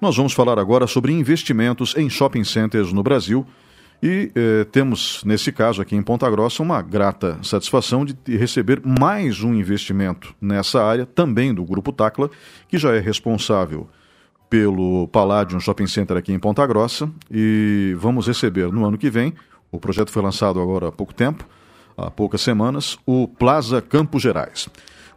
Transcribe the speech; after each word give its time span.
Nós 0.00 0.16
vamos 0.16 0.32
falar 0.32 0.60
agora 0.60 0.86
sobre 0.86 1.12
investimentos 1.12 1.92
em 1.96 2.08
shopping 2.08 2.44
centers 2.44 2.92
no 2.92 3.02
Brasil. 3.02 3.44
E 4.00 4.30
eh, 4.32 4.64
temos, 4.70 5.24
nesse 5.24 5.50
caso 5.50 5.82
aqui 5.82 5.96
em 5.96 6.02
Ponta 6.02 6.30
Grossa, 6.30 6.62
uma 6.62 6.80
grata 6.80 7.36
satisfação 7.42 8.04
de 8.04 8.14
receber 8.36 8.80
mais 8.84 9.42
um 9.42 9.52
investimento 9.52 10.32
nessa 10.40 10.84
área, 10.84 11.04
também 11.04 11.52
do 11.52 11.64
Grupo 11.64 11.90
Tacla, 11.90 12.30
que 12.68 12.78
já 12.78 12.94
é 12.94 13.00
responsável 13.00 13.88
pelo 14.48 15.08
Palladium 15.08 15.58
Shopping 15.58 15.88
Center 15.88 16.16
aqui 16.16 16.32
em 16.32 16.38
Ponta 16.38 16.64
Grossa. 16.64 17.10
E 17.28 17.96
vamos 17.98 18.28
receber 18.28 18.72
no 18.72 18.86
ano 18.86 18.96
que 18.96 19.10
vem, 19.10 19.34
o 19.72 19.80
projeto 19.80 20.12
foi 20.12 20.22
lançado 20.22 20.60
agora 20.60 20.88
há 20.88 20.92
pouco 20.92 21.12
tempo, 21.12 21.44
há 21.96 22.08
poucas 22.08 22.40
semanas, 22.40 22.96
o 23.04 23.26
Plaza 23.26 23.82
Campos 23.82 24.22
Gerais. 24.22 24.68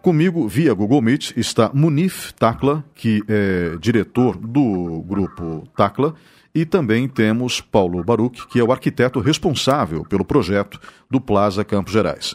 Comigo, 0.01 0.47
via 0.47 0.73
Google 0.73 0.99
Meet, 0.99 1.37
está 1.37 1.69
Munif 1.75 2.33
Takla, 2.33 2.83
que 2.95 3.21
é 3.27 3.77
diretor 3.77 4.35
do 4.35 5.03
grupo 5.03 5.67
Takla, 5.77 6.15
e 6.55 6.65
também 6.65 7.07
temos 7.07 7.61
Paulo 7.61 8.03
Baruch, 8.03 8.47
que 8.47 8.59
é 8.59 8.63
o 8.63 8.71
arquiteto 8.71 9.19
responsável 9.19 10.03
pelo 10.03 10.25
projeto 10.25 10.79
do 11.07 11.21
Plaza 11.21 11.63
Campos 11.63 11.93
Gerais. 11.93 12.33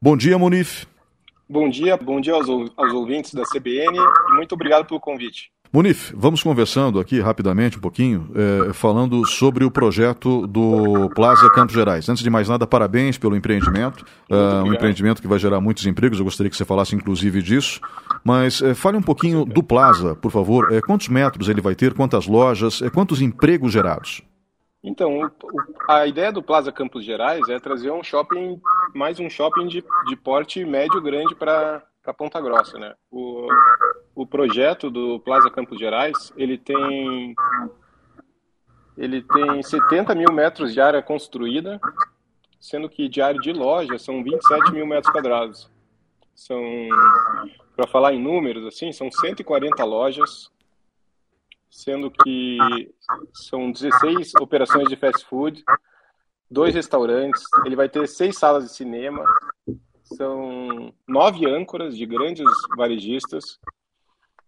Bom 0.00 0.16
dia, 0.16 0.38
Munif. 0.38 0.86
Bom 1.48 1.68
dia, 1.68 1.96
bom 1.96 2.20
dia 2.20 2.34
aos, 2.34 2.48
aos 2.48 2.92
ouvintes 2.92 3.34
da 3.34 3.42
CBN 3.42 3.98
e 3.98 4.34
muito 4.36 4.54
obrigado 4.54 4.86
pelo 4.86 5.00
convite. 5.00 5.53
Munif, 5.74 6.14
vamos 6.16 6.40
conversando 6.40 7.00
aqui 7.00 7.18
rapidamente 7.18 7.78
um 7.78 7.80
pouquinho, 7.80 8.30
é, 8.32 8.72
falando 8.72 9.26
sobre 9.26 9.64
o 9.64 9.70
projeto 9.72 10.46
do 10.46 11.10
Plaza 11.16 11.50
Campos 11.50 11.74
Gerais. 11.74 12.08
Antes 12.08 12.22
de 12.22 12.30
mais 12.30 12.48
nada, 12.48 12.64
parabéns 12.64 13.18
pelo 13.18 13.34
empreendimento, 13.34 14.04
uh, 14.30 14.62
um 14.64 14.72
empreendimento 14.72 15.20
que 15.20 15.26
vai 15.26 15.36
gerar 15.36 15.60
muitos 15.60 15.84
empregos, 15.84 16.20
eu 16.20 16.24
gostaria 16.24 16.48
que 16.48 16.56
você 16.56 16.64
falasse 16.64 16.94
inclusive 16.94 17.42
disso. 17.42 17.80
Mas 18.22 18.62
é, 18.62 18.72
fale 18.72 18.96
um 18.96 19.02
pouquinho 19.02 19.44
do 19.44 19.64
Plaza, 19.64 20.14
por 20.14 20.30
favor. 20.30 20.72
É, 20.72 20.80
quantos 20.80 21.08
metros 21.08 21.48
ele 21.48 21.60
vai 21.60 21.74
ter, 21.74 21.92
quantas 21.92 22.28
lojas, 22.28 22.80
é, 22.80 22.88
quantos 22.88 23.20
empregos 23.20 23.72
gerados? 23.72 24.22
Então, 24.80 25.28
a 25.88 26.06
ideia 26.06 26.30
do 26.30 26.40
Plaza 26.40 26.70
Campos 26.70 27.04
Gerais 27.04 27.48
é 27.48 27.58
trazer 27.58 27.90
um 27.90 28.04
shopping, 28.04 28.60
mais 28.94 29.18
um 29.18 29.28
shopping 29.28 29.66
de, 29.66 29.82
de 30.06 30.16
porte 30.22 30.64
médio 30.64 31.02
grande 31.02 31.34
para 32.04 32.12
Ponta 32.12 32.38
Grossa, 32.38 32.78
né? 32.78 32.94
O, 33.10 33.48
o 34.14 34.26
projeto 34.26 34.90
do 34.90 35.18
Plaza 35.20 35.50
Campos 35.50 35.78
Gerais, 35.78 36.32
ele 36.36 36.58
tem 36.58 37.34
ele 38.96 39.22
tem 39.22 39.62
70 39.62 40.14
mil 40.14 40.32
metros 40.32 40.72
de 40.72 40.80
área 40.80 41.02
construída, 41.02 41.80
sendo 42.60 42.88
que 42.88 43.08
de 43.08 43.20
área 43.20 43.40
de 43.40 43.52
loja 43.52 43.98
são 43.98 44.22
27 44.22 44.70
mil 44.70 44.86
metros 44.86 45.10
quadrados. 45.10 45.68
São, 46.32 46.62
para 47.74 47.88
falar 47.88 48.12
em 48.12 48.22
números, 48.22 48.66
assim, 48.66 48.92
são 48.92 49.10
140 49.10 49.82
lojas, 49.84 50.50
sendo 51.68 52.08
que 52.10 52.58
são 53.32 53.72
16 53.72 54.34
operações 54.40 54.88
de 54.88 54.96
fast 54.96 55.24
food, 55.26 55.64
dois 56.48 56.74
restaurantes, 56.74 57.42
ele 57.64 57.74
vai 57.74 57.88
ter 57.88 58.06
seis 58.06 58.38
salas 58.38 58.64
de 58.64 58.74
cinema, 58.74 59.24
são 60.04 60.92
nove 61.08 61.46
âncoras 61.46 61.96
de 61.96 62.06
grandes 62.06 62.46
varejistas, 62.76 63.58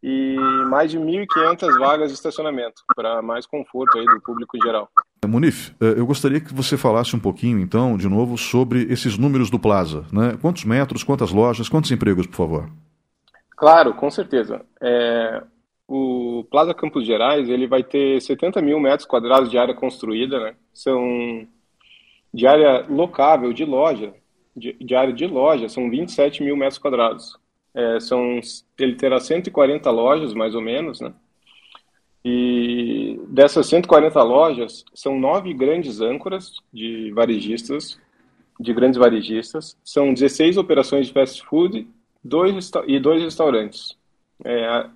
e 0.02 0.36
mais 0.68 0.90
de 0.90 0.98
1.500 0.98 1.78
vagas 1.78 2.10
de 2.10 2.14
estacionamento 2.14 2.82
para 2.94 3.20
mais 3.22 3.46
conforto 3.46 3.98
aí 3.98 4.04
do 4.04 4.20
público 4.20 4.56
em 4.56 4.60
geral. 4.60 4.88
Munif, 5.26 5.74
eh, 5.80 5.94
eu 5.96 6.06
gostaria 6.06 6.40
que 6.40 6.54
você 6.54 6.76
falasse 6.76 7.16
um 7.16 7.18
pouquinho, 7.18 7.58
então, 7.58 7.96
de 7.96 8.08
novo, 8.08 8.38
sobre 8.38 8.82
esses 8.84 9.18
números 9.18 9.50
do 9.50 9.58
Plaza. 9.58 10.04
Né? 10.12 10.38
Quantos 10.40 10.64
metros, 10.64 11.02
quantas 11.02 11.32
lojas, 11.32 11.68
quantos 11.68 11.90
empregos, 11.90 12.26
por 12.26 12.36
favor? 12.36 12.70
Claro, 13.56 13.94
com 13.94 14.08
certeza. 14.08 14.64
É, 14.80 15.42
o 15.88 16.44
Plaza 16.50 16.74
Campos 16.74 17.04
Gerais 17.04 17.48
ele 17.48 17.66
vai 17.66 17.82
ter 17.82 18.20
70 18.20 18.62
mil 18.62 18.78
metros 18.78 19.08
quadrados 19.08 19.50
de 19.50 19.58
área 19.58 19.74
construída, 19.74 20.38
né? 20.38 20.54
São 20.72 21.46
de 22.32 22.46
área 22.46 22.86
locável, 22.88 23.52
de 23.52 23.64
loja, 23.64 24.14
de, 24.56 24.94
área 24.94 25.12
de 25.12 25.26
loja, 25.26 25.68
são 25.68 25.90
27 25.90 26.42
mil 26.42 26.56
metros 26.56 26.78
quadrados. 26.78 27.36
É, 27.74 28.00
são, 28.00 28.40
ele 28.78 28.94
terá 28.94 29.20
140 29.20 29.90
lojas, 29.90 30.32
mais 30.32 30.54
ou 30.54 30.62
menos, 30.62 31.00
né? 31.00 31.12
E 32.24 33.20
dessas 33.28 33.66
140 33.66 34.20
lojas, 34.22 34.84
são 34.94 35.20
nove 35.20 35.52
grandes 35.54 36.00
âncoras 36.00 36.54
de 36.72 37.12
varejistas, 37.12 38.00
de 38.58 38.72
grandes 38.72 38.98
varejistas, 38.98 39.76
são 39.84 40.12
16 40.12 40.56
operações 40.56 41.06
de 41.06 41.12
fast 41.12 41.44
food 41.44 41.86
dois, 42.24 42.70
e 42.86 42.98
dois 42.98 43.22
restaurantes. 43.22 43.96
É, 44.44 44.86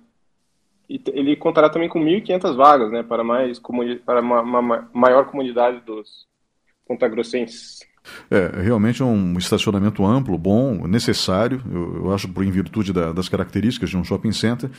ele 0.89 1.35
contará 1.35 1.69
também 1.69 1.87
com 1.87 2.03
1.500 2.03 2.55
vagas, 2.55 2.91
né, 2.91 3.03
para, 3.03 3.23
mais, 3.23 3.61
para 4.05 4.19
uma, 4.19 4.41
uma 4.41 4.89
maior 4.91 5.25
comunidade 5.27 5.79
dos 5.81 6.27
pontagrossenses. 6.85 7.79
É, 8.29 8.61
realmente 8.61 9.01
é 9.01 9.05
um 9.05 9.37
estacionamento 9.37 10.05
amplo, 10.05 10.37
bom, 10.37 10.87
necessário, 10.87 11.61
eu, 11.71 12.05
eu 12.05 12.13
acho, 12.13 12.27
por 12.29 12.43
em 12.43 12.49
virtude 12.49 12.91
da, 12.91 13.11
das 13.11 13.29
características 13.29 13.89
de 13.89 13.97
um 13.97 14.03
shopping 14.03 14.31
center. 14.31 14.69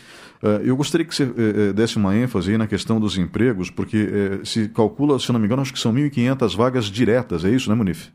Uh, 0.43 0.63
eu 0.65 0.77
gostaria 0.77 1.07
que 1.07 1.15
você 1.15 1.25
uh, 1.25 1.73
desse 1.73 1.97
uma 1.97 2.17
ênfase 2.17 2.57
na 2.57 2.67
questão 2.67 2.99
dos 2.99 3.17
empregos, 3.17 3.71
porque 3.71 4.41
se 4.45 4.69
calcula, 4.69 5.19
se 5.19 5.31
não 5.33 5.39
me 5.39 5.47
engano, 5.47 5.63
acho 5.63 5.73
que 5.73 5.79
são 5.79 5.93
1.500 5.93 6.57
vagas 6.57 6.87
diretas, 6.87 7.45
é 7.45 7.51
isso, 7.51 7.71
né, 7.71 7.77
Munif? 7.77 8.11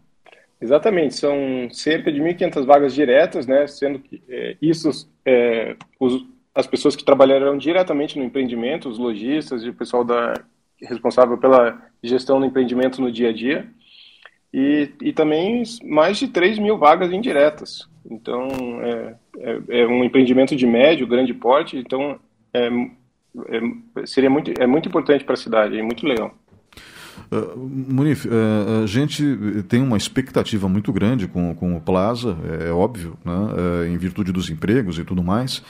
Exatamente, 0.60 1.16
são 1.16 1.70
cerca 1.72 2.12
de 2.12 2.20
1.500 2.20 2.66
vagas 2.66 2.94
diretas, 2.94 3.46
né, 3.46 3.68
sendo 3.68 4.00
que 4.00 4.22
isso, 4.62 4.90
os, 6.00 6.26
as 6.54 6.66
pessoas 6.66 6.96
que 6.96 7.06
trabalharão 7.06 7.58
diretamente 7.58 8.18
no 8.18 8.26
empreendimento, 8.26 8.90
os 8.90 8.98
lojistas 8.98 9.64
e 9.64 9.70
o 9.70 9.74
pessoal 9.74 10.04
da, 10.04 10.34
responsável 10.82 11.38
pela 11.38 11.82
gestão 12.04 12.40
do 12.40 12.46
empreendimento 12.46 13.02
no 13.02 13.12
dia 13.12 13.30
a 13.30 13.34
dia, 13.34 13.68
e, 14.54 14.90
e 15.02 15.14
também 15.14 15.64
mais 15.84 16.18
de 16.18 16.28
3 16.28 16.60
mil 16.60 16.78
vagas 16.78 17.12
indiretas. 17.12 17.88
Então, 18.10 18.48
é, 18.82 19.16
é, 19.40 19.82
é 19.82 19.88
um 19.88 20.04
empreendimento 20.04 20.56
de 20.56 20.66
médio, 20.66 21.08
grande 21.08 21.34
porte, 21.34 21.78
então 21.78 22.20
é, 22.54 22.68
é, 23.50 24.06
seria 24.06 24.30
muito, 24.30 24.52
é 24.60 24.66
muito 24.66 24.88
importante 24.88 25.24
para 25.24 25.34
a 25.34 25.38
cidade, 25.38 25.78
é 25.78 25.84
muito 25.84 26.06
legal. 26.06 26.34
Uh, 27.30 27.58
Munif, 27.58 28.26
uh, 28.26 28.84
a 28.84 28.88
gente 28.88 29.24
tem 29.68 29.82
uma 29.82 29.98
expectativa 29.98 30.70
muito 30.70 30.94
grande 30.94 31.28
com, 31.28 31.54
com 31.54 31.76
o 31.76 31.82
Plaza, 31.82 32.38
é, 32.62 32.70
é 32.70 32.72
óbvio, 32.72 33.18
né, 33.24 33.34
uh, 33.34 33.86
em 33.86 33.98
virtude 33.98 34.32
dos 34.32 34.50
empregos 34.50 34.98
e 34.98 35.04
tudo 35.04 35.24
mais, 35.24 35.62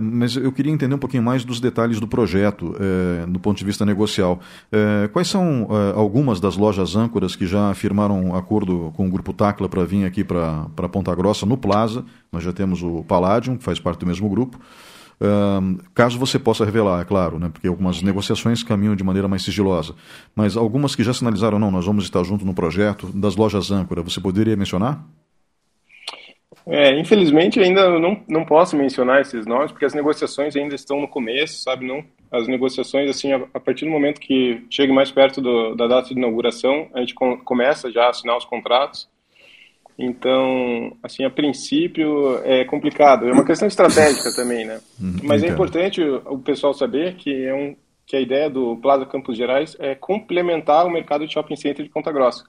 mas 0.00 0.36
eu 0.36 0.50
queria 0.52 0.72
entender 0.72 0.94
um 0.94 0.98
pouquinho 0.98 1.22
mais 1.22 1.44
dos 1.44 1.60
detalhes 1.60 2.00
do 2.00 2.08
projeto, 2.08 2.74
do 3.28 3.38
ponto 3.38 3.58
de 3.58 3.64
vista 3.66 3.84
negocial. 3.84 4.40
quais 5.12 5.28
são 5.28 5.68
algumas 5.94 6.40
das 6.40 6.56
lojas 6.56 6.96
âncoras 6.96 7.36
que 7.36 7.46
já 7.46 7.74
firmaram 7.74 8.34
acordo 8.34 8.90
com 8.96 9.06
o 9.06 9.10
Grupo 9.10 9.34
Tacla 9.34 9.68
para 9.68 9.84
vir 9.84 10.06
aqui 10.06 10.24
para 10.24 10.88
Ponta 10.90 11.14
Grossa 11.14 11.44
no 11.44 11.58
Plaza? 11.58 12.06
Nós 12.32 12.42
já 12.42 12.54
temos 12.54 12.82
o 12.82 13.04
Palladium, 13.04 13.58
que 13.58 13.64
faz 13.64 13.78
parte 13.78 14.00
do 14.00 14.06
mesmo 14.06 14.30
grupo 14.30 14.58
caso 15.94 16.18
você 16.18 16.38
possa 16.38 16.64
revelar, 16.64 17.00
é 17.00 17.04
claro, 17.04 17.38
né, 17.38 17.48
porque 17.50 17.66
algumas 17.66 18.02
negociações 18.02 18.62
caminham 18.62 18.94
de 18.94 19.02
maneira 19.02 19.26
mais 19.28 19.42
sigilosa, 19.42 19.94
mas 20.34 20.56
algumas 20.56 20.94
que 20.94 21.02
já 21.02 21.14
sinalizaram, 21.14 21.58
não, 21.58 21.70
nós 21.70 21.86
vamos 21.86 22.04
estar 22.04 22.22
junto 22.22 22.44
no 22.44 22.54
projeto, 22.54 23.06
das 23.14 23.36
lojas 23.36 23.70
âncora, 23.70 24.02
você 24.02 24.20
poderia 24.20 24.56
mencionar? 24.56 25.02
É, 26.66 26.98
infelizmente 26.98 27.60
ainda 27.60 27.98
não, 27.98 28.20
não 28.28 28.44
posso 28.44 28.76
mencionar 28.76 29.20
esses 29.20 29.46
nomes, 29.46 29.70
porque 29.70 29.84
as 29.84 29.94
negociações 29.94 30.56
ainda 30.56 30.74
estão 30.74 31.00
no 31.00 31.08
começo, 31.08 31.62
sabe, 31.62 31.86
não, 31.86 32.04
as 32.30 32.48
negociações, 32.48 33.08
assim, 33.08 33.32
a, 33.32 33.46
a 33.54 33.60
partir 33.60 33.84
do 33.84 33.90
momento 33.90 34.20
que 34.20 34.64
chegue 34.68 34.92
mais 34.92 35.10
perto 35.10 35.40
do, 35.40 35.74
da 35.74 35.86
data 35.86 36.08
de 36.08 36.18
inauguração, 36.18 36.88
a 36.92 37.00
gente 37.00 37.14
com, 37.14 37.38
começa 37.38 37.90
já 37.90 38.06
a 38.06 38.10
assinar 38.10 38.36
os 38.36 38.44
contratos, 38.44 39.08
então, 39.98 40.94
assim, 41.02 41.24
a 41.24 41.30
princípio 41.30 42.38
é 42.44 42.64
complicado. 42.64 43.26
É 43.28 43.32
uma 43.32 43.44
questão 43.44 43.66
estratégica 43.66 44.30
também, 44.34 44.64
né? 44.66 44.80
Uhum, 45.00 45.16
Mas 45.22 45.42
é 45.42 45.48
importante 45.48 46.02
o 46.02 46.38
pessoal 46.38 46.74
saber 46.74 47.14
que 47.14 47.44
é 47.44 47.54
um 47.54 47.76
que 48.06 48.14
a 48.14 48.20
ideia 48.20 48.48
do 48.48 48.76
Plaza 48.76 49.04
Campos 49.04 49.36
Gerais 49.36 49.76
é 49.80 49.94
complementar 49.96 50.86
o 50.86 50.90
mercado 50.90 51.26
de 51.26 51.32
shopping 51.32 51.56
center 51.56 51.84
de 51.84 51.90
Ponta 51.90 52.12
Grossa. 52.12 52.44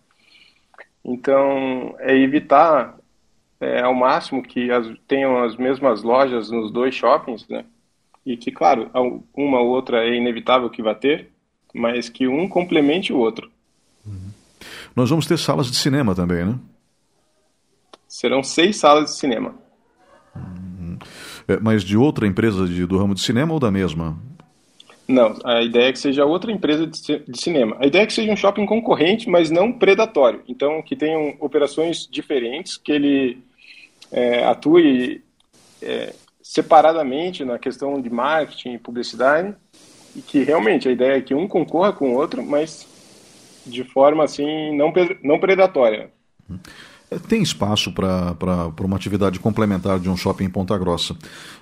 Então, 1.04 1.96
é 1.98 2.16
evitar 2.16 2.96
é, 3.60 3.82
ao 3.82 3.96
máximo 3.96 4.44
que 4.44 4.70
as, 4.70 4.86
tenham 5.08 5.44
as 5.44 5.56
mesmas 5.56 6.04
lojas 6.04 6.52
nos 6.52 6.72
dois 6.72 6.94
shoppings, 6.94 7.48
né? 7.50 7.66
E 8.24 8.38
que, 8.38 8.52
claro, 8.52 8.92
uma 9.34 9.60
ou 9.60 9.70
outra 9.70 10.06
é 10.06 10.16
inevitável 10.16 10.70
que 10.70 10.84
vá 10.84 10.94
ter, 10.94 11.32
mas 11.74 12.08
que 12.08 12.28
um 12.28 12.48
complemente 12.48 13.12
o 13.12 13.18
outro. 13.18 13.50
Uhum. 14.06 14.30
Nós 14.96 15.10
vamos 15.10 15.26
ter 15.26 15.40
salas 15.40 15.72
de 15.72 15.76
cinema 15.76 16.14
também, 16.14 16.46
né? 16.46 16.56
Serão 18.18 18.42
seis 18.42 18.78
salas 18.78 19.12
de 19.12 19.20
cinema. 19.20 19.54
Uhum. 20.36 20.98
É, 21.48 21.60
mas 21.60 21.84
de 21.84 21.96
outra 21.96 22.26
empresa 22.26 22.66
de, 22.66 22.84
do 22.84 22.98
ramo 22.98 23.14
de 23.14 23.22
cinema 23.22 23.54
ou 23.54 23.60
da 23.60 23.70
mesma? 23.70 24.18
Não, 25.08 25.38
a 25.44 25.62
ideia 25.62 25.90
é 25.90 25.92
que 25.92 26.00
seja 26.00 26.26
outra 26.26 26.52
empresa 26.52 26.88
de, 26.88 27.20
de 27.20 27.40
cinema. 27.40 27.78
A 27.80 27.86
ideia 27.86 28.02
é 28.02 28.06
que 28.08 28.14
seja 28.14 28.32
um 28.32 28.36
shopping 28.36 28.66
concorrente, 28.66 29.30
mas 29.30 29.52
não 29.52 29.72
predatório. 29.72 30.42
Então, 30.48 30.82
que 30.82 30.96
tenham 30.96 31.36
operações 31.40 32.08
diferentes, 32.10 32.76
que 32.76 32.92
ele 32.92 33.38
é, 34.12 34.44
atue 34.46 35.24
é, 35.80 36.16
separadamente 36.42 37.46
na 37.46 37.60
questão 37.60 38.02
de 38.02 38.10
marketing 38.10 38.74
e 38.74 38.80
publicidade 38.80 39.56
que 40.26 40.42
realmente 40.42 40.90
a 40.90 40.92
ideia 40.92 41.18
é 41.18 41.22
que 41.22 41.36
um 41.36 41.48
concorra 41.48 41.94
com 41.94 42.14
o 42.14 42.18
outro, 42.18 42.44
mas 42.44 42.88
de 43.64 43.84
forma 43.84 44.24
assim 44.24 44.76
não, 44.76 44.92
não 45.22 45.40
predatória. 45.40 46.10
É, 46.50 46.97
tem 47.28 47.42
espaço 47.42 47.92
para 47.92 48.36
uma 48.84 48.96
atividade 48.96 49.40
complementar 49.40 50.00
de 50.00 50.10
um 50.10 50.18
shopping 50.18 50.46
em 50.46 50.50
Ponta 50.50 50.78
Grossa. 50.78 51.16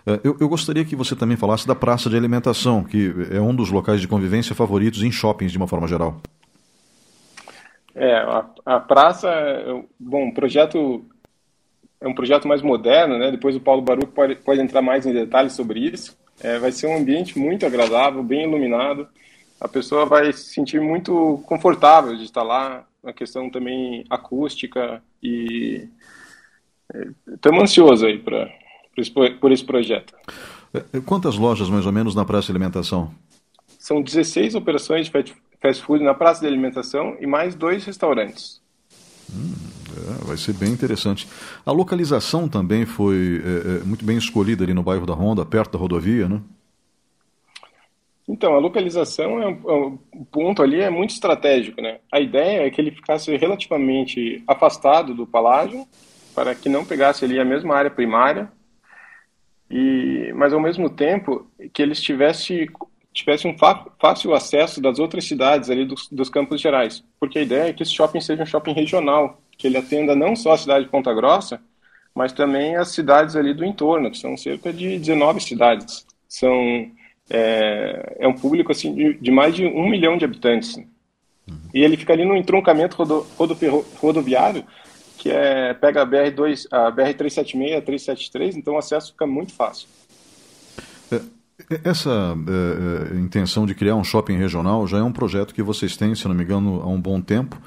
É, 0.05 0.19
eu, 0.23 0.37
eu, 0.39 0.49
gostaria 0.49 0.83
que 0.83 0.95
você 0.95 1.15
também 1.15 1.37
falasse 1.37 1.67
da 1.67 1.75
praça 1.75 2.09
de 2.09 2.17
alimentação, 2.17 2.83
que 2.83 3.13
é 3.29 3.39
um 3.39 3.55
dos 3.55 3.69
locais 3.69 4.01
de 4.01 4.07
convivência 4.07 4.55
favoritos 4.55 5.03
em 5.03 5.11
shoppings 5.11 5.51
de 5.51 5.57
uma 5.57 5.67
forma 5.67 5.87
geral. 5.87 6.19
É, 7.93 8.15
a, 8.15 8.45
a 8.65 8.79
praça, 8.79 9.29
bom, 9.99 10.29
o 10.29 10.33
projeto 10.33 11.05
é 12.01 12.07
um 12.07 12.13
projeto 12.13 12.47
mais 12.47 12.61
moderno, 12.61 13.17
né? 13.17 13.31
Depois 13.31 13.55
o 13.55 13.59
Paulo 13.59 13.81
Baruch 13.81 14.11
pode, 14.11 14.35
pode 14.35 14.61
entrar 14.61 14.81
mais 14.81 15.05
em 15.05 15.13
detalhes 15.13 15.53
sobre 15.53 15.79
isso. 15.79 16.17
É, 16.41 16.59
vai 16.59 16.71
ser 16.71 16.87
um 16.87 16.97
ambiente 16.97 17.39
muito 17.39 17.65
agradável, 17.65 18.21
bem 18.21 18.43
iluminado. 18.43 19.07
A 19.59 19.67
pessoa 19.67 20.05
vai 20.05 20.31
se 20.33 20.53
sentir 20.53 20.81
muito 20.81 21.41
confortável 21.45 22.15
de 22.15 22.23
estar 22.23 22.43
lá. 22.43 22.85
A 23.05 23.13
questão 23.13 23.49
também 23.49 24.03
acústica 24.09 25.01
e 25.21 25.87
estamos 27.27 27.59
é, 27.59 27.63
ansiosos 27.63 28.03
aí 28.03 28.17
pra, 28.17 28.49
por 29.39 29.51
esse 29.51 29.63
projeto. 29.63 30.13
É, 30.73 30.99
quantas 31.05 31.37
lojas 31.37 31.69
mais 31.69 31.85
ou 31.85 31.91
menos 31.91 32.15
na 32.15 32.25
praça 32.25 32.47
de 32.47 32.51
alimentação? 32.53 33.13
São 33.79 34.01
16 34.01 34.55
operações 34.55 35.05
de 35.05 35.11
fast 35.61 35.83
food 35.83 36.03
na 36.03 36.13
praça 36.13 36.41
de 36.41 36.47
alimentação 36.47 37.15
e 37.19 37.27
mais 37.27 37.55
dois 37.55 37.85
restaurantes. 37.85 38.61
Hum, 39.31 39.53
é, 39.95 40.25
vai 40.25 40.37
ser 40.37 40.53
bem 40.53 40.71
interessante. 40.71 41.27
A 41.65 41.71
localização 41.71 42.47
também 42.47 42.85
foi 42.85 43.41
é, 43.43 43.81
é, 43.81 43.83
muito 43.83 44.03
bem 44.03 44.17
escolhida 44.17 44.63
ali 44.63 44.73
no 44.73 44.83
bairro 44.83 45.05
da 45.05 45.13
Ronda, 45.13 45.45
perto 45.45 45.73
da 45.73 45.79
rodovia, 45.79 46.27
né? 46.27 46.41
Então, 48.27 48.55
a 48.55 48.59
localização 48.59 49.41
é 49.41 49.47
um, 49.47 49.69
é 49.69 49.73
um 50.17 50.25
ponto 50.25 50.63
ali 50.63 50.81
é 50.81 50.89
muito 50.89 51.11
estratégico, 51.11 51.81
né? 51.81 51.99
A 52.11 52.19
ideia 52.19 52.65
é 52.65 52.69
que 52.71 52.81
ele 52.81 52.91
ficasse 52.91 53.35
relativamente 53.37 54.43
afastado 54.47 55.13
do 55.13 55.27
palácio, 55.27 55.85
para 56.33 56.55
que 56.55 56.67
não 56.67 56.83
pegasse 56.83 57.23
ali 57.23 57.39
a 57.39 57.45
mesma 57.45 57.75
área 57.75 57.91
primária, 57.91 58.51
e 59.69 60.31
mas 60.35 60.53
ao 60.53 60.59
mesmo 60.59 60.89
tempo 60.89 61.47
que 61.73 61.81
ele 61.81 61.93
estivesse 61.93 62.67
tivesse 63.13 63.47
um 63.47 63.55
fácil 63.57 64.33
acesso 64.33 64.81
das 64.81 64.99
outras 64.99 65.23
cidades 65.23 65.69
ali 65.69 65.85
dos, 65.85 66.09
dos 66.09 66.29
Campos 66.29 66.59
Gerais, 66.59 67.01
porque 67.17 67.39
a 67.39 67.41
ideia 67.41 67.69
é 67.69 67.73
que 67.73 67.81
esse 67.81 67.93
shopping 67.93 68.19
seja 68.19 68.43
um 68.43 68.45
shopping 68.45 68.73
regional, 68.73 69.41
que 69.57 69.67
ele 69.67 69.77
atenda 69.77 70.13
não 70.13 70.35
só 70.35 70.51
a 70.51 70.57
cidade 70.57 70.83
de 70.83 70.91
Ponta 70.91 71.13
Grossa, 71.13 71.61
mas 72.13 72.33
também 72.33 72.75
as 72.75 72.89
cidades 72.89 73.37
ali 73.37 73.53
do 73.53 73.63
entorno, 73.63 74.11
que 74.11 74.17
são 74.17 74.35
cerca 74.35 74.73
de 74.73 74.99
19 74.99 75.39
cidades. 75.39 76.05
São 76.27 76.91
é, 77.29 78.17
é 78.19 78.27
um 78.27 78.33
público 78.33 78.71
assim 78.71 78.93
de, 78.93 79.13
de, 79.15 79.31
mais 79.31 79.55
de 79.55 79.65
um 79.65 79.89
milhão 79.89 80.17
de 80.17 80.25
habitantes. 80.25 80.77
E 81.73 81.83
ele 81.83 81.97
fica 81.97 82.13
ali 82.13 82.25
no 82.25 82.35
entroncamento 82.35 82.95
rodo, 82.95 83.27
rodo, 83.37 83.85
rodoviário, 83.99 84.63
que 85.17 85.29
é, 85.29 85.73
pega 85.73 86.01
a 86.01 86.05
BR-2, 86.05 86.67
a 86.71 86.91
BR-376, 86.91 87.77
a 87.77 87.81
373, 87.81 88.57
então 88.57 88.75
o 88.75 88.77
acesso 88.77 89.11
fica 89.11 89.27
muito 89.27 89.53
fácil. 89.53 89.87
É, 91.11 91.21
essa 91.83 92.35
é, 93.11 93.15
intenção 93.15 93.65
de 93.65 93.75
criar 93.75 93.95
um 93.95 94.03
shopping 94.03 94.37
regional 94.37 94.87
já 94.87 94.97
é 94.97 95.03
um 95.03 95.11
projeto 95.11 95.53
que 95.53 95.61
vocês 95.61 95.95
têm, 95.95 96.15
se 96.15 96.27
não 96.27 96.35
me 96.35 96.43
engano, 96.43 96.81
há 96.81 96.87
um 96.87 96.99
bom 96.99 97.21
tempo. 97.21 97.59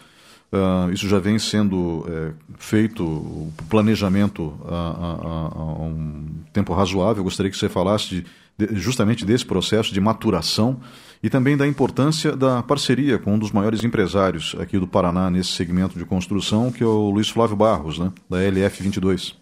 Uh, 0.51 0.91
isso 0.95 1.07
já 1.07 1.19
vem 1.19 1.39
sendo 1.39 2.07
é, 2.09 2.33
feito, 2.59 3.05
o 3.05 3.53
planejamento 3.69 4.59
há, 4.65 4.75
há, 4.75 5.59
há, 5.59 5.83
um 5.83 6.27
tempo 6.55 6.73
razoável. 6.73 7.21
Eu 7.21 7.25
gostaria 7.25 7.51
que 7.51 7.59
você 7.59 7.69
falasse 7.69 8.09
de, 8.09 8.27
justamente 8.73 9.25
desse 9.25 9.47
processo 9.47 9.93
de 9.93 10.01
maturação 10.01 10.81
e 11.23 11.31
também 11.31 11.57
da 11.57 11.67
importância 11.67 12.37
da 12.37 12.63
parceria 12.63 13.19
com 13.19 13.35
um 13.35 13.39
dos 13.39 13.53
maiores 13.53 13.85
empresários 13.85 14.55
aqui 14.59 14.79
do 14.79 14.87
Paraná 14.87 15.31
nesse 15.31 15.51
segmento 15.51 15.99
de 15.99 16.05
construção, 16.05 16.71
que 16.71 16.83
é 16.83 16.87
o 16.87 17.11
Luiz 17.11 17.29
Flávio 17.29 17.57
Barros, 17.57 17.99
né, 17.99 18.13
da 18.29 18.39
LF22. 18.39 19.35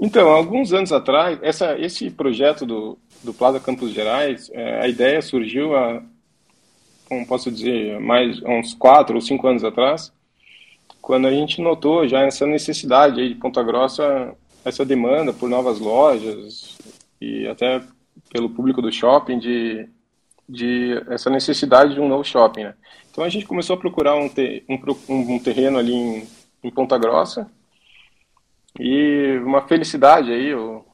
Então, 0.00 0.28
alguns 0.30 0.72
anos 0.72 0.92
atrás, 0.92 1.38
essa, 1.42 1.78
esse 1.78 2.10
projeto 2.10 2.66
do, 2.66 2.98
do 3.22 3.32
Plaza 3.32 3.60
Campos 3.60 3.92
Gerais, 3.92 4.50
é, 4.52 4.80
a 4.80 4.88
ideia 4.88 5.22
surgiu 5.22 5.76
há, 5.76 6.02
como 7.08 7.26
posso 7.26 7.52
dizer, 7.52 8.00
mais 8.00 8.42
uns 8.42 8.74
quatro 8.74 9.14
ou 9.14 9.20
cinco 9.20 9.46
anos 9.46 9.62
atrás, 9.62 10.12
quando 11.00 11.28
a 11.28 11.30
gente 11.30 11.60
notou 11.60 12.06
já 12.08 12.22
essa 12.22 12.46
necessidade 12.46 13.20
aí 13.20 13.28
de 13.28 13.34
Ponta 13.36 13.62
Grossa, 13.62 14.34
essa 14.64 14.84
demanda 14.84 15.32
por 15.32 15.48
novas 15.48 15.78
lojas 15.78 16.76
e 17.22 17.48
até 17.48 17.82
pelo 18.30 18.50
público 18.50 18.82
do 18.82 18.92
shopping 18.92 19.38
de, 19.38 19.88
de 20.48 21.02
essa 21.08 21.30
necessidade 21.30 21.94
de 21.94 22.00
um 22.00 22.08
novo 22.08 22.24
shopping. 22.24 22.64
Né? 22.64 22.74
Então 23.10 23.24
a 23.24 23.28
gente 23.28 23.46
começou 23.46 23.74
a 23.74 23.78
procurar 23.78 24.16
um, 24.16 24.28
te, 24.28 24.64
um, 24.68 25.34
um 25.34 25.38
terreno 25.38 25.78
ali 25.78 25.92
em, 25.92 26.28
em 26.64 26.70
Ponta 26.70 26.98
Grossa, 26.98 27.50
e 28.78 29.38
uma 29.44 29.62
felicidade 29.62 30.32
aí, 30.32 30.48
eu, 30.48 30.84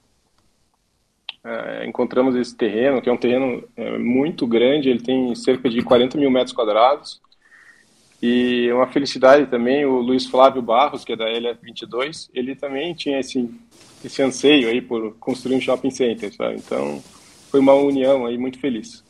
é, 1.45 1.87
encontramos 1.87 2.35
esse 2.35 2.57
terreno, 2.57 3.01
que 3.01 3.09
é 3.09 3.13
um 3.13 3.17
terreno 3.17 3.63
é, 3.77 3.99
muito 3.99 4.47
grande, 4.47 4.89
ele 4.89 5.01
tem 5.01 5.35
cerca 5.35 5.69
de 5.69 5.83
40 5.83 6.19
mil 6.19 6.31
metros 6.31 6.53
quadrados. 6.53 7.21
E 8.21 8.69
uma 8.73 8.89
felicidade 8.89 9.47
também, 9.47 9.85
o 9.85 10.01
Luiz 10.01 10.27
Flávio 10.27 10.61
Barros, 10.61 11.05
que 11.05 11.13
é 11.13 11.17
da 11.17 11.27
LF22, 11.27 12.29
ele 12.35 12.57
também 12.57 12.93
tinha 12.93 13.21
esse, 13.21 13.49
esse 14.05 14.23
anseio 14.23 14.69
aí 14.69 14.81
por 14.81 15.15
construir 15.15 15.56
um 15.56 15.61
shopping 15.61 15.91
center, 15.91 16.35
sabe? 16.35 16.56
Então, 16.56 17.03
foi 17.50 17.61
uma 17.61 17.75
união 17.75 18.27
aí 18.27 18.39
muito 18.39 18.59
feliz. 18.59 19.03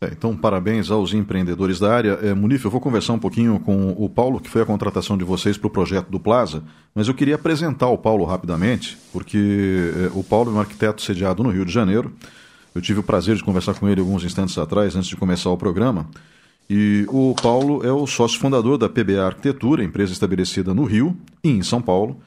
É, 0.00 0.06
então, 0.12 0.36
parabéns 0.36 0.92
aos 0.92 1.12
empreendedores 1.12 1.80
da 1.80 1.92
área. 1.92 2.10
É, 2.22 2.32
Munif, 2.32 2.64
eu 2.64 2.70
vou 2.70 2.80
conversar 2.80 3.14
um 3.14 3.18
pouquinho 3.18 3.58
com 3.58 3.90
o 3.98 4.08
Paulo, 4.08 4.40
que 4.40 4.48
foi 4.48 4.62
a 4.62 4.66
contratação 4.66 5.18
de 5.18 5.24
vocês 5.24 5.58
para 5.58 5.66
o 5.66 5.70
projeto 5.70 6.08
do 6.08 6.20
Plaza, 6.20 6.62
mas 6.94 7.08
eu 7.08 7.14
queria 7.14 7.34
apresentar 7.34 7.88
o 7.88 7.98
Paulo 7.98 8.24
rapidamente, 8.24 8.96
porque 9.12 9.92
é, 9.96 10.10
o 10.14 10.22
Paulo 10.22 10.52
é 10.52 10.54
um 10.54 10.60
arquiteto 10.60 11.02
sediado 11.02 11.42
no 11.42 11.50
Rio 11.50 11.64
de 11.64 11.72
Janeiro. 11.72 12.12
Eu 12.74 12.80
tive 12.80 13.00
o 13.00 13.02
prazer 13.02 13.34
de 13.34 13.42
conversar 13.42 13.74
com 13.74 13.88
ele 13.88 14.00
alguns 14.00 14.22
instantes 14.22 14.56
atrás, 14.56 14.94
antes 14.94 15.08
de 15.08 15.16
começar 15.16 15.50
o 15.50 15.56
programa. 15.56 16.08
E 16.70 17.04
o 17.08 17.34
Paulo 17.42 17.84
é 17.84 17.90
o 17.90 18.06
sócio 18.06 18.38
fundador 18.38 18.78
da 18.78 18.88
PBA 18.88 19.24
Arquitetura, 19.24 19.82
empresa 19.82 20.12
estabelecida 20.12 20.72
no 20.72 20.84
Rio 20.84 21.16
e 21.42 21.48
em 21.48 21.62
São 21.62 21.82
Paulo. 21.82 22.20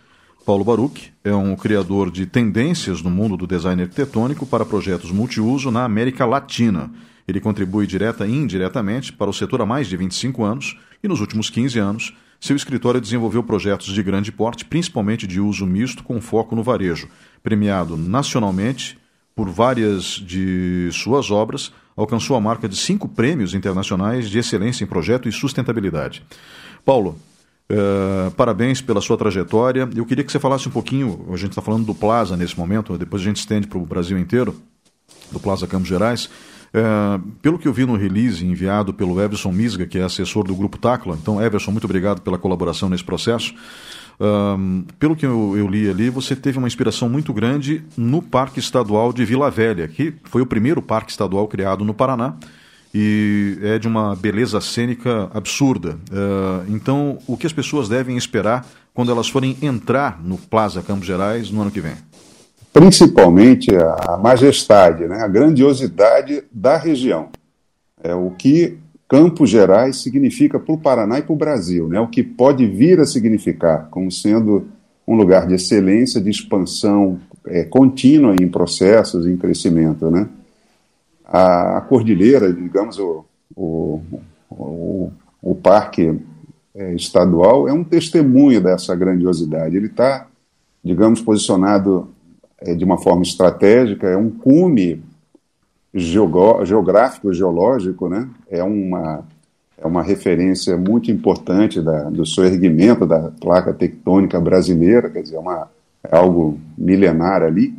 Paulo 0.45 0.63
Baruch 0.63 1.13
é 1.23 1.33
um 1.33 1.55
criador 1.55 2.11
de 2.11 2.25
tendências 2.25 3.01
no 3.01 3.09
mundo 3.09 3.37
do 3.37 3.47
design 3.47 3.81
arquitetônico 3.81 4.45
para 4.45 4.65
projetos 4.65 5.11
multiuso 5.11 5.71
na 5.71 5.85
América 5.85 6.25
Latina 6.25 6.91
ele 7.27 7.39
contribui 7.39 7.87
direta 7.87 8.25
e 8.25 8.31
indiretamente 8.31 9.13
para 9.13 9.29
o 9.29 9.33
setor 9.33 9.61
há 9.61 9.65
mais 9.65 9.87
de 9.87 9.97
25 9.97 10.43
anos 10.43 10.77
e, 11.03 11.07
nos 11.07 11.21
últimos 11.21 11.49
15 11.49 11.79
anos, 11.79 12.13
seu 12.39 12.55
escritório 12.55 12.99
desenvolveu 12.99 13.43
projetos 13.43 13.87
de 13.87 14.03
grande 14.03 14.31
porte, 14.31 14.65
principalmente 14.65 15.27
de 15.27 15.39
uso 15.39 15.65
misto, 15.65 16.03
com 16.03 16.19
foco 16.19 16.55
no 16.55 16.63
varejo. 16.63 17.07
Premiado 17.43 17.95
nacionalmente 17.95 18.97
por 19.35 19.49
várias 19.49 20.03
de 20.05 20.89
suas 20.91 21.31
obras, 21.31 21.71
alcançou 21.95 22.35
a 22.35 22.41
marca 22.41 22.67
de 22.67 22.75
cinco 22.75 23.07
prêmios 23.07 23.53
internacionais 23.53 24.29
de 24.29 24.39
excelência 24.39 24.83
em 24.83 24.87
projeto 24.87 25.29
e 25.29 25.31
sustentabilidade. 25.31 26.23
Paulo, 26.83 27.17
uh, 27.71 28.31
parabéns 28.31 28.81
pela 28.81 29.01
sua 29.01 29.17
trajetória. 29.17 29.89
Eu 29.95 30.05
queria 30.05 30.23
que 30.23 30.31
você 30.31 30.39
falasse 30.39 30.67
um 30.67 30.71
pouquinho, 30.71 31.25
a 31.29 31.37
gente 31.37 31.49
está 31.49 31.61
falando 31.61 31.85
do 31.85 31.95
Plaza 31.95 32.35
nesse 32.37 32.57
momento, 32.57 32.97
depois 32.97 33.21
a 33.21 33.25
gente 33.25 33.37
estende 33.37 33.67
para 33.67 33.77
o 33.77 33.85
Brasil 33.85 34.17
inteiro, 34.17 34.55
do 35.31 35.39
Plaza 35.39 35.65
Campos 35.67 35.87
Gerais. 35.87 36.29
É, 36.73 36.81
pelo 37.41 37.59
que 37.59 37.67
eu 37.67 37.73
vi 37.73 37.85
no 37.85 37.97
release 37.97 38.45
enviado 38.45 38.93
pelo 38.93 39.19
Everson 39.19 39.51
Misga, 39.51 39.85
que 39.85 39.97
é 39.97 40.03
assessor 40.03 40.43
do 40.43 40.55
Grupo 40.55 40.77
Tacla, 40.77 41.17
então, 41.21 41.41
Everson, 41.41 41.71
muito 41.71 41.85
obrigado 41.85 42.21
pela 42.21 42.37
colaboração 42.37 42.89
nesse 42.89 43.03
processo. 43.03 43.53
Pelo 44.99 45.15
que 45.15 45.25
eu, 45.25 45.57
eu, 45.57 45.67
li 45.67 45.89
ali, 45.89 46.11
você 46.11 46.35
teve 46.35 46.59
uma 46.59 46.67
inspiração 46.67 47.09
muito 47.09 47.33
grande 47.33 47.83
no 47.97 48.21
Parque 48.21 48.59
Estadual 48.59 49.11
de 49.11 49.25
Vila 49.25 49.49
Velha, 49.49 49.87
que 49.87 50.13
foi 50.25 50.43
o 50.43 50.45
primeiro 50.45 50.79
parque 50.79 51.09
estadual 51.09 51.47
criado 51.47 51.83
no 51.83 51.91
Paraná 51.91 52.35
e 52.93 53.57
é 53.61 53.79
de 53.79 53.87
uma 53.87 54.15
beleza 54.15 54.59
cênica 54.59 55.29
absurda. 55.33 55.97
Uh, 56.11 56.69
então, 56.69 57.17
o 57.27 57.37
que 57.37 57.47
as 57.47 57.53
pessoas 57.53 57.87
devem 57.87 58.17
esperar 58.17 58.65
quando 58.93 59.11
elas 59.11 59.29
forem 59.29 59.57
entrar 59.61 60.21
no 60.23 60.37
Plaza 60.37 60.81
Campos 60.81 61.07
Gerais 61.07 61.49
no 61.49 61.61
ano 61.61 61.71
que 61.71 61.79
vem? 61.79 61.95
principalmente 62.73 63.69
a 63.75 64.17
majestade, 64.17 65.05
né, 65.05 65.17
a 65.21 65.27
grandiosidade 65.27 66.43
da 66.51 66.77
região. 66.77 67.29
É 68.01 68.15
o 68.15 68.31
que 68.31 68.77
Campos 69.07 69.49
Gerais 69.49 69.97
significa 69.97 70.57
para 70.59 70.73
o 70.73 70.77
Paraná 70.77 71.19
e 71.19 71.21
para 71.21 71.33
o 71.33 71.37
Brasil, 71.37 71.87
né, 71.87 71.99
o 71.99 72.07
que 72.07 72.23
pode 72.23 72.65
vir 72.65 72.99
a 72.99 73.05
significar 73.05 73.89
como 73.91 74.11
sendo 74.11 74.67
um 75.05 75.15
lugar 75.15 75.47
de 75.47 75.55
excelência, 75.55 76.21
de 76.21 76.29
expansão 76.29 77.19
é, 77.45 77.63
contínua 77.63 78.35
em 78.39 78.47
processos, 78.47 79.27
em 79.27 79.35
crescimento. 79.35 80.09
Né. 80.09 80.27
A, 81.31 81.81
cordilheira, 81.81 82.51
digamos, 82.51 82.99
o, 82.99 83.25
o, 83.55 84.01
o, 84.49 85.11
o 85.41 85.55
parque 85.55 86.19
é, 86.75 86.93
estadual 86.93 87.67
é 87.67 87.73
um 87.73 87.83
testemunho 87.83 88.61
dessa 88.61 88.95
grandiosidade. 88.95 89.75
Ele 89.75 89.87
está, 89.87 90.27
digamos, 90.83 91.21
posicionado 91.21 92.09
é, 92.59 92.75
de 92.75 92.83
uma 92.83 92.97
forma 92.97 93.23
estratégica, 93.23 94.07
é 94.07 94.17
um 94.17 94.29
cume 94.29 95.01
geográfico, 95.93 97.33
geológico, 97.33 98.07
né? 98.07 98.29
É 98.49 98.63
uma 98.63 99.25
é 99.81 99.87
uma 99.87 100.03
referência 100.03 100.77
muito 100.77 101.09
importante 101.09 101.81
da, 101.81 102.03
do 102.03 102.23
soerguimento 102.23 103.05
da 103.05 103.31
placa 103.41 103.73
tectônica 103.73 104.39
brasileira, 104.39 105.09
quer 105.09 105.23
dizer, 105.23 105.37
é 105.37 105.39
uma, 105.39 105.67
é 106.03 106.15
algo 106.15 106.59
milenar 106.77 107.41
ali, 107.41 107.73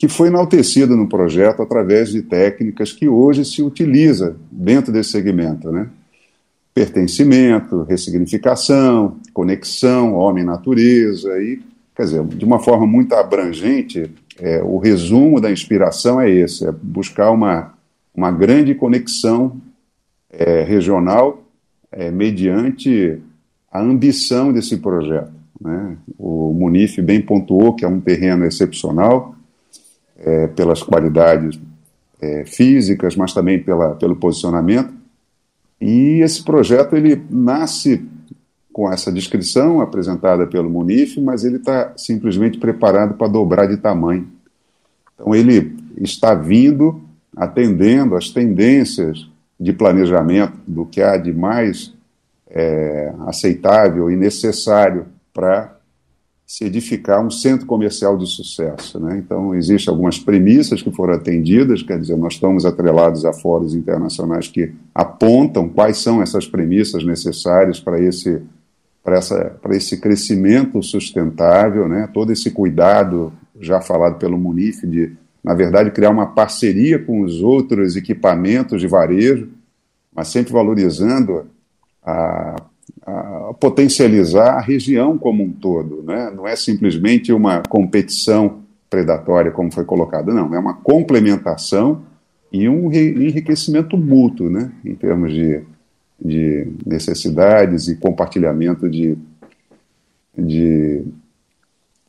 que 0.00 0.08
foi 0.08 0.28
enaltecido 0.28 0.96
no 0.96 1.06
projeto 1.06 1.60
através 1.60 2.08
de 2.08 2.22
técnicas 2.22 2.90
que 2.90 3.06
hoje 3.06 3.44
se 3.44 3.62
utiliza 3.62 4.34
dentro 4.50 4.90
desse 4.90 5.10
segmento, 5.10 5.70
né? 5.70 5.90
Pertencimento, 6.72 7.82
ressignificação, 7.82 9.18
conexão, 9.34 10.14
homem-natureza 10.14 11.38
e, 11.42 11.60
quer 11.94 12.04
dizer, 12.04 12.24
de 12.24 12.42
uma 12.46 12.58
forma 12.58 12.86
muito 12.86 13.14
abrangente, 13.14 14.10
é, 14.38 14.62
o 14.62 14.78
resumo 14.78 15.38
da 15.38 15.52
inspiração 15.52 16.18
é 16.18 16.30
esse, 16.30 16.66
é 16.66 16.72
buscar 16.72 17.30
uma, 17.30 17.74
uma 18.14 18.30
grande 18.30 18.74
conexão 18.74 19.60
é, 20.30 20.62
regional 20.62 21.44
é, 21.92 22.10
mediante 22.10 23.18
a 23.70 23.82
ambição 23.82 24.50
desse 24.50 24.78
projeto. 24.78 25.32
Né? 25.60 25.98
O 26.18 26.54
Munif 26.54 27.02
bem 27.02 27.20
pontuou 27.20 27.74
que 27.74 27.84
é 27.84 27.88
um 27.88 28.00
terreno 28.00 28.46
excepcional 28.46 29.36
é, 30.20 30.46
pelas 30.48 30.82
qualidades 30.82 31.58
é, 32.20 32.44
físicas, 32.44 33.16
mas 33.16 33.32
também 33.32 33.62
pela, 33.62 33.94
pelo 33.94 34.16
posicionamento. 34.16 34.92
E 35.80 36.20
esse 36.22 36.44
projeto 36.44 36.94
ele 36.94 37.22
nasce 37.30 38.06
com 38.72 38.92
essa 38.92 39.10
descrição 39.10 39.80
apresentada 39.80 40.46
pelo 40.46 40.70
Munif, 40.70 41.20
mas 41.20 41.44
ele 41.44 41.56
está 41.56 41.92
simplesmente 41.96 42.58
preparado 42.58 43.14
para 43.14 43.28
dobrar 43.28 43.66
de 43.66 43.78
tamanho. 43.78 44.28
Então 45.14 45.34
ele 45.34 45.76
está 45.98 46.34
vindo 46.34 47.00
atendendo 47.36 48.16
às 48.16 48.30
tendências 48.30 49.28
de 49.58 49.72
planejamento 49.72 50.54
do 50.66 50.84
que 50.84 51.02
há 51.02 51.16
de 51.16 51.32
mais 51.32 51.92
é, 52.48 53.12
aceitável 53.26 54.10
e 54.10 54.16
necessário 54.16 55.06
para 55.32 55.76
se 56.50 56.64
edificar 56.64 57.24
um 57.24 57.30
centro 57.30 57.64
comercial 57.64 58.18
de 58.18 58.26
sucesso. 58.26 58.98
Né? 58.98 59.18
Então, 59.18 59.54
existem 59.54 59.88
algumas 59.88 60.18
premissas 60.18 60.82
que 60.82 60.90
foram 60.90 61.14
atendidas, 61.14 61.80
quer 61.80 61.96
dizer, 61.96 62.16
nós 62.16 62.32
estamos 62.32 62.66
atrelados 62.66 63.24
a 63.24 63.32
fóruns 63.32 63.72
internacionais 63.72 64.48
que 64.48 64.72
apontam 64.92 65.68
quais 65.68 65.98
são 65.98 66.20
essas 66.20 66.48
premissas 66.48 67.04
necessárias 67.04 67.78
para 67.78 68.00
esse, 68.00 68.42
essa, 69.06 69.60
esse 69.70 70.00
crescimento 70.00 70.82
sustentável, 70.82 71.88
né? 71.88 72.10
todo 72.12 72.32
esse 72.32 72.50
cuidado 72.50 73.32
já 73.60 73.80
falado 73.80 74.18
pelo 74.18 74.36
Munif 74.36 74.84
de 74.84 75.12
na 75.42 75.54
verdade, 75.54 75.92
criar 75.92 76.10
uma 76.10 76.26
parceria 76.26 76.98
com 76.98 77.22
os 77.22 77.42
outros 77.42 77.94
equipamentos 77.94 78.80
de 78.80 78.88
varejo, 78.88 79.48
mas 80.12 80.26
sempre 80.28 80.52
valorizando 80.52 81.46
a, 82.04 82.56
a 83.06 83.39
potencializar 83.58 84.54
a 84.54 84.60
região 84.60 85.18
como 85.18 85.42
um 85.42 85.50
todo. 85.50 86.02
Né? 86.02 86.30
Não 86.34 86.46
é 86.46 86.54
simplesmente 86.56 87.32
uma 87.32 87.62
competição 87.62 88.60
predatória, 88.88 89.50
como 89.50 89.72
foi 89.72 89.84
colocado, 89.84 90.32
não. 90.32 90.54
É 90.54 90.58
uma 90.58 90.74
complementação 90.74 92.02
e 92.52 92.68
um 92.68 92.92
enriquecimento 92.92 93.96
mútuo, 93.96 94.50
né? 94.50 94.72
em 94.84 94.94
termos 94.94 95.32
de, 95.32 95.62
de 96.22 96.68
necessidades 96.84 97.88
e 97.88 97.96
compartilhamento 97.96 98.88
de, 98.88 99.16
de, 100.36 101.04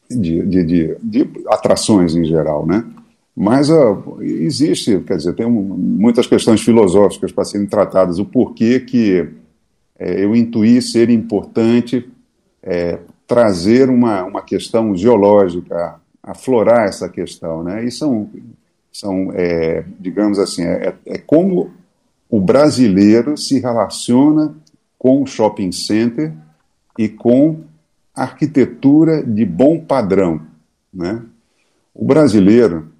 de, 0.09 0.45
de, 0.45 0.97
de 1.01 1.29
atrações 1.47 2.15
em 2.15 2.25
geral. 2.25 2.65
Né? 2.65 2.83
Mas 3.35 3.69
uh, 3.69 4.17
existe, 4.21 4.99
quer 5.01 5.17
dizer, 5.17 5.33
tem 5.33 5.45
um, 5.45 5.51
muitas 5.51 6.27
questões 6.27 6.61
filosóficas 6.61 7.31
para 7.31 7.45
serem 7.45 7.67
tratadas. 7.67 8.19
O 8.19 8.25
porquê 8.25 8.79
que 8.79 9.27
é, 10.01 10.23
eu 10.23 10.35
intuí 10.35 10.81
ser 10.81 11.11
importante 11.11 12.09
é, 12.63 12.97
trazer 13.27 13.87
uma, 13.87 14.23
uma 14.23 14.41
questão 14.41 14.97
geológica, 14.97 16.01
aflorar 16.23 16.87
essa 16.87 17.07
questão. 17.07 17.61
Né? 17.61 17.85
E 17.85 17.91
são, 17.91 18.27
são 18.91 19.31
é, 19.35 19.85
digamos 19.99 20.39
assim, 20.39 20.63
é, 20.63 20.95
é 21.05 21.19
como 21.19 21.69
o 22.27 22.41
brasileiro 22.41 23.37
se 23.37 23.59
relaciona 23.59 24.55
com 24.97 25.21
o 25.21 25.27
shopping 25.27 25.71
center 25.71 26.33
e 26.97 27.07
com 27.07 27.59
arquitetura 28.15 29.21
de 29.21 29.45
bom 29.45 29.79
padrão. 29.79 30.41
Né? 30.91 31.21
O 31.93 32.03
brasileiro, 32.05 32.90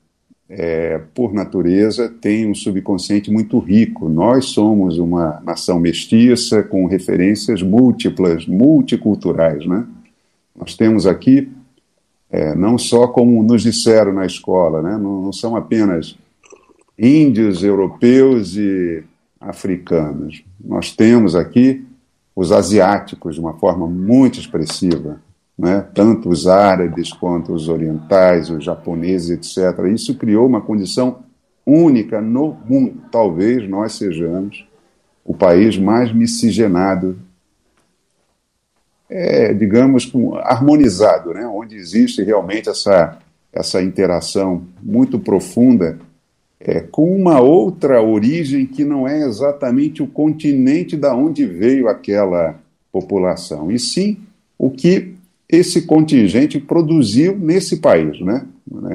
é, 0.53 0.99
por 1.15 1.33
natureza, 1.33 2.09
tem 2.09 2.45
um 2.45 2.53
subconsciente 2.53 3.31
muito 3.31 3.57
rico. 3.57 4.09
Nós 4.09 4.47
somos 4.47 4.97
uma 4.97 5.41
nação 5.45 5.79
mestiça 5.79 6.61
com 6.61 6.85
referências 6.87 7.63
múltiplas, 7.63 8.45
multiculturais. 8.45 9.65
Né? 9.65 9.85
Nós 10.53 10.75
temos 10.75 11.07
aqui, 11.07 11.49
é, 12.29 12.53
não 12.53 12.77
só 12.77 13.07
como 13.07 13.41
nos 13.41 13.63
disseram 13.63 14.11
na 14.11 14.25
escola, 14.25 14.81
né? 14.81 14.97
não, 14.97 15.21
não 15.21 15.33
são 15.33 15.55
apenas 15.55 16.17
índios, 16.99 17.63
europeus 17.63 18.57
e 18.57 19.03
africanos. 19.39 20.43
Nós 20.59 20.93
temos 20.93 21.33
aqui 21.33 21.85
os 22.35 22.51
asiáticos 22.51 23.35
de 23.35 23.41
uma 23.41 23.53
forma 23.53 23.87
muito 23.87 24.37
expressiva 24.37 25.21
né? 25.57 25.85
tanto 25.93 26.29
os 26.29 26.47
árabes 26.47 27.13
quanto 27.13 27.53
os 27.53 27.69
orientais, 27.69 28.49
os 28.49 28.63
japoneses, 28.63 29.29
etc. 29.29 29.85
Isso 29.93 30.15
criou 30.15 30.47
uma 30.47 30.61
condição 30.61 31.19
única 31.65 32.21
no 32.21 32.57
mundo. 32.67 33.01
Talvez 33.11 33.69
nós 33.69 33.93
sejamos 33.93 34.67
o 35.23 35.33
país 35.33 35.77
mais 35.77 36.13
miscigenado, 36.13 37.17
é, 39.09 39.53
digamos, 39.53 40.11
harmonizado, 40.43 41.33
né? 41.33 41.45
onde 41.45 41.75
existe 41.75 42.23
realmente 42.23 42.69
essa, 42.69 43.19
essa 43.53 43.81
interação 43.81 44.63
muito 44.81 45.19
profunda 45.19 45.99
é, 46.63 46.79
com 46.79 47.15
uma 47.15 47.39
outra 47.39 48.01
origem 48.01 48.65
que 48.65 48.83
não 48.83 49.07
é 49.07 49.21
exatamente 49.25 50.03
o 50.03 50.07
continente 50.07 50.95
da 50.95 51.15
onde 51.15 51.45
veio 51.45 51.87
aquela 51.87 52.59
população, 52.91 53.71
e 53.71 53.79
sim 53.79 54.17
o 54.57 54.69
que 54.69 55.15
esse 55.51 55.81
contingente 55.81 56.59
produziu 56.59 57.37
nesse 57.37 57.77
país. 57.77 58.19
Né? 58.21 58.47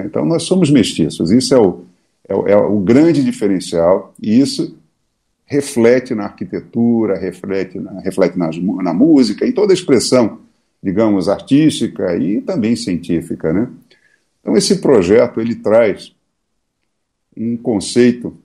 Então, 0.05 0.25
nós 0.25 0.45
somos 0.45 0.71
mestiços, 0.71 1.31
isso 1.31 1.55
é 1.55 1.59
o, 1.59 1.85
é 2.29 2.53
é 2.53 2.57
o 2.57 2.81
grande 2.81 3.23
diferencial, 3.23 4.15
e 4.21 4.41
isso 4.41 4.77
reflete 5.45 6.15
na 6.15 6.25
arquitetura, 6.25 7.19
reflete 7.19 7.79
na, 7.79 8.01
reflete 8.01 8.37
na, 8.39 8.51
na 8.83 8.95
música, 8.95 9.47
em 9.47 9.53
toda 9.53 9.73
a 9.73 9.75
expressão, 9.75 10.41
digamos, 10.83 11.29
artística 11.29 12.17
e 12.17 12.41
também 12.41 12.75
científica. 12.75 13.53
Né? 13.53 13.69
Então, 14.41 14.57
esse 14.57 14.79
projeto 14.79 15.41
ele 15.41 15.55
traz 15.57 16.13
um 17.37 17.57
conceito 17.57 18.37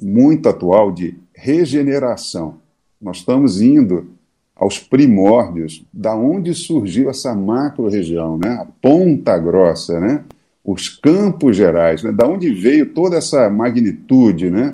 muito 0.00 0.48
atual 0.48 0.92
de 0.92 1.14
regeneração. 1.34 2.58
Nós 3.00 3.18
estamos 3.18 3.60
indo 3.60 4.13
aos 4.56 4.78
primórdios, 4.78 5.84
da 5.92 6.14
onde 6.14 6.54
surgiu 6.54 7.10
essa 7.10 7.34
macro-região, 7.34 8.38
né? 8.38 8.50
a 8.50 8.66
Ponta 8.80 9.36
Grossa, 9.36 9.98
né? 9.98 10.24
os 10.64 10.88
Campos 10.88 11.56
Gerais, 11.56 12.02
né? 12.02 12.12
da 12.12 12.26
onde 12.26 12.52
veio 12.54 12.86
toda 12.86 13.16
essa 13.16 13.50
magnitude. 13.50 14.50
Né? 14.50 14.70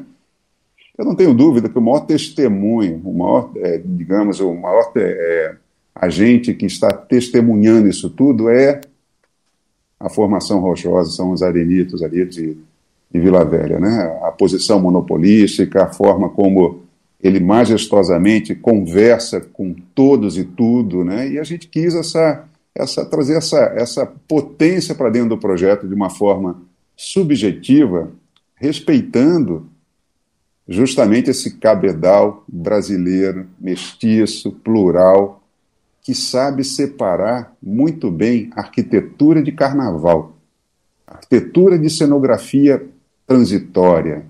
Eu 0.96 1.04
não 1.04 1.14
tenho 1.14 1.32
dúvida 1.32 1.68
que 1.68 1.78
o 1.78 1.82
maior 1.82 2.00
testemunho, 2.00 3.00
o 3.04 3.16
maior, 3.16 3.50
é, 3.56 3.80
digamos, 3.82 4.38
o 4.40 4.54
maior 4.54 4.92
é, 4.96 5.56
agente 5.94 6.52
que 6.52 6.66
está 6.66 6.92
testemunhando 6.92 7.88
isso 7.88 8.10
tudo 8.10 8.50
é 8.50 8.80
a 9.98 10.08
formação 10.08 10.60
rochosa, 10.60 11.10
são 11.10 11.30
os 11.30 11.42
arenitos 11.42 12.02
ali 12.02 12.24
de, 12.24 12.56
de 13.10 13.20
Vila 13.20 13.44
Velha, 13.44 13.80
né? 13.80 14.18
a 14.22 14.30
posição 14.30 14.78
monopolística, 14.78 15.84
a 15.84 15.92
forma 15.92 16.28
como 16.28 16.82
ele 17.22 17.38
majestosamente 17.38 18.54
conversa 18.54 19.40
com 19.40 19.74
todos 19.94 20.38
e 20.38 20.44
tudo, 20.44 21.04
né? 21.04 21.28
E 21.28 21.38
a 21.38 21.44
gente 21.44 21.68
quis 21.68 21.94
essa, 21.94 22.44
essa 22.74 23.04
trazer 23.04 23.36
essa, 23.36 23.58
essa 23.76 24.06
potência 24.06 24.94
para 24.94 25.10
dentro 25.10 25.30
do 25.30 25.38
projeto 25.38 25.86
de 25.86 25.94
uma 25.94 26.08
forma 26.08 26.62
subjetiva, 26.96 28.10
respeitando 28.54 29.66
justamente 30.66 31.30
esse 31.30 31.58
cabedal 31.58 32.44
brasileiro, 32.48 33.46
mestiço, 33.60 34.52
plural, 34.52 35.42
que 36.02 36.14
sabe 36.14 36.64
separar 36.64 37.54
muito 37.62 38.10
bem 38.10 38.50
arquitetura 38.54 39.42
de 39.42 39.52
carnaval, 39.52 40.32
arquitetura 41.06 41.78
de 41.78 41.90
cenografia 41.90 42.86
transitória, 43.26 44.24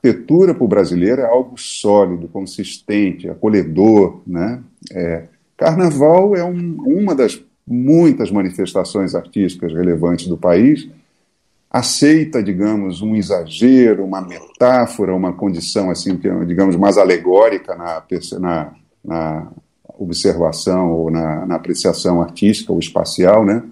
arquitetura 0.00 0.54
para 0.54 0.64
o 0.64 0.68
brasileiro 0.68 1.20
é 1.20 1.26
algo 1.26 1.58
sólido, 1.58 2.26
consistente, 2.28 3.28
acolhedor. 3.28 4.22
Né? 4.26 4.62
É, 4.92 5.24
carnaval 5.56 6.34
é 6.34 6.42
um, 6.42 6.76
uma 6.86 7.14
das 7.14 7.42
muitas 7.66 8.30
manifestações 8.30 9.14
artísticas 9.14 9.72
relevantes 9.72 10.26
do 10.26 10.36
país 10.36 10.88
aceita, 11.70 12.42
digamos, 12.42 13.00
um 13.00 13.14
exagero, 13.14 14.04
uma 14.04 14.20
metáfora, 14.20 15.14
uma 15.14 15.32
condição 15.32 15.88
assim, 15.88 16.18
digamos, 16.44 16.74
mais 16.74 16.98
alegórica 16.98 17.76
na, 17.76 18.02
na, 18.40 18.72
na 19.04 19.48
observação 19.96 20.90
ou 20.90 21.10
na, 21.12 21.46
na, 21.46 21.54
apreciação 21.54 22.20
artística 22.20 22.72
ou 22.72 22.80
espacial, 22.80 23.44
né? 23.44 23.62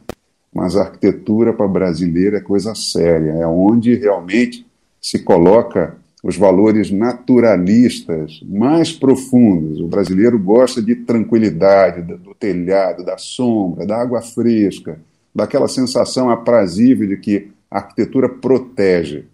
Mas 0.54 0.76
a 0.76 0.82
arquitetura 0.82 1.52
para 1.52 1.66
brasileiro 1.66 2.36
é 2.36 2.40
coisa 2.40 2.72
séria, 2.74 3.32
é 3.32 3.46
onde 3.46 3.96
realmente 3.96 4.64
se 5.00 5.18
coloca 5.18 5.97
os 6.22 6.36
valores 6.36 6.90
naturalistas 6.90 8.40
mais 8.44 8.92
profundos. 8.92 9.80
O 9.80 9.86
brasileiro 9.86 10.38
gosta 10.38 10.82
de 10.82 10.96
tranquilidade, 10.96 12.02
do 12.02 12.34
telhado, 12.34 13.04
da 13.04 13.16
sombra, 13.16 13.86
da 13.86 13.96
água 13.96 14.20
fresca, 14.20 14.98
daquela 15.34 15.68
sensação 15.68 16.28
aprazível 16.28 17.06
de 17.06 17.16
que 17.16 17.48
a 17.70 17.78
arquitetura 17.78 18.28
protege. 18.28 19.26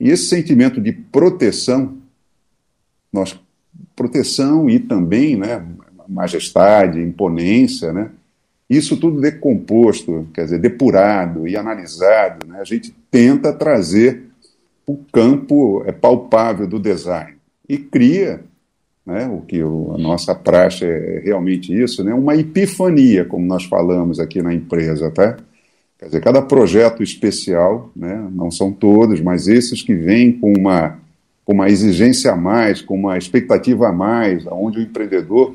E 0.00 0.08
esse 0.08 0.24
sentimento 0.24 0.80
de 0.80 0.92
proteção, 0.92 1.98
nós, 3.12 3.38
proteção 3.94 4.70
e 4.70 4.78
também 4.78 5.36
né, 5.36 5.64
majestade, 6.08 7.00
imponência, 7.00 7.92
né, 7.92 8.10
isso 8.70 8.96
tudo 8.96 9.20
decomposto, 9.20 10.26
quer 10.32 10.44
dizer, 10.44 10.58
depurado 10.58 11.46
e 11.46 11.58
analisado, 11.58 12.46
né, 12.46 12.58
a 12.58 12.64
gente 12.64 12.94
tenta 13.10 13.52
trazer 13.52 14.31
o 14.92 15.00
campo 15.10 15.82
é 15.86 15.92
palpável 15.92 16.66
do 16.66 16.78
design 16.78 17.36
e 17.66 17.78
cria 17.78 18.40
né, 19.06 19.26
o 19.26 19.40
que 19.40 19.62
o, 19.62 19.94
a 19.94 19.98
nossa 19.98 20.34
praxe 20.34 20.84
é 20.84 21.20
realmente 21.24 21.72
isso, 21.72 22.04
né, 22.04 22.12
uma 22.12 22.36
epifania, 22.36 23.24
como 23.24 23.46
nós 23.46 23.64
falamos 23.64 24.20
aqui 24.20 24.42
na 24.42 24.52
empresa, 24.52 25.10
tá? 25.10 25.38
Quer 25.98 26.06
dizer, 26.06 26.20
cada 26.20 26.42
projeto 26.42 27.02
especial, 27.02 27.90
né, 27.96 28.28
não 28.32 28.50
são 28.50 28.70
todos, 28.70 29.20
mas 29.20 29.48
esses 29.48 29.82
que 29.82 29.94
vêm 29.94 30.32
com 30.32 30.52
uma, 30.52 30.98
com 31.44 31.54
uma 31.54 31.70
exigência 31.70 32.32
a 32.32 32.36
mais, 32.36 32.82
com 32.82 32.94
uma 32.94 33.16
expectativa 33.16 33.88
a 33.88 33.92
mais, 33.92 34.44
onde 34.46 34.78
o 34.78 34.82
empreendedor 34.82 35.54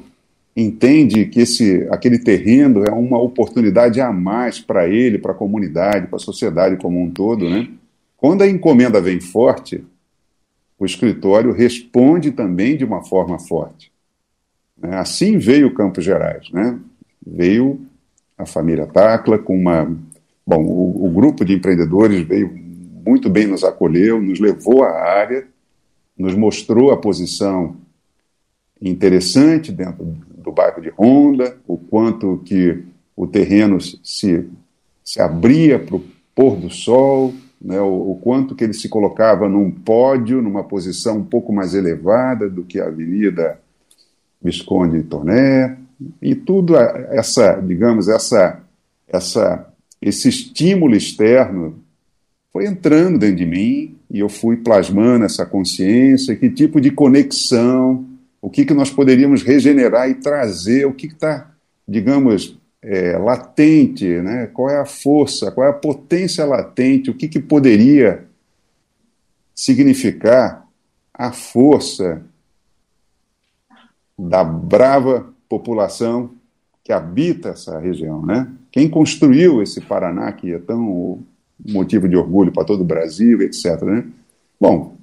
entende 0.55 1.25
que 1.25 1.41
esse, 1.41 1.87
aquele 1.91 2.17
terreno 2.17 2.83
é 2.83 2.91
uma 2.91 3.21
oportunidade 3.21 4.01
a 4.01 4.11
mais 4.11 4.59
para 4.59 4.87
ele, 4.87 5.19
para 5.19 5.31
a 5.31 5.35
comunidade, 5.35 6.07
para 6.07 6.15
a 6.15 6.19
sociedade 6.19 6.77
como 6.77 6.99
um 6.99 7.11
todo, 7.11 7.47
né? 7.47 7.67
Quando 8.27 8.41
a 8.41 8.47
encomenda 8.49 8.99
vem 8.99 9.21
forte, 9.21 9.85
o 10.77 10.85
escritório 10.85 11.53
responde 11.53 12.29
também 12.29 12.75
de 12.75 12.83
uma 12.83 13.01
forma 13.01 13.39
forte. 13.39 13.89
Né? 14.77 14.97
Assim 14.97 15.37
veio 15.37 15.73
Campos 15.73 16.03
Gerais. 16.03 16.51
Né? 16.51 16.77
Veio 17.25 17.79
a 18.37 18.45
família 18.45 18.85
Tacla 18.85 19.39
com 19.39 19.57
uma. 19.57 19.97
Bom, 20.45 20.61
o, 20.61 21.05
o, 21.05 21.09
grupo 21.09 21.45
de 21.45 21.53
empreendedores 21.53 22.27
veio 22.27 22.53
muito 22.53 23.29
bem, 23.29 23.47
nos 23.47 23.63
acolheu, 23.63 24.21
nos 24.21 24.41
levou 24.41 24.83
à 24.83 24.91
área, 24.91 25.47
nos 26.17 26.35
mostrou 26.35 26.91
a 26.91 26.97
posição 26.97 27.77
interessante 28.81 29.71
dentro 29.71 30.03
do 30.37 30.51
bairro 30.51 30.81
de 30.81 30.91
Honda, 30.99 31.57
o 31.65 31.77
quanto 31.77 32.41
que 32.43 32.83
o 33.15 33.25
terreno 33.25 33.79
se, 33.79 34.49
se 35.01 35.21
abria 35.21 35.79
para 35.79 35.95
o 35.95 36.03
pôr 36.35 36.57
do 36.57 36.69
sol, 36.69 37.33
né, 37.61 37.79
o, 37.79 38.11
o, 38.11 38.19
quanto 38.21 38.55
que 38.55 38.63
ele 38.63 38.73
se 38.73 38.87
colocava 38.87 39.49
num 39.49 39.71
pódio, 39.71 40.41
numa 40.41 40.63
posição 40.63 41.17
um 41.17 41.23
pouco 41.23 41.51
mais 41.51 41.73
elevada 41.73 42.49
do 42.49 42.63
que 42.63 42.79
a 42.79 42.87
Avenida 42.87 43.59
Visconde 44.41 45.03
Torné, 45.03 45.77
e 46.21 46.35
tudo 46.35 46.75
essa, 46.77 47.55
digamos, 47.55 48.07
essa, 48.07 48.61
essa, 49.07 49.67
esse 50.01 50.29
estímulo 50.29 50.95
externo 50.95 51.79
foi 52.53 52.65
entrando 52.65 53.17
dentro 53.17 53.37
de 53.37 53.45
mim 53.45 53.95
e 54.09 54.19
eu 54.19 54.29
fui 54.29 54.57
plasmando 54.57 55.25
essa 55.25 55.45
consciência, 55.45 56.35
que 56.35 56.49
tipo 56.49 56.79
de 56.79 56.91
conexão, 56.91 58.05
o 58.41 58.49
que, 58.49 58.65
que 58.65 58.73
nós 58.73 58.89
poderíamos 58.89 59.43
regenerar 59.43 60.09
e 60.09 60.15
trazer, 60.15 60.85
o 60.85 60.93
que 60.93 61.07
está, 61.07 61.51
digamos, 61.87 62.57
é, 62.81 63.17
latente, 63.17 64.05
né? 64.05 64.47
qual 64.47 64.69
é 64.69 64.79
a 64.79 64.85
força, 64.85 65.51
qual 65.51 65.67
é 65.67 65.69
a 65.69 65.73
potência 65.73 66.45
latente, 66.45 67.09
o 67.09 67.13
que, 67.13 67.27
que 67.27 67.39
poderia 67.39 68.25
significar 69.53 70.67
a 71.13 71.31
força 71.31 72.23
da 74.17 74.43
brava 74.43 75.33
população 75.49 76.31
que 76.83 76.91
habita 76.93 77.49
essa 77.49 77.79
região, 77.79 78.25
né? 78.25 78.49
Quem 78.71 78.89
construiu 78.89 79.61
esse 79.61 79.81
Paraná 79.81 80.31
que 80.31 80.53
é 80.53 80.59
tão 80.59 81.23
motivo 81.67 82.07
de 82.07 82.15
orgulho 82.15 82.51
para 82.51 82.63
todo 82.63 82.81
o 82.81 82.85
Brasil, 82.85 83.41
etc. 83.41 83.81
Né? 83.81 84.05
Bom, 84.59 84.96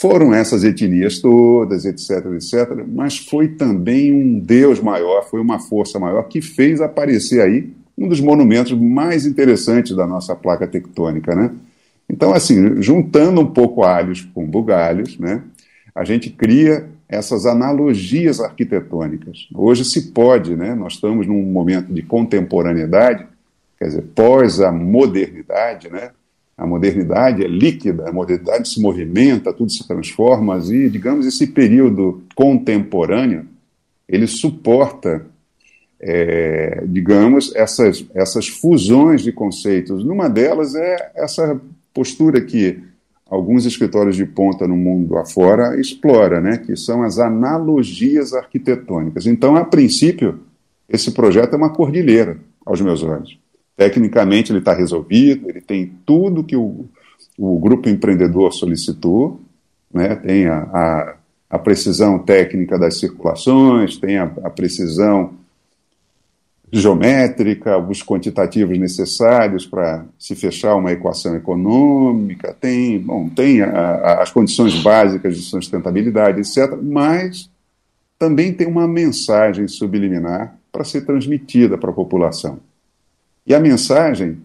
foram 0.00 0.32
essas 0.32 0.64
etnias 0.64 1.18
todas, 1.18 1.84
etc, 1.84 2.24
etc, 2.34 2.84
mas 2.88 3.18
foi 3.18 3.48
também 3.48 4.10
um 4.10 4.38
Deus 4.38 4.80
maior, 4.80 5.28
foi 5.28 5.40
uma 5.42 5.58
força 5.58 5.98
maior 5.98 6.22
que 6.22 6.40
fez 6.40 6.80
aparecer 6.80 7.42
aí 7.42 7.70
um 7.98 8.08
dos 8.08 8.18
monumentos 8.18 8.72
mais 8.72 9.26
interessantes 9.26 9.94
da 9.94 10.06
nossa 10.06 10.34
placa 10.34 10.66
tectônica, 10.66 11.34
né? 11.34 11.50
Então, 12.08 12.32
assim, 12.32 12.80
juntando 12.80 13.42
um 13.42 13.46
pouco 13.46 13.84
alhos 13.84 14.22
com 14.34 14.46
bugalhos, 14.46 15.18
né, 15.18 15.42
a 15.94 16.02
gente 16.02 16.30
cria 16.30 16.88
essas 17.06 17.44
analogias 17.44 18.40
arquitetônicas. 18.40 19.48
Hoje 19.54 19.84
se 19.84 20.12
pode, 20.12 20.56
né, 20.56 20.74
nós 20.74 20.94
estamos 20.94 21.26
num 21.26 21.42
momento 21.42 21.92
de 21.92 22.02
contemporaneidade, 22.02 23.26
quer 23.78 23.84
dizer, 23.84 24.02
pós 24.14 24.60
a 24.60 24.72
modernidade, 24.72 25.90
né, 25.90 26.10
a 26.60 26.66
modernidade 26.66 27.42
é 27.42 27.48
líquida, 27.48 28.06
a 28.06 28.12
modernidade 28.12 28.68
se 28.68 28.82
movimenta, 28.82 29.50
tudo 29.50 29.72
se 29.72 29.88
transforma, 29.88 30.58
e, 30.58 30.90
digamos, 30.90 31.26
esse 31.26 31.46
período 31.46 32.22
contemporâneo, 32.34 33.46
ele 34.06 34.26
suporta, 34.26 35.24
é, 35.98 36.84
digamos, 36.86 37.50
essas, 37.56 38.04
essas 38.14 38.46
fusões 38.46 39.22
de 39.22 39.32
conceitos. 39.32 40.04
Numa 40.04 40.28
delas 40.28 40.74
é 40.74 41.12
essa 41.14 41.58
postura 41.94 42.42
que 42.42 42.78
alguns 43.24 43.64
escritórios 43.64 44.14
de 44.14 44.26
ponta 44.26 44.68
no 44.68 44.76
mundo 44.76 45.16
afora 45.16 45.80
explora, 45.80 46.42
né, 46.42 46.58
que 46.58 46.76
são 46.76 47.02
as 47.02 47.18
analogias 47.18 48.34
arquitetônicas. 48.34 49.26
Então, 49.26 49.56
a 49.56 49.64
princípio, 49.64 50.40
esse 50.86 51.10
projeto 51.12 51.54
é 51.54 51.56
uma 51.56 51.70
cordilheira, 51.70 52.36
aos 52.66 52.82
meus 52.82 53.02
olhos. 53.02 53.38
Tecnicamente 53.80 54.52
ele 54.52 54.58
está 54.58 54.74
resolvido, 54.74 55.48
ele 55.48 55.62
tem 55.62 55.90
tudo 56.04 56.44
que 56.44 56.54
o, 56.54 56.84
o 57.38 57.58
grupo 57.58 57.88
empreendedor 57.88 58.52
solicitou, 58.52 59.40
né? 59.90 60.16
tem 60.16 60.46
a, 60.46 60.58
a, 60.58 61.14
a 61.48 61.58
precisão 61.58 62.18
técnica 62.18 62.78
das 62.78 63.00
circulações, 63.00 63.96
tem 63.96 64.18
a, 64.18 64.24
a 64.24 64.50
precisão 64.50 65.32
geométrica, 66.70 67.78
os 67.78 68.02
quantitativos 68.02 68.78
necessários 68.78 69.64
para 69.64 70.04
se 70.18 70.34
fechar 70.34 70.74
uma 70.74 70.92
equação 70.92 71.34
econômica, 71.34 72.54
tem, 72.60 72.98
bom, 72.98 73.30
tem 73.30 73.62
a, 73.62 73.70
a, 73.70 74.22
as 74.22 74.30
condições 74.30 74.82
básicas 74.82 75.38
de 75.38 75.42
sustentabilidade, 75.42 76.38
etc., 76.38 76.76
mas 76.82 77.48
também 78.18 78.52
tem 78.52 78.66
uma 78.66 78.86
mensagem 78.86 79.66
subliminar 79.66 80.54
para 80.70 80.84
ser 80.84 81.06
transmitida 81.06 81.78
para 81.78 81.88
a 81.88 81.94
população. 81.94 82.60
E 83.50 83.54
a 83.54 83.58
mensagem 83.58 84.40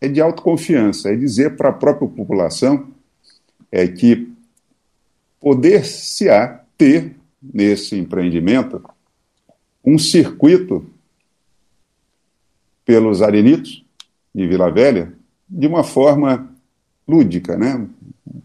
é 0.00 0.06
de 0.06 0.20
autoconfiança, 0.20 1.08
é 1.08 1.16
dizer 1.16 1.56
para 1.56 1.70
a 1.70 1.72
própria 1.72 2.08
população 2.08 2.86
é 3.68 3.88
que 3.88 4.30
poder-se-á 5.40 6.60
ter 6.78 7.16
nesse 7.42 7.96
empreendimento 7.96 8.80
um 9.84 9.98
circuito 9.98 10.86
pelos 12.84 13.22
arenitos 13.22 13.84
de 14.32 14.46
Vila 14.46 14.70
Velha 14.70 15.12
de 15.48 15.66
uma 15.66 15.82
forma 15.82 16.48
lúdica, 17.08 17.56
né? 17.56 17.84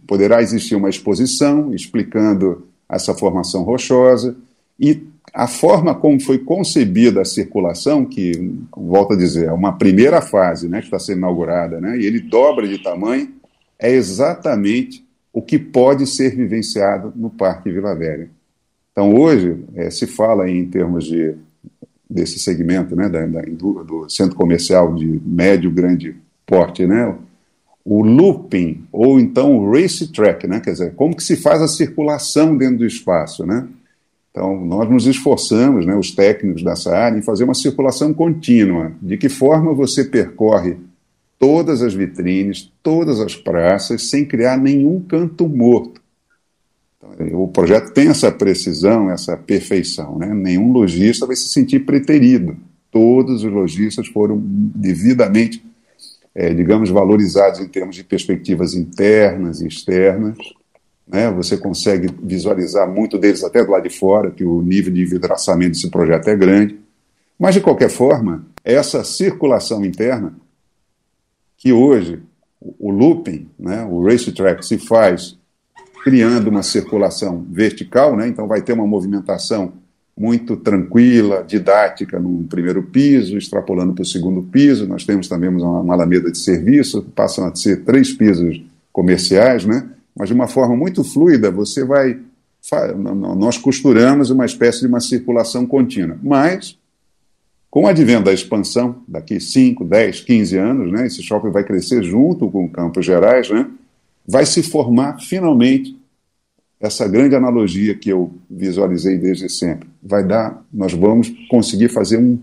Poderá 0.08 0.42
existir 0.42 0.74
uma 0.74 0.90
exposição 0.90 1.72
explicando 1.72 2.68
essa 2.90 3.14
formação 3.14 3.62
rochosa 3.62 4.36
e 4.80 5.04
a 5.34 5.48
forma 5.48 5.94
como 5.96 6.20
foi 6.20 6.40
concebida 6.40 7.22
a 7.22 7.26
circulação, 7.26 8.06
que, 8.06 8.32
volto 8.76 9.14
a 9.14 9.18
dizer, 9.18 9.48
é 9.48 9.52
uma 9.52 9.78
primeira 9.78 10.22
fase 10.22 10.68
né, 10.68 10.80
que 10.80 10.86
está 10.86 11.00
sendo 11.00 11.20
inaugurada, 11.20 11.80
né, 11.80 11.98
e 11.98 12.06
ele 12.06 12.20
dobra 12.20 12.68
de 12.68 12.78
tamanho, 12.82 13.30
é 13.78 13.92
exatamente 13.92 15.06
o 15.32 15.42
que 15.42 15.60
pode 15.60 16.06
ser 16.08 16.36
vivenciado 16.36 17.14
no 17.16 17.30
Parque 17.30 17.72
Vila 17.72 17.96
Velha. 17.96 18.30
Então, 18.92 19.16
hoje, 19.16 19.64
é, 19.76 19.90
se 19.90 20.08
fala 20.08 20.50
em 20.50 20.66
termos 20.66 21.06
de, 21.06 21.36
desse 22.10 22.40
segmento 22.40 22.96
né, 22.96 23.08
da, 23.08 23.26
da, 23.26 23.42
do, 23.42 24.10
centro 24.10 24.36
comercial 24.36 24.94
de 24.96 25.22
médio, 25.24 25.72
grande 25.72 26.16
porte, 26.46 26.86
né, 26.86 27.16
o 27.86 28.04
looping, 28.04 28.84
ou 28.92 29.20
então 29.20 29.58
o 29.58 29.72
race 29.72 30.12
track, 30.12 30.48
né, 30.48 30.60
quer 30.60 30.72
dizer, 30.72 30.96
como 30.96 31.16
que 31.16 31.24
se 31.24 31.36
faz 31.36 31.62
a 31.62 31.68
circulação 31.68 32.58
dentro 32.58 32.80
do 32.80 32.86
espaço, 32.86 33.46
né? 33.46 33.68
Então, 34.40 34.66
nós 34.66 34.90
nos 34.90 35.06
esforçamos, 35.06 35.86
né, 35.86 35.94
os 35.98 36.12
técnicos 36.12 36.64
dessa 36.64 36.96
área, 36.96 37.20
em 37.20 37.22
fazer 37.22 37.44
uma 37.44 37.54
circulação 37.54 38.14
contínua. 38.14 38.94
De 39.02 39.18
que 39.18 39.28
forma 39.28 39.74
você 39.74 40.06
percorre 40.06 40.78
todas 41.38 41.82
as 41.82 41.94
vitrines, 41.94 42.72
todas 42.82 43.20
as 43.20 43.36
praças, 43.36 44.10
sem 44.10 44.26
criar 44.26 44.58
nenhum 44.58 45.02
canto 45.02 45.46
morto. 45.46 46.00
Então, 46.98 47.44
o 47.44 47.50
projeto 47.50 47.92
tem 47.92 48.08
essa 48.08 48.32
precisão, 48.32 49.12
essa 49.12 49.36
perfeição. 49.36 50.18
Né? 50.18 50.34
Nenhum 50.34 50.72
lojista 50.72 51.26
vai 51.26 51.36
se 51.36 51.50
sentir 51.50 51.82
preterido. 51.82 52.56
Todos 52.90 53.44
os 53.44 53.52
lojistas 53.52 54.08
foram 54.08 54.42
devidamente, 54.42 55.62
é, 56.34 56.54
digamos, 56.54 56.90
valorizados 56.90 57.60
em 57.60 57.68
termos 57.68 57.94
de 57.94 58.06
perspectivas 58.06 58.74
internas 58.74 59.60
e 59.60 59.68
externas. 59.68 60.38
Né? 61.10 61.30
Você 61.32 61.58
consegue 61.58 62.08
visualizar 62.22 62.88
muito 62.88 63.18
deles 63.18 63.44
até 63.44 63.64
do 63.64 63.72
lado 63.72 63.84
de 63.84 63.90
fora, 63.90 64.32
que 64.32 64.44
o 64.44 64.62
nível 64.62 64.94
de 64.94 65.04
vidraçamento 65.06 65.72
desse 65.72 65.90
projeto 65.90 66.28
é 66.28 66.36
grande. 66.36 66.80
Mas, 67.38 67.56
de 67.56 67.62
qualquer 67.62 67.90
forma, 67.90 68.46
essa 68.64 69.04
circulação 69.04 69.84
interna 69.84 70.34
que 71.58 71.74
hoje 71.74 72.22
o 72.62 72.92
looping, 72.92 73.48
né, 73.58 73.86
o 73.90 74.04
racetrack, 74.04 74.66
se 74.66 74.78
faz 74.78 75.38
criando 76.04 76.50
uma 76.50 76.64
circulação 76.64 77.46
vertical, 77.50 78.16
né, 78.16 78.28
então 78.28 78.48
vai 78.48 78.62
ter 78.62 78.74
uma 78.74 78.88
movimentação 78.88 79.74
muito 80.18 80.58
tranquila, 80.58 81.44
didática 81.48 82.20
no 82.20 82.44
primeiro 82.44 82.84
piso, 82.84 83.38
extrapolando 83.38 83.94
para 83.94 84.02
o 84.02 84.06
segundo 84.06 84.44
piso. 84.44 84.86
Nós 84.86 85.06
temos 85.06 85.30
também 85.30 85.50
uma, 85.50 85.94
alameda 85.94 86.30
de 86.30 86.38
serviço, 86.38 87.02
passam 87.16 87.46
a 87.46 87.56
ser 87.56 87.86
três 87.86 88.12
pisos 88.12 88.62
comerciais, 88.92 89.64
né? 89.64 89.90
Mas 90.20 90.28
de 90.28 90.36
uma 90.36 90.50
forma 90.50 90.76
muito 90.76 91.02
fluida, 91.02 91.50
você 91.50 91.86
vai. 91.86 92.20
Nós 93.38 93.58
costuramos 93.58 94.30
uma 94.30 94.46
espécie 94.46 94.82
de 94.82 94.88
uma 94.88 95.00
circulação 95.00 95.66
contínua. 95.66 96.20
Mas 96.22 96.78
com 97.72 97.84
o 97.84 97.88
advento 97.88 98.24
da 98.26 98.34
expansão, 98.34 99.02
daqui 99.08 99.40
5, 99.40 99.86
10, 99.86 100.22
15 100.22 100.58
anos, 100.58 100.92
né, 100.92 101.08
esse 101.08 101.24
shopping 101.24 101.52
vai 101.52 101.64
crescer 101.64 102.04
junto 102.04 102.52
com 102.52 102.66
o 102.66 102.70
Campos 102.70 103.06
Gerais, 103.06 103.50
né, 103.50 103.66
vai 104.28 104.46
se 104.46 104.62
formar 104.62 105.22
finalmente 105.22 105.98
essa 106.82 107.08
grande 107.08 107.36
analogia 107.36 107.96
que 107.96 108.10
eu 108.10 108.34
visualizei 108.50 109.18
desde 109.18 109.48
sempre. 109.50 109.88
Vai 110.04 110.26
dar, 110.26 110.66
nós 110.74 110.94
vamos 110.94 111.32
conseguir 111.50 111.90
fazer 111.90 112.18
um, 112.18 112.40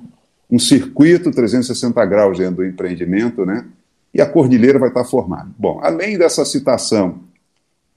um 0.50 0.58
circuito 0.58 1.30
360 1.30 2.06
graus 2.06 2.38
dentro 2.38 2.56
do 2.56 2.64
empreendimento, 2.64 3.44
né, 3.44 3.66
e 4.14 4.20
a 4.22 4.26
cordilheira 4.26 4.78
vai 4.78 4.88
estar 4.88 5.04
formada. 5.04 5.50
Bom, 5.58 5.80
além 5.82 6.16
dessa 6.16 6.44
citação, 6.44 7.25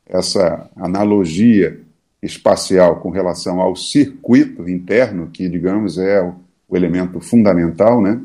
essa 0.10 0.70
analogia 0.76 1.80
espacial 2.22 2.98
com 2.98 3.10
relação 3.10 3.62
ao 3.62 3.76
circuito 3.76 4.68
interno, 4.68 5.30
que, 5.32 5.48
digamos, 5.48 5.98
é 5.98 6.22
o 6.22 6.36
o 6.70 6.78
elemento 6.78 7.20
fundamental, 7.20 8.00
né? 8.00 8.22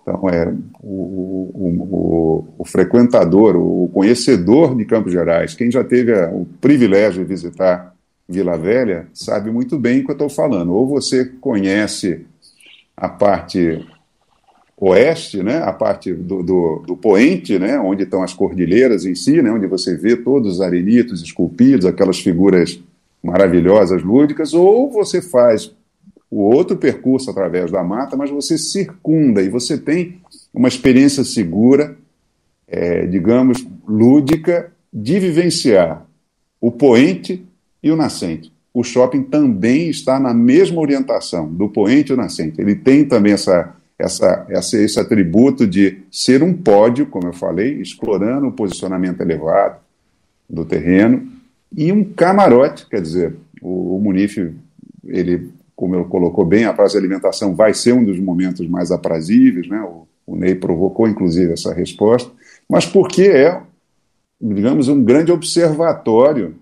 Então, 0.00 0.28
é 0.30 0.52
o, 0.82 1.46
o, 1.54 2.54
o, 2.58 2.64
frequentador, 2.64 3.54
o 3.54 3.88
conhecedor 3.92 4.74
de 4.74 4.84
Campos 4.84 5.12
Gerais, 5.12 5.54
quem 5.54 5.70
já 5.70 5.84
teve 5.84 6.12
o 6.12 6.44
privilégio 6.60 7.22
de 7.22 7.28
visitar 7.28 7.94
Vila 8.28 8.56
Velha, 8.56 9.06
sabe 9.12 9.50
muito 9.50 9.78
bem 9.78 10.00
o 10.00 10.04
que 10.04 10.10
eu 10.10 10.14
estou 10.14 10.28
falando. 10.28 10.72
Ou 10.72 10.88
você 10.88 11.26
conhece 11.40 12.26
a 12.96 13.08
parte 13.08 13.86
oeste, 14.84 15.44
né, 15.44 15.58
a 15.58 15.72
parte 15.72 16.12
do, 16.12 16.42
do, 16.42 16.82
do, 16.84 16.96
poente, 16.96 17.56
né, 17.56 17.78
onde 17.78 18.02
estão 18.02 18.20
as 18.20 18.34
cordilheiras 18.34 19.06
em 19.06 19.14
si, 19.14 19.40
né, 19.40 19.48
onde 19.48 19.68
você 19.68 19.96
vê 19.96 20.16
todos 20.16 20.54
os 20.54 20.60
arenitos 20.60 21.22
esculpidos, 21.22 21.86
aquelas 21.86 22.18
figuras 22.18 22.80
maravilhosas, 23.22 24.02
lúdicas, 24.02 24.52
ou 24.52 24.90
você 24.90 25.22
faz 25.22 25.72
o 26.28 26.40
outro 26.40 26.76
percurso 26.76 27.30
através 27.30 27.70
da 27.70 27.84
mata, 27.84 28.16
mas 28.16 28.28
você 28.28 28.58
circunda 28.58 29.40
e 29.40 29.48
você 29.48 29.78
tem 29.78 30.18
uma 30.52 30.66
experiência 30.66 31.22
segura, 31.22 31.96
é, 32.66 33.06
digamos, 33.06 33.64
lúdica, 33.86 34.72
de 34.92 35.20
vivenciar 35.20 36.04
o 36.60 36.72
poente 36.72 37.46
e 37.80 37.90
o 37.90 37.96
nascente. 37.96 38.52
O 38.74 38.82
shopping 38.82 39.22
também 39.22 39.88
está 39.88 40.18
na 40.18 40.34
mesma 40.34 40.80
orientação 40.80 41.46
do 41.46 41.68
poente 41.68 42.10
e 42.10 42.14
o 42.14 42.16
nascente. 42.16 42.60
Ele 42.60 42.74
tem 42.74 43.04
também 43.04 43.32
essa, 43.32 43.74
essa, 43.98 44.46
essa, 44.48 44.76
esse 44.78 44.98
atributo 44.98 45.66
de 45.66 46.02
ser 46.10 46.42
um 46.42 46.52
pódio, 46.52 47.06
como 47.06 47.28
eu 47.28 47.32
falei, 47.32 47.80
explorando 47.80 48.48
o 48.48 48.52
posicionamento 48.52 49.20
elevado 49.20 49.80
do 50.48 50.64
terreno, 50.64 51.30
e 51.74 51.90
um 51.90 52.04
camarote, 52.04 52.86
quer 52.88 53.00
dizer, 53.00 53.34
o, 53.60 53.96
o 53.96 54.00
Munif 54.00 54.52
ele 55.04 55.50
como 55.74 55.96
ele 55.96 56.04
colocou 56.04 56.44
bem, 56.44 56.64
a 56.64 56.72
praça 56.72 56.92
de 56.92 56.98
alimentação 56.98 57.56
vai 57.56 57.74
ser 57.74 57.92
um 57.92 58.04
dos 58.04 58.18
momentos 58.20 58.68
mais 58.68 58.92
aprazíveis, 58.92 59.66
né? 59.66 59.80
o, 59.80 60.06
o 60.24 60.36
Ney 60.36 60.54
provocou 60.54 61.08
inclusive 61.08 61.52
essa 61.52 61.74
resposta, 61.74 62.30
mas 62.68 62.86
porque 62.86 63.22
é, 63.22 63.60
digamos, 64.40 64.86
um 64.86 65.02
grande 65.02 65.32
observatório 65.32 66.54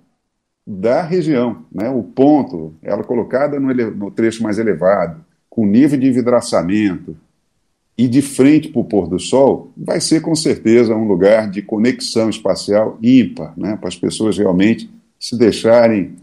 da 0.67 1.03
região, 1.03 1.65
né? 1.71 1.91
o 1.91 2.03
ponto, 2.03 2.75
ela 2.83 3.05
colocada 3.05 3.61
no, 3.61 3.75
no 3.75 4.11
trecho 4.11 4.43
mais 4.43 4.59
elevado, 4.59 5.23
com 5.51 5.67
nível 5.67 5.99
de 5.99 6.11
vidraçamento 6.11 7.17
e 7.99 8.09
de 8.09 8.23
frente 8.23 8.69
para 8.69 8.81
o 8.81 8.85
pôr 8.85 9.09
do 9.09 9.19
sol, 9.19 9.73
vai 9.77 10.01
ser 10.01 10.23
com 10.23 10.35
certeza 10.35 10.95
um 10.95 11.07
lugar 11.07 11.51
de 11.51 11.61
conexão 11.61 12.31
espacial 12.31 12.97
ímpar, 13.03 13.53
né? 13.59 13.77
para 13.77 13.89
as 13.89 13.97
pessoas 13.97 14.39
realmente 14.39 14.89
se 15.19 15.37
deixarem, 15.37 16.15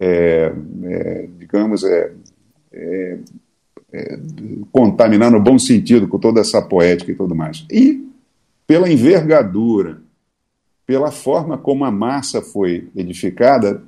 é, 0.00 0.52
é, 0.84 1.28
digamos, 1.38 1.84
é, 1.84 2.12
é, 2.72 3.18
é, 3.92 4.18
contaminar 4.72 5.30
no 5.30 5.40
bom 5.40 5.58
sentido 5.58 6.08
com 6.08 6.18
toda 6.18 6.40
essa 6.40 6.62
poética 6.62 7.12
e 7.12 7.14
tudo 7.14 7.34
mais. 7.34 7.66
E 7.70 8.08
pela 8.66 8.90
envergadura, 8.90 10.00
pela 10.86 11.10
forma 11.10 11.58
como 11.58 11.84
a 11.84 11.90
massa 11.90 12.40
foi 12.40 12.88
edificada 12.96 13.82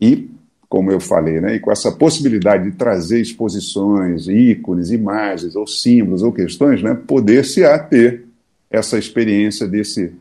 e, 0.00 0.30
como 0.68 0.90
eu 0.90 0.98
falei, 0.98 1.40
né, 1.40 1.56
e 1.56 1.60
com 1.60 1.70
essa 1.70 1.92
possibilidade 1.92 2.70
de 2.70 2.76
trazer 2.76 3.20
exposições, 3.20 4.26
ícones, 4.28 4.90
imagens, 4.90 5.54
ou 5.54 5.66
símbolos, 5.66 6.22
ou 6.22 6.32
questões, 6.32 6.82
né, 6.82 6.94
poder-se 6.94 7.64
a 7.64 7.78
ter 7.78 8.24
essa 8.70 8.98
experiência 8.98 9.66
desse, 9.68 10.12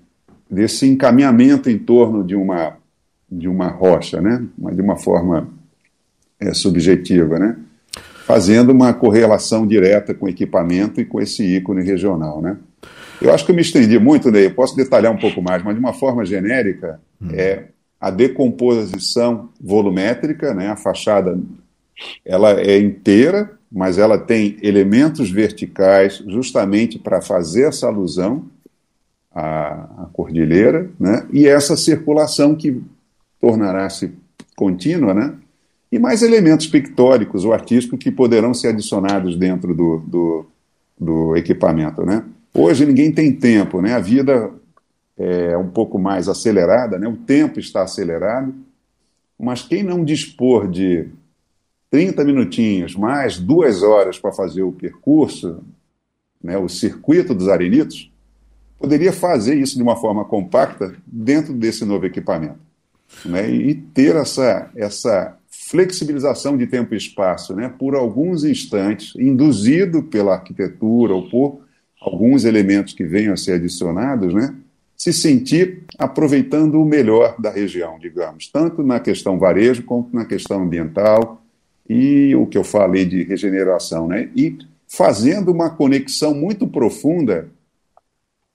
desse 0.50 0.88
encaminhamento 0.88 1.70
em 1.70 1.78
torno 1.78 2.24
de 2.24 2.36
uma, 2.36 2.78
de 3.30 3.48
uma 3.48 3.70
rocha, 3.70 4.22
né, 4.22 4.44
de 4.58 4.82
uma 4.82 4.98
forma 4.98 5.50
é, 6.40 6.54
subjetiva, 6.54 7.40
né? 7.40 7.58
fazendo 8.26 8.72
uma 8.72 8.94
correlação 8.94 9.68
direta 9.68 10.14
com 10.14 10.26
o 10.26 10.30
equipamento 10.30 11.00
e 11.00 11.06
com 11.06 11.22
esse 11.22 11.44
ícone 11.44 11.84
regional. 11.84 12.42
Né? 12.42 12.58
Eu 13.22 13.34
acho 13.34 13.46
que 13.46 13.52
eu 13.52 13.56
me 13.56 13.62
estendi 13.62 14.00
muito, 14.00 14.32
Ney, 14.32 14.48
eu 14.48 14.54
posso 14.54 14.76
detalhar 14.76 15.12
um 15.12 15.18
pouco 15.18 15.42
mais, 15.42 15.64
mas 15.64 15.76
de 15.76 15.80
uma 15.80 15.94
forma 15.94 16.26
genérica, 16.26 17.00
hum. 17.22 17.30
é 17.34 17.66
a 18.06 18.12
decomposição 18.12 19.50
volumétrica, 19.60 20.54
né? 20.54 20.70
a 20.70 20.76
fachada 20.76 21.40
ela 22.24 22.52
é 22.62 22.78
inteira, 22.78 23.58
mas 23.72 23.98
ela 23.98 24.16
tem 24.16 24.58
elementos 24.62 25.32
verticais 25.32 26.24
justamente 26.28 27.00
para 27.00 27.20
fazer 27.20 27.64
essa 27.64 27.88
alusão 27.88 28.46
à, 29.34 30.04
à 30.04 30.10
cordilheira, 30.14 30.88
né? 31.00 31.26
e 31.34 31.48
essa 31.48 31.76
circulação 31.76 32.54
que 32.54 32.80
tornará-se 33.42 34.14
contínua, 34.56 35.12
né? 35.12 35.34
e 35.92 35.98
mais 35.98 36.22
elementos 36.22 36.68
pictóricos 36.68 37.44
ou 37.44 37.54
artísticos 37.54 37.98
que 37.98 38.12
poderão 38.12 38.54
ser 38.54 38.68
adicionados 38.68 39.36
dentro 39.36 39.74
do, 39.74 39.98
do, 40.06 40.46
do 41.00 41.36
equipamento. 41.36 42.06
Né? 42.06 42.24
Hoje 42.54 42.86
ninguém 42.86 43.12
tem 43.12 43.34
tempo, 43.34 43.82
né? 43.82 43.96
a 43.96 44.00
vida 44.00 44.54
é 45.18 45.58
um 45.58 45.70
pouco 45.70 45.98
mais 45.98 46.28
acelerada, 46.28 47.00
né? 47.00 47.08
o 47.08 47.16
tempo 47.16 47.60
está 47.60 47.84
acelerado, 47.84 48.54
mas 49.40 49.62
quem 49.62 49.84
não 49.84 50.04
dispor 50.04 50.70
de 50.70 51.10
30 51.90 52.24
minutinhos, 52.26 52.96
mais 52.96 53.38
duas 53.38 53.82
horas 53.82 54.20
para 54.20 54.32
fazer 54.32 54.64
o 54.64 54.72
percurso, 54.72 55.64
né, 56.44 56.58
o 56.58 56.68
circuito 56.68 57.34
dos 57.34 57.48
arenitos, 57.48 58.12
poderia 58.78 59.14
fazer 59.14 59.56
isso 59.56 59.78
de 59.78 59.84
uma 59.84 59.96
forma 59.96 60.26
compacta 60.26 60.94
dentro 61.08 61.54
desse 61.54 61.86
novo 61.86 62.06
equipamento. 62.06 62.60
Né, 63.24 63.50
e 63.50 63.76
ter 63.76 64.16
essa, 64.16 64.70
essa 64.76 65.38
flexibilização 65.48 66.58
de 66.58 66.68
tempo 66.68 66.94
e 66.94 66.98
espaço, 66.98 67.56
né, 67.56 67.74
por 67.80 67.96
alguns 67.96 68.44
instantes, 68.44 69.14
induzido 69.16 70.04
pela 70.04 70.34
arquitetura 70.34 71.14
ou 71.14 71.30
por 71.30 71.62
alguns 72.02 72.46
elementos 72.46 72.94
que 72.94 73.04
venham 73.04 73.34
a 73.34 73.38
ser 73.38 73.54
adicionados, 73.54 74.34
né, 74.34 74.54
se 74.98 75.12
sentir 75.12 75.84
aproveitando 75.98 76.82
o 76.82 76.86
melhor 76.86 77.36
da 77.40 77.50
região, 77.50 78.00
digamos, 78.00 78.48
tanto 78.48 78.82
na 78.84 79.00
questão 79.00 79.38
varejo 79.38 79.84
quanto 79.84 80.16
na 80.16 80.26
questão 80.26 80.64
ambiental 80.64 81.42
e 81.88 82.36
o 82.36 82.48
que 82.48 82.58
eu 82.58 82.64
falei 82.64 83.06
de 83.06 83.24
regeneração, 83.24 84.08
né, 84.08 84.30
e 84.36 84.58
fazendo 84.88 85.52
uma 85.52 85.70
conexão 85.70 86.34
muito 86.34 86.68
profunda 86.68 87.50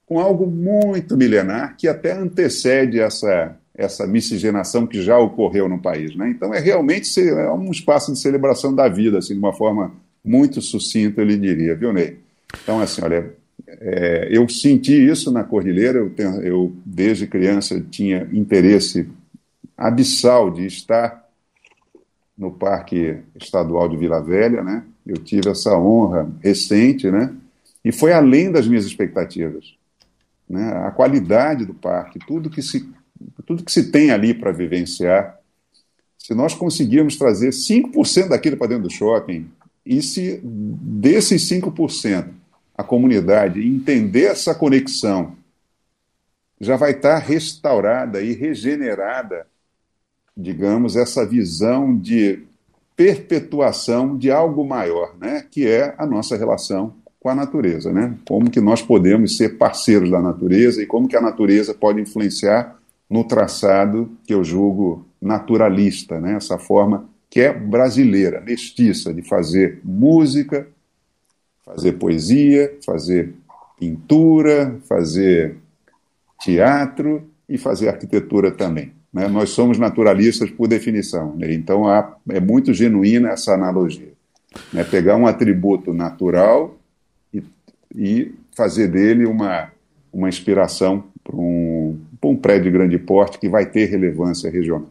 com 0.05 0.19
algo 0.19 0.47
muito 0.47 1.15
milenar 1.15 1.77
que 1.77 1.87
até 1.87 2.11
antecede 2.11 2.99
essa 2.99 3.55
essa 3.73 4.05
miscigenação 4.05 4.85
que 4.85 5.01
já 5.01 5.17
ocorreu 5.17 5.67
no 5.67 5.79
país. 5.79 6.15
Né? 6.15 6.29
Então, 6.29 6.53
é 6.53 6.59
realmente 6.59 7.19
é 7.19 7.51
um 7.51 7.71
espaço 7.71 8.11
de 8.13 8.19
celebração 8.19 8.73
da 8.73 8.87
vida, 8.87 9.17
assim, 9.17 9.33
de 9.33 9.39
uma 9.39 9.53
forma 9.53 9.93
muito 10.23 10.61
sucinta, 10.61 11.21
eu 11.21 11.25
lhe 11.25 11.37
diria, 11.37 11.75
viu, 11.75 11.91
Ney? 11.91 12.19
Então, 12.61 12.79
assim, 12.79 13.01
olha, 13.03 13.33
é, 13.79 14.27
eu 14.31 14.47
senti 14.49 14.93
isso 14.93 15.31
na 15.31 15.43
Cordilheira, 15.43 15.99
eu, 15.99 16.09
tenho, 16.09 16.41
eu 16.41 16.75
desde 16.85 17.27
criança 17.27 17.79
tinha 17.89 18.27
interesse 18.33 19.07
abissal 19.77 20.51
de 20.51 20.65
estar 20.65 21.27
no 22.37 22.51
Parque 22.51 23.17
Estadual 23.35 23.87
de 23.87 23.97
Vila 23.97 24.21
Velha, 24.21 24.63
né? 24.63 24.83
Eu 25.05 25.17
tive 25.17 25.49
essa 25.49 25.77
honra 25.77 26.29
recente, 26.41 27.09
né? 27.09 27.33
E 27.83 27.91
foi 27.91 28.13
além 28.13 28.51
das 28.51 28.67
minhas 28.67 28.85
expectativas. 28.85 29.75
Né? 30.47 30.71
A 30.85 30.91
qualidade 30.91 31.65
do 31.65 31.73
parque, 31.73 32.19
tudo 32.19 32.49
que 32.49 32.61
se, 32.61 32.87
tudo 33.45 33.63
que 33.63 33.71
se 33.71 33.91
tem 33.91 34.11
ali 34.11 34.33
para 34.33 34.51
vivenciar, 34.51 35.39
se 36.17 36.33
nós 36.35 36.53
conseguirmos 36.53 37.17
trazer 37.17 37.49
5% 37.49 38.29
daquilo 38.29 38.57
para 38.57 38.67
dentro 38.67 38.83
do 38.83 38.93
shopping, 38.93 39.49
e 39.83 40.01
se 40.01 40.39
desses 40.43 41.49
5% 41.49 42.40
a 42.81 42.83
comunidade 42.83 43.65
entender 43.65 44.25
essa 44.25 44.53
conexão, 44.53 45.35
já 46.59 46.75
vai 46.75 46.91
estar 46.91 47.17
restaurada 47.17 48.21
e 48.21 48.33
regenerada, 48.33 49.47
digamos, 50.35 50.95
essa 50.95 51.25
visão 51.25 51.97
de 51.97 52.43
perpetuação 52.95 54.17
de 54.17 54.29
algo 54.29 54.63
maior, 54.63 55.15
né? 55.17 55.45
que 55.49 55.67
é 55.67 55.95
a 55.97 56.05
nossa 56.05 56.37
relação 56.37 56.93
com 57.19 57.29
a 57.29 57.35
natureza, 57.35 57.93
né? 57.93 58.17
Como 58.27 58.49
que 58.49 58.59
nós 58.59 58.81
podemos 58.81 59.37
ser 59.37 59.57
parceiros 59.57 60.09
da 60.09 60.19
natureza 60.19 60.81
e 60.81 60.87
como 60.87 61.07
que 61.07 61.15
a 61.15 61.21
natureza 61.21 61.71
pode 61.71 62.01
influenciar 62.01 62.75
no 63.07 63.23
traçado 63.23 64.09
que 64.25 64.33
eu 64.33 64.43
julgo 64.43 65.05
naturalista, 65.21 66.19
né? 66.19 66.33
Essa 66.33 66.57
forma 66.57 67.07
que 67.29 67.39
é 67.39 67.53
brasileira, 67.53 68.41
mestiça, 68.41 69.13
de 69.13 69.21
fazer 69.21 69.79
música, 69.83 70.67
fazer 71.65 71.93
poesia, 71.93 72.77
fazer 72.85 73.33
pintura, 73.79 74.79
fazer 74.87 75.57
teatro 76.39 77.23
e 77.47 77.57
fazer 77.57 77.89
arquitetura 77.89 78.51
também. 78.51 78.93
Né? 79.13 79.27
Nós 79.27 79.49
somos 79.49 79.77
naturalistas 79.77 80.49
por 80.49 80.67
definição, 80.67 81.35
né? 81.35 81.53
então 81.53 81.87
há, 81.87 82.15
é 82.29 82.39
muito 82.39 82.73
genuína 82.73 83.29
essa 83.29 83.53
analogia. 83.53 84.13
Né? 84.71 84.83
Pegar 84.83 85.17
um 85.17 85.27
atributo 85.27 85.93
natural 85.93 86.77
e, 87.33 87.43
e 87.95 88.35
fazer 88.55 88.87
dele 88.87 89.25
uma, 89.25 89.71
uma 90.11 90.29
inspiração 90.29 91.05
para 91.23 91.35
um, 91.35 91.99
um 92.23 92.35
prédio 92.35 92.71
de 92.71 92.77
grande 92.77 92.97
porte 92.97 93.39
que 93.39 93.49
vai 93.49 93.65
ter 93.65 93.85
relevância 93.85 94.49
regional. 94.49 94.89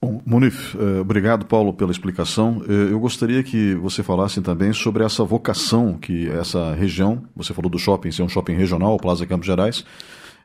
Bom, 0.00 0.20
Munif, 0.26 0.76
eh, 0.76 1.00
obrigado, 1.00 1.46
Paulo, 1.46 1.72
pela 1.72 1.90
explicação. 1.90 2.62
Eh, 2.68 2.92
eu 2.92 3.00
gostaria 3.00 3.42
que 3.42 3.74
você 3.76 4.02
falasse 4.02 4.40
também 4.42 4.72
sobre 4.72 5.02
essa 5.02 5.24
vocação 5.24 5.94
que 5.94 6.28
essa 6.28 6.74
região, 6.74 7.22
você 7.34 7.54
falou 7.54 7.70
do 7.70 7.78
shopping, 7.78 8.10
ser 8.10 8.22
um 8.22 8.28
shopping 8.28 8.54
regional, 8.54 8.98
Plaza 8.98 9.26
Campos 9.26 9.46
Gerais, 9.46 9.84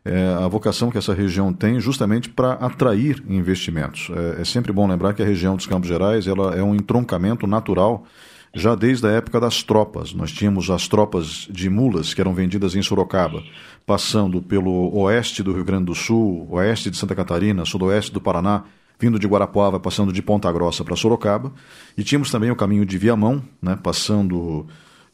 é 0.03 0.33
a 0.43 0.47
vocação 0.47 0.89
que 0.89 0.97
essa 0.97 1.13
região 1.13 1.53
tem 1.53 1.79
justamente 1.79 2.29
para 2.29 2.53
atrair 2.53 3.23
investimentos. 3.27 4.09
É, 4.37 4.41
é, 4.41 4.45
sempre 4.45 4.71
bom 4.71 4.87
lembrar 4.87 5.13
que 5.13 5.21
a 5.21 5.25
região 5.25 5.55
dos 5.55 5.67
Campos 5.67 5.87
Gerais 5.87 6.27
ela 6.27 6.55
é 6.55 6.63
um 6.63 6.73
entroncamento 6.73 7.45
natural 7.45 8.05
já 8.53 8.73
desde 8.73 9.05
a 9.07 9.11
época 9.11 9.39
das 9.39 9.63
tropas. 9.63 10.13
Nós 10.13 10.31
tínhamos 10.31 10.69
as 10.69 10.87
tropas 10.87 11.47
de 11.49 11.69
mulas 11.69 12.13
que 12.13 12.21
eram 12.21 12.33
vendidas 12.33 12.75
em 12.75 12.81
Sorocaba, 12.81 13.43
passando 13.85 14.41
pelo 14.41 14.93
oeste 14.97 15.43
do 15.43 15.53
Rio 15.53 15.63
Grande 15.63 15.85
do 15.85 15.95
Sul, 15.95 16.47
oeste 16.49 16.89
de 16.89 16.97
Santa 16.97 17.15
Catarina, 17.15 17.63
sudoeste 17.63 18.11
do 18.11 18.19
Paraná, 18.19 18.63
vindo 19.01 19.17
de 19.17 19.27
Guarapuava, 19.27 19.79
passando 19.79 20.13
de 20.13 20.21
Ponta 20.21 20.51
Grossa 20.51 20.83
para 20.83 20.95
Sorocaba. 20.95 21.51
E 21.97 22.03
tínhamos 22.03 22.29
também 22.29 22.51
o 22.51 22.55
caminho 22.55 22.85
de 22.85 22.97
Viamão, 22.99 23.41
né, 23.59 23.75
passando 23.81 24.67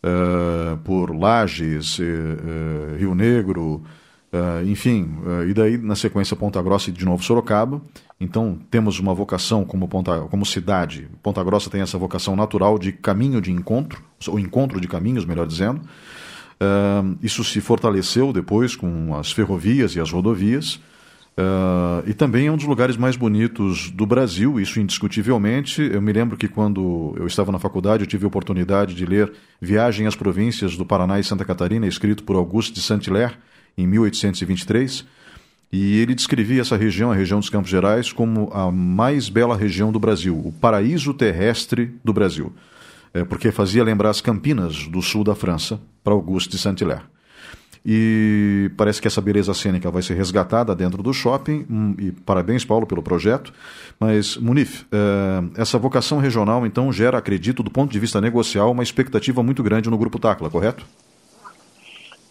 uh, 0.04 0.78
por 0.84 1.16
Lages, 1.16 1.98
uh, 1.98 2.04
uh, 2.04 2.98
Rio 2.98 3.16
Negro, 3.16 3.82
enfim, 4.68 5.18
e 5.50 5.54
daí 5.54 5.80
na 5.80 5.96
sequência 5.96 6.36
Ponta 6.36 6.62
Grossa 6.62 6.92
e 6.92 6.94
de 6.94 7.04
novo 7.04 7.24
Sorocaba. 7.24 7.82
Então 8.20 8.60
temos 8.70 9.00
uma 9.00 9.12
vocação 9.12 9.64
como, 9.64 9.88
Ponta, 9.88 10.20
como 10.30 10.46
cidade. 10.46 11.08
Ponta 11.24 11.44
Grossa 11.44 11.72
tem 11.72 11.82
essa 11.82 11.98
vocação 11.98 12.36
natural 12.36 12.78
de 12.78 12.92
caminho 12.92 13.42
de 13.42 13.52
encontro, 13.52 14.04
ou 14.28 14.38
encontro 14.38 14.80
de 14.80 14.88
caminhos, 14.88 15.26
melhor 15.26 15.48
dizendo. 15.48 15.82
isso 17.24 17.44
se 17.44 17.60
fortaleceu 17.62 18.32
depois 18.32 18.76
com 18.76 19.16
as 19.16 19.32
ferrovias 19.32 19.96
e 19.96 20.00
as 20.00 20.12
rodovias. 20.12 20.80
Uh, 21.40 22.02
e 22.10 22.16
também 22.16 22.48
é 22.48 22.52
um 22.52 22.58
dos 22.58 22.66
lugares 22.66 22.98
mais 22.98 23.16
bonitos 23.16 23.92
do 23.92 24.08
Brasil, 24.08 24.60
isso 24.60 24.80
indiscutivelmente. 24.80 25.84
Eu 25.84 26.02
me 26.02 26.12
lembro 26.12 26.36
que 26.36 26.48
quando 26.48 27.14
eu 27.16 27.28
estava 27.28 27.52
na 27.52 27.60
faculdade 27.60 28.04
eu 28.04 28.08
tive 28.08 28.26
a 28.26 28.28
oportunidade 28.28 28.96
de 28.96 29.06
ler 29.06 29.32
Viagem 29.62 30.08
às 30.08 30.16
Províncias 30.16 30.76
do 30.76 30.84
Paraná 30.84 31.20
e 31.20 31.24
Santa 31.24 31.46
Catarina, 31.46 31.86
escrito 31.86 32.24
por 32.24 32.36
Auguste 32.36 32.74
de 32.74 32.82
Saint-Hilaire, 32.82 33.36
em 33.78 33.86
1823. 33.86 35.06
E 35.72 36.00
ele 36.00 36.16
descrevia 36.16 36.62
essa 36.62 36.76
região, 36.76 37.12
a 37.12 37.16
região 37.16 37.40
dos 37.40 37.52
Campos 37.52 37.70
Gerais, 37.70 38.12
como 38.12 38.50
a 38.52 38.72
mais 38.72 39.30
bela 39.30 39.56
região 39.56 39.92
do 39.92 40.00
Brasil, 40.00 40.36
o 40.44 40.52
paraíso 40.52 41.14
terrestre 41.14 41.94
do 42.04 42.14
Brasil, 42.14 42.52
é, 43.14 43.24
porque 43.24 43.52
fazia 43.52 43.84
lembrar 43.84 44.10
as 44.10 44.22
Campinas 44.22 44.88
do 44.88 45.04
sul 45.04 45.24
da 45.24 45.36
França 45.36 45.80
para 46.04 46.14
Auguste 46.14 46.52
de 46.52 46.58
Saint-Hilaire. 46.58 47.04
E 47.86 48.70
parece 48.76 49.02
que 49.02 49.08
essa 49.08 49.22
beleza 49.22 49.54
cênica 49.54 49.90
vai 49.90 50.02
ser 50.02 50.16
resgatada 50.16 50.76
dentro 50.76 51.02
do 51.02 51.14
shopping. 51.14 51.66
Hum, 51.70 51.96
e 52.00 52.12
parabéns, 52.12 52.66
Paulo, 52.66 52.86
pelo 52.86 53.02
projeto. 53.02 53.54
Mas, 54.00 54.38
Munif, 54.38 54.86
eh, 54.92 55.62
essa 55.62 55.78
vocação 55.78 56.20
regional, 56.20 56.66
então, 56.66 56.92
gera, 56.92 57.18
acredito, 57.18 57.64
do 57.64 57.72
ponto 57.72 57.92
de 57.92 58.00
vista 58.00 58.20
negocial, 58.22 58.72
uma 58.72 58.84
expectativa 58.84 59.42
muito 59.42 59.64
grande 59.64 59.90
no 59.90 59.98
Grupo 59.98 60.20
Tacla, 60.20 60.50
correto? 60.50 60.86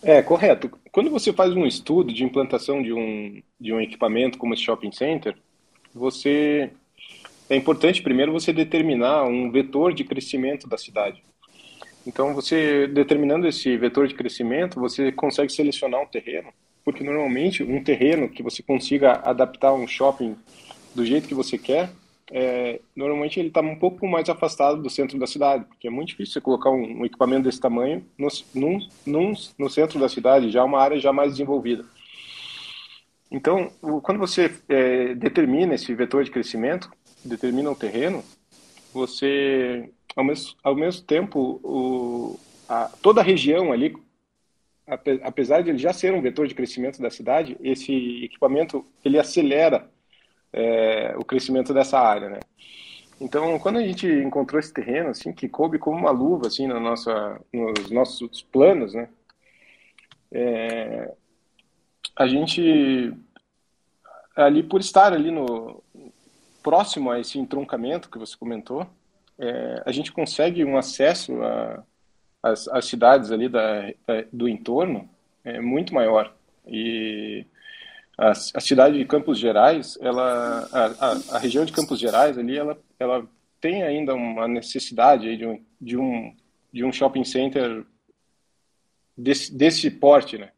É, 0.02 0.22
correto. 0.22 0.70
Quando 0.92 1.10
você 1.10 1.32
faz 1.32 1.52
um 1.54 1.66
estudo 1.66 2.12
de 2.12 2.22
implantação 2.22 2.82
de 2.82 2.92
um, 2.92 3.42
de 3.60 3.72
um 3.72 3.80
equipamento 3.80 4.38
como 4.38 4.54
esse 4.54 4.62
shopping 4.62 4.92
center, 4.92 5.36
você 5.92 6.70
é 7.48 7.56
importante 7.56 8.02
primeiro 8.02 8.32
você 8.32 8.52
determinar 8.52 9.24
um 9.24 9.50
vetor 9.50 9.92
de 9.92 10.04
crescimento 10.04 10.68
da 10.68 10.78
cidade. 10.78 11.22
Então, 12.06 12.32
você 12.32 12.86
determinando 12.86 13.48
esse 13.48 13.76
vetor 13.76 14.06
de 14.06 14.14
crescimento, 14.14 14.78
você 14.78 15.10
consegue 15.10 15.52
selecionar 15.52 16.00
um 16.00 16.06
terreno, 16.06 16.52
porque 16.84 17.02
normalmente 17.02 17.64
um 17.64 17.82
terreno 17.82 18.28
que 18.28 18.42
você 18.42 18.62
consiga 18.62 19.20
adaptar 19.24 19.72
um 19.72 19.88
shopping 19.88 20.36
do 20.94 21.04
jeito 21.04 21.26
que 21.26 21.34
você 21.34 21.58
quer, 21.58 21.90
é, 22.30 22.80
normalmente 22.94 23.38
ele 23.38 23.48
está 23.48 23.60
um 23.60 23.76
pouco 23.76 24.06
mais 24.06 24.28
afastado 24.28 24.82
do 24.82 24.90
centro 24.90 25.18
da 25.18 25.26
cidade, 25.26 25.64
porque 25.64 25.88
é 25.88 25.90
muito 25.90 26.08
difícil 26.08 26.34
você 26.34 26.40
colocar 26.40 26.70
um, 26.70 27.00
um 27.00 27.04
equipamento 27.04 27.44
desse 27.44 27.60
tamanho 27.60 28.04
no, 28.18 28.28
num, 28.54 28.78
num, 29.04 29.32
no 29.58 29.70
centro 29.70 29.98
da 29.98 30.08
cidade, 30.08 30.50
já 30.50 30.64
uma 30.64 30.80
área 30.80 30.98
já 30.98 31.12
mais 31.12 31.32
desenvolvida. 31.32 31.84
Então, 33.30 33.70
quando 34.02 34.18
você 34.18 34.52
é, 34.68 35.14
determina 35.14 35.74
esse 35.74 35.92
vetor 35.94 36.22
de 36.24 36.30
crescimento, 36.30 36.90
determina 37.24 37.70
o 37.70 37.74
terreno, 37.76 38.24
você 38.92 39.90
ao 40.16 40.24
mesmo, 40.24 40.56
ao 40.64 40.74
mesmo 40.74 41.04
tempo, 41.04 41.60
o, 41.62 42.40
a, 42.66 42.90
toda 43.02 43.20
a 43.20 43.24
região 43.24 43.70
ali, 43.70 43.94
apesar 45.22 45.62
de 45.62 45.70
ele 45.70 45.78
já 45.78 45.92
ser 45.92 46.14
um 46.14 46.22
vetor 46.22 46.48
de 46.48 46.54
crescimento 46.54 47.00
da 47.00 47.10
cidade, 47.10 47.56
esse 47.60 48.24
equipamento 48.24 48.84
ele 49.04 49.18
acelera 49.18 49.90
é, 50.52 51.14
o 51.18 51.24
crescimento 51.24 51.74
dessa 51.74 51.98
área, 51.98 52.30
né? 52.30 52.40
Então, 53.20 53.58
quando 53.58 53.78
a 53.78 53.82
gente 53.82 54.06
encontrou 54.06 54.58
esse 54.58 54.72
terreno, 54.72 55.10
assim, 55.10 55.32
que 55.32 55.48
coube 55.48 55.78
como 55.78 55.98
uma 55.98 56.10
luva, 56.10 56.48
assim, 56.48 56.66
na 56.66 56.78
nossa, 56.78 57.40
nos 57.52 57.90
nossos 57.90 58.42
planos, 58.42 58.94
né? 58.94 59.08
É, 60.30 61.14
a 62.14 62.26
gente, 62.26 63.12
ali 64.34 64.62
por 64.62 64.80
estar 64.80 65.12
ali 65.12 65.30
no 65.30 65.82
próximo 66.62 67.10
a 67.10 67.20
esse 67.20 67.38
entroncamento 67.38 68.10
que 68.10 68.18
você 68.18 68.36
comentou, 68.36 68.86
é, 69.38 69.82
a 69.84 69.92
gente 69.92 70.12
consegue 70.12 70.64
um 70.64 70.76
acesso 70.76 71.34
às 72.42 72.84
cidades 72.84 73.30
ali 73.30 73.48
da, 73.48 73.92
da, 74.06 74.24
do 74.32 74.48
entorno 74.48 75.08
é 75.46 75.60
muito 75.60 75.94
maior. 75.94 76.34
E 76.66 77.46
a, 78.18 78.30
a 78.30 78.60
cidade 78.60 78.98
de 78.98 79.04
Campos 79.04 79.38
Gerais, 79.38 79.96
ela, 80.00 80.68
a, 80.72 80.86
a, 80.86 81.36
a, 81.36 81.38
região 81.38 81.64
de 81.64 81.72
Campos 81.72 82.00
Gerais 82.00 82.36
ali, 82.36 82.56
ela, 82.56 82.78
ela 82.98 83.26
tem 83.60 83.82
ainda 83.82 84.14
uma 84.14 84.48
necessidade 84.48 85.36
de 85.36 85.46
um, 85.46 85.64
de 85.80 85.96
um, 85.96 86.34
de 86.72 86.84
um 86.84 86.92
shopping 86.92 87.24
center 87.24 87.84
desse, 89.16 89.54
desse 89.54 89.90
porte, 89.90 90.36
né? 90.36 90.50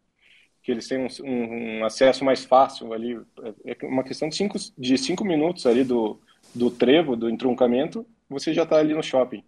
Que 0.63 0.73
eles 0.73 0.89
têm 0.89 0.99
um, 0.99 1.09
um, 1.25 1.79
um 1.81 1.85
acesso 1.85 2.25
mais 2.25 2.45
fácil 2.45 2.93
ali. 2.93 3.21
É, 3.65 3.77
é 3.83 3.87
uma 3.87 4.05
questão 4.05 4.29
de 4.29 4.37
cinco, 4.37 4.59
de 4.77 4.97
cinco 4.97 5.25
minutos 5.25 5.67
ali 5.67 5.85
do, 5.85 6.19
do 6.55 6.71
trevo, 6.71 7.15
do 7.15 7.29
entroncamento, 7.29 8.07
você 8.29 8.53
já 8.53 8.63
está 8.65 8.77
ali 8.77 8.95
no 8.95 9.03
shopping. 9.03 9.43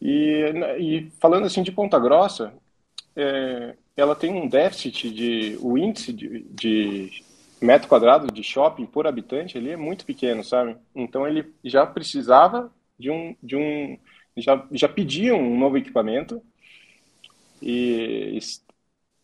E, 0.00 0.52
e, 0.78 1.10
falando 1.20 1.46
assim 1.46 1.62
de 1.62 1.72
Ponta 1.72 1.98
Grossa, 1.98 2.52
é, 3.16 3.74
ela 3.96 4.14
tem 4.14 4.32
um 4.32 4.48
déficit 4.48 5.10
de 5.10 5.58
o 5.60 5.76
índice 5.76 6.12
de, 6.12 6.44
de, 6.50 7.24
metro 7.60 7.88
quadrado 7.88 8.32
de 8.32 8.42
shopping 8.42 8.86
por 8.86 9.06
habitante 9.06 9.58
ali 9.58 9.70
é 9.70 9.76
muito 9.76 10.04
pequeno, 10.06 10.44
sabe? 10.44 10.76
Então 10.94 11.26
ele 11.26 11.52
já 11.64 11.84
precisava 11.84 12.72
de 12.98 13.10
um 13.10 13.34
de 13.42 13.56
um 13.56 13.98
já 14.36 14.64
já 14.70 14.88
pedia 14.88 15.34
um 15.34 15.58
novo 15.58 15.76
equipamento 15.76 16.40
e, 17.60 18.38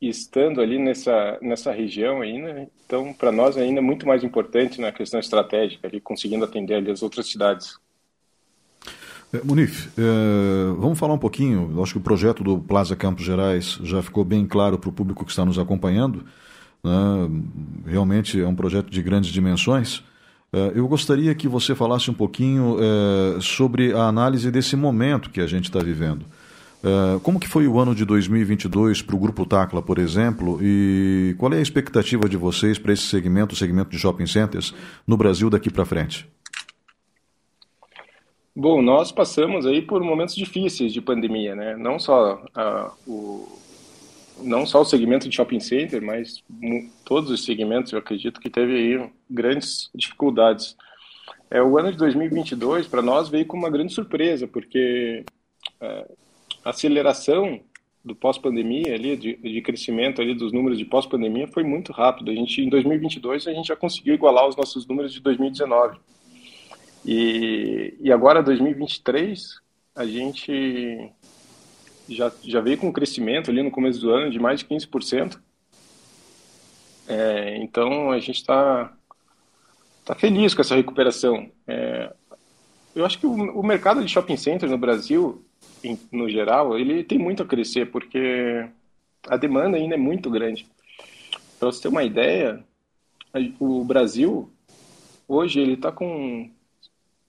estando 0.01 0.61
ali 0.61 0.79
nessa, 0.79 1.39
nessa 1.41 1.73
região 1.73 2.21
ainda, 2.21 2.69
então 2.85 3.13
para 3.13 3.33
nós 3.33 3.57
ainda 3.57 3.81
é 3.81 3.83
muito 3.83 4.07
mais 4.07 4.25
importante 4.25 4.81
na 4.81 4.93
questão 4.93 5.21
estratégica, 5.21 5.87
ali, 5.87 6.01
conseguindo 6.01 6.45
atender 6.45 6.75
ali 6.75 6.91
as 6.91 7.03
outras 7.03 7.31
cidades. 7.31 7.79
É, 9.35 9.41
Munif, 9.43 9.89
é, 9.99 10.03
vamos 10.79 10.97
falar 10.97 11.15
um 11.15 11.19
pouquinho. 11.19 11.83
Acho 11.83 11.95
que 11.95 11.99
o 11.99 12.03
projeto 12.03 12.45
do 12.45 12.59
Plaza 12.59 12.95
Campos 12.95 13.25
Gerais 13.25 13.81
já 13.83 14.01
ficou 14.01 14.25
bem 14.25 14.47
claro 14.47 14.79
para 14.79 14.89
o 14.89 14.93
público 14.93 15.25
que 15.25 15.31
está 15.33 15.45
nos 15.45 15.59
acompanhando. 15.59 16.25
Né? 16.85 17.31
Realmente 17.85 18.41
é 18.41 18.47
um 18.47 18.55
projeto 18.55 18.89
de 18.91 19.03
grandes 19.03 19.33
dimensões. 19.33 20.05
É, 20.53 20.73
eu 20.77 20.87
gostaria 20.87 21.35
que 21.35 21.49
você 21.49 21.75
falasse 21.75 22.09
um 22.13 22.15
pouquinho 22.15 22.77
sobre 23.41 23.93
a 23.93 24.07
análise 24.07 24.49
desse 24.53 24.77
momento 24.77 25.31
que 25.31 25.41
a 25.41 25.49
gente 25.49 25.65
está 25.65 25.81
vivendo. 25.81 26.25
Como 27.23 27.41
que 27.41 27.49
foi 27.49 27.67
o 27.67 27.81
ano 27.81 27.95
de 27.95 28.05
2022 28.05 29.01
para 29.01 29.17
o 29.17 29.19
Grupo 29.19 29.47
Tacla, 29.47 29.81
por 29.81 29.99
exemplo, 29.99 30.59
e 30.61 31.35
qual 31.39 31.51
é 31.55 31.57
a 31.57 31.63
expectativa 31.63 32.29
de 32.29 32.37
vocês 32.37 32.79
para 32.79 32.93
esse 32.93 33.05
segmento, 33.05 33.55
o 33.55 33.57
segmento 33.57 33.91
de 33.91 33.99
shopping 33.99 34.27
centers, 34.27 34.75
no 35.07 35.17
Brasil 35.17 35.49
daqui 35.49 35.71
para 35.71 35.87
frente? 35.87 36.29
Bom, 38.57 38.81
nós 38.81 39.11
passamos 39.11 39.67
aí 39.67 39.83
por 39.83 40.03
momentos 40.03 40.35
difíceis 40.35 40.93
de 40.93 41.01
pandemia, 41.01 41.57
né? 41.57 41.77
Não 41.77 41.99
só 41.99 42.35
uh, 42.35 43.11
o 43.11 43.65
não 44.43 44.67
só 44.67 44.81
o 44.81 44.85
segmento 44.85 45.29
de 45.29 45.37
shopping 45.37 45.61
center, 45.61 46.03
mas 46.03 46.43
todos 47.05 47.31
os 47.31 47.45
segmentos, 47.45 47.93
eu 47.93 47.99
acredito 47.99 48.41
que 48.41 48.51
teve 48.51 48.73
aí 48.75 49.11
grandes 49.31 49.91
dificuldades. 49.95 50.77
É 51.51 51.63
o 51.63 51.79
ano 51.79 51.93
de 51.93 51.99
2022 51.99 52.87
para 52.87 53.03
nós 53.03 53.29
veio 53.29 53.47
com 53.47 53.57
uma 53.57 53.71
grande 53.71 53.93
surpresa, 53.93 54.47
porque 54.47 55.25
uh, 55.81 56.17
a 56.65 56.71
aceleração 56.71 57.61
do 58.05 58.15
pós-pandemia 58.15 58.95
ali 58.95 59.17
de, 59.17 59.37
de, 59.37 59.63
crescimento 59.63 60.21
ali 60.21 60.35
dos 60.35 60.53
números 60.53 60.79
de 60.79 60.85
pós-pandemia 60.85 61.49
foi 61.49 61.63
muito 61.63 61.93
rápido. 61.93 62.31
A 62.31 62.35
gente 62.35 62.61
em 62.61 62.69
2022 62.69 63.47
a 63.47 63.53
gente 63.53 63.69
já 63.69 63.77
conseguiu 63.77 64.15
igualar 64.15 64.47
os 64.47 64.57
nossos 64.57 64.87
números 64.87 65.13
de 65.13 65.21
2019. 65.21 65.99
E, 67.05 67.97
e 68.01 68.13
agora, 68.13 68.43
2023, 68.43 69.61
a 69.95 70.07
gente 70.07 71.11
já, 72.09 72.33
já 72.43 72.61
veio 72.61 72.79
com 72.79 72.89
um 72.89 72.93
crescimento 72.93 73.51
ali 73.51 73.63
no 73.63 73.71
começo 73.71 74.01
do 74.01 74.11
ano 74.11 74.31
de 74.31 74.39
mais 74.39 74.61
de 74.61 74.67
15%. 74.67 75.39
É, 77.07 77.59
então, 77.59 78.11
a 78.11 78.19
gente 78.19 78.37
está 78.37 78.93
tá 80.05 80.15
feliz 80.15 80.55
com 80.55 80.63
essa 80.63 80.75
recuperação. 80.75 81.51
É, 81.67 82.13
eu 82.95 83.05
acho 83.05 83.19
que 83.19 83.27
o, 83.27 83.33
o, 83.33 83.63
mercado 83.63 84.03
de 84.03 84.11
shopping 84.11 84.37
centers 84.37 84.71
no 84.71 84.79
Brasil, 84.79 85.45
em, 85.83 85.99
no 86.11 86.29
geral, 86.29 86.79
ele 86.79 87.05
tem 87.05 87.19
muito 87.19 87.43
a 87.43 87.47
crescer, 87.47 87.91
porque 87.91 88.67
a 89.29 89.37
demanda 89.37 89.77
ainda 89.77 89.95
é 89.95 89.99
muito 89.99 90.31
grande. 90.31 90.67
Para 91.59 91.71
você 91.71 91.83
ter 91.83 91.89
uma 91.89 92.05
ideia, 92.05 92.65
o 93.59 93.85
Brasil, 93.85 94.51
hoje, 95.29 95.61
ele 95.61 95.75
está 95.75 95.93
com 95.93 96.51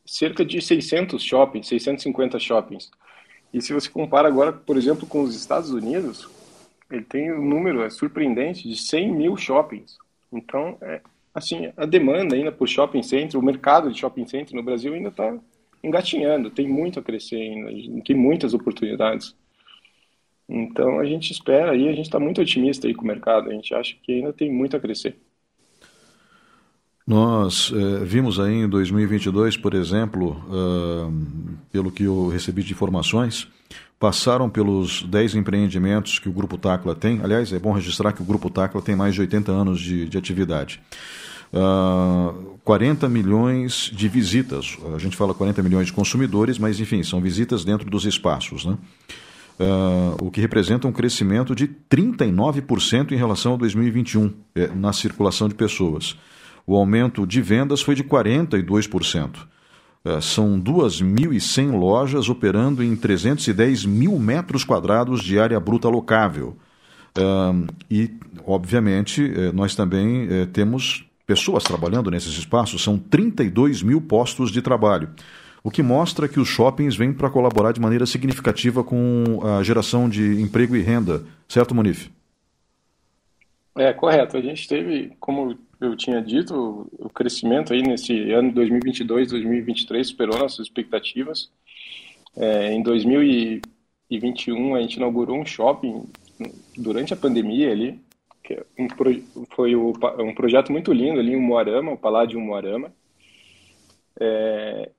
cerca 0.06 0.46
de 0.46 0.62
600 0.62 1.22
shoppings, 1.24 1.68
650 1.68 2.40
shoppings. 2.40 2.92
E 3.54 3.62
se 3.62 3.74
você 3.74 3.90
compara 3.90 4.28
agora, 4.28 4.54
por 4.54 4.78
exemplo, 4.78 5.08
com 5.08 5.22
os 5.22 5.36
Estados 5.36 5.72
Unidos, 5.72 6.28
ele 6.92 7.04
tem 7.04 7.32
um 7.32 7.46
número 7.46 7.82
é 7.82 7.90
surpreendente 7.90 8.68
de 8.68 8.76
100 8.76 9.12
mil 9.14 9.38
shoppings. 9.38 9.98
Então, 10.32 10.78
é, 10.82 11.02
assim, 11.34 11.72
a 11.76 11.86
demanda 11.86 12.36
ainda 12.36 12.52
por 12.52 12.68
shopping 12.68 13.02
center, 13.02 13.40
o 13.40 13.44
mercado 13.44 13.92
de 13.92 14.00
shopping 14.00 14.28
center 14.28 14.56
no 14.56 14.64
Brasil 14.64 14.94
ainda 14.94 15.10
está 15.10 15.38
engatinhando, 15.84 16.50
tem 16.50 16.68
muito 16.68 17.00
a 17.00 17.04
crescer 17.04 17.38
ainda, 17.38 18.04
tem 18.04 18.16
muitas 18.16 18.54
oportunidades. 18.54 19.36
Então, 20.48 21.00
a 21.00 21.06
gente 21.06 21.32
espera 21.32 21.76
e 21.76 21.88
a 21.88 21.92
gente 21.94 22.06
está 22.06 22.20
muito 22.20 22.42
otimista 22.42 22.88
aí 22.88 22.94
com 22.94 23.04
o 23.04 23.08
mercado, 23.08 23.50
a 23.50 23.54
gente 23.54 23.74
acha 23.74 23.96
que 24.04 24.12
ainda 24.12 24.32
tem 24.32 24.52
muito 24.52 24.78
a 24.78 24.80
crescer. 24.80 25.18
Nós 27.08 27.72
eh, 27.72 28.04
vimos 28.04 28.40
aí 28.40 28.64
em 28.64 28.68
2022, 28.68 29.58
por 29.58 29.76
exemplo, 29.76 30.44
uh, 30.50 31.14
pelo 31.72 31.92
que 31.92 32.04
eu 32.04 32.30
recebi 32.30 32.64
de 32.64 32.74
informações, 32.74 33.48
passaram 34.00 34.50
pelos 34.50 35.04
10 35.04 35.36
empreendimentos 35.36 36.18
que 36.18 36.28
o 36.28 36.32
Grupo 36.32 36.58
Tacla 36.58 36.96
tem. 36.96 37.22
Aliás, 37.22 37.54
é 37.54 37.60
bom 37.60 37.74
registrar 37.74 38.12
que 38.12 38.24
o 38.24 38.26
Grupo 38.26 38.50
Tacla 38.50 38.82
tem 38.82 38.96
mais 38.96 39.14
de 39.14 39.22
80 39.22 39.52
anos 39.52 39.80
de, 39.80 40.10
de 40.10 40.18
atividade. 40.18 40.82
Uh, 41.54 42.58
40 42.64 43.08
milhões 43.08 43.92
de 43.94 44.08
visitas. 44.08 44.76
A 44.96 44.98
gente 44.98 45.16
fala 45.16 45.36
40 45.36 45.62
milhões 45.62 45.86
de 45.86 45.94
consumidores, 45.94 46.58
mas 46.58 46.80
enfim, 46.80 47.04
são 47.04 47.22
visitas 47.22 47.64
dentro 47.64 47.88
dos 47.88 48.06
espaços. 48.06 48.66
Né? 48.66 48.76
Uh, 49.60 50.26
o 50.26 50.32
que 50.32 50.42
representa 50.42 50.88
um 50.88 50.92
crescimento 50.92 51.54
de 51.54 51.68
39% 51.68 53.12
em 53.12 53.16
relação 53.16 53.54
a 53.54 53.58
2021 53.58 54.34
eh, 54.56 54.72
na 54.76 54.92
circulação 54.92 55.48
de 55.48 55.54
pessoas. 55.54 56.18
O 56.66 56.76
aumento 56.76 57.26
de 57.26 57.42
vendas 57.42 57.82
foi 57.82 57.96
de 57.96 58.04
42%. 58.04 59.48
É, 60.04 60.22
são 60.22 60.60
2.100 60.60 61.78
lojas 61.78 62.30
operando 62.30 62.84
em 62.84 62.96
310 62.96 63.86
mil 63.86 64.18
metros 64.20 64.64
quadrados 64.64 65.24
de 65.24 65.40
área 65.40 65.60
bruta 65.60 65.90
locável. 65.90 66.58
E, 67.90 68.12
obviamente, 68.46 69.24
é, 69.24 69.52
nós 69.54 69.74
também 69.74 70.28
é, 70.30 70.46
temos 70.46 71.06
pessoas 71.26 71.64
trabalhando 71.64 72.12
nesses 72.12 72.38
espaços, 72.38 72.84
são 72.84 72.98
32 72.98 73.82
mil 73.82 74.02
postos 74.02 74.52
de 74.52 74.62
trabalho, 74.62 75.10
o 75.64 75.72
que 75.72 75.82
mostra 75.82 76.28
que 76.28 76.40
os 76.40 76.48
shoppings 76.48 76.96
vêm 76.96 77.12
para 77.12 77.30
colaborar 77.30 77.72
de 77.72 77.82
maneira 77.82 78.06
significativa 78.06 78.84
com 78.84 79.42
a 79.44 79.64
geração 79.64 80.08
de 80.08 80.40
emprego 80.40 80.76
e 80.76 80.82
renda, 80.82 81.24
certo, 81.48 81.74
Monif? 81.74 82.10
É, 83.78 83.92
correto. 83.94 84.38
A 84.38 84.42
gente 84.42 84.68
teve, 84.68 85.16
como 85.20 85.58
eu 85.82 85.96
tinha 85.96 86.22
dito, 86.22 86.90
o 86.98 87.10
crescimento 87.10 87.74
aí 87.74 87.82
nesse 87.82 88.32
ano 88.32 88.52
2022, 88.54 89.30
2023 89.30 90.08
superou 90.08 90.40
nossas 90.40 90.68
expectativas. 90.68 91.52
É, 92.38 92.72
em 92.72 92.82
2021 92.82 94.76
a 94.76 94.82
gente 94.82 94.96
inaugurou 94.96 95.38
um 95.38 95.46
shopping 95.46 96.06
durante 96.78 97.14
a 97.14 97.18
pandemia 97.18 97.72
ali, 97.72 98.00
que 98.44 98.54
é 98.54 98.66
um 98.80 98.88
foi 99.52 99.76
o, 99.76 99.94
um 100.20 100.34
projeto 100.34 100.72
muito 100.72 100.94
lindo 100.94 101.20
ali 101.20 101.34
em 101.34 101.40
Moarama, 101.40 101.92
o 101.92 101.98
Paládio 101.98 102.40
Moarama. 102.40 102.94
É, 104.20 104.92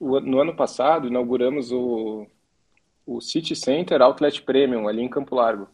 no 0.00 0.38
ano 0.38 0.54
passado 0.54 1.08
inauguramos 1.08 1.72
o, 1.72 2.26
o 3.06 3.20
City 3.22 3.56
Center 3.56 4.02
Outlet 4.02 4.42
Premium 4.42 4.86
ali 4.86 5.02
em 5.02 5.08
Campo 5.08 5.34
Largo, 5.34 5.68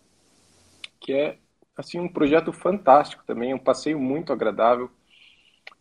que 1.01 1.13
é 1.13 1.39
assim 1.77 1.99
um 1.99 2.09
projeto 2.09 2.53
fantástico 2.53 3.25
também, 3.27 3.55
um 3.55 3.59
passeio 3.59 3.99
muito 3.99 4.33
agradável. 4.33 4.91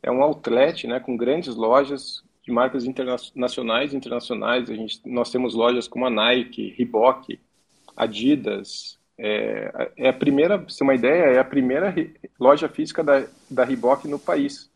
É 0.01 0.12
um 0.12 0.21
outlet, 0.21 0.88
né, 0.88 0.99
com 0.99 1.15
grandes 1.15 1.56
lojas 1.56 2.23
de 2.43 2.51
marcas 2.51 2.86
internacionais 2.86 3.93
internacionais. 3.93 4.69
A 4.69 4.75
gente, 4.75 5.01
nós 5.06 5.32
temos 5.32 5.53
lojas 5.53 5.88
como 5.88 6.06
a 6.06 6.10
Nike, 6.10 6.75
Reebok, 6.77 7.39
Adidas. 7.95 8.99
É, 9.17 9.91
é 9.95 10.10
a 10.10 10.13
primeira, 10.13 10.60
pra 10.60 10.73
uma 10.82 10.95
ideia, 10.95 11.23
é 11.36 11.39
a 11.39 11.43
primeira 11.43 11.93
loja 12.39 12.67
física 12.67 13.03
da, 13.03 13.25
da 13.49 13.63
Reebok 13.63 14.08
no 14.08 14.19
país. 14.19 14.69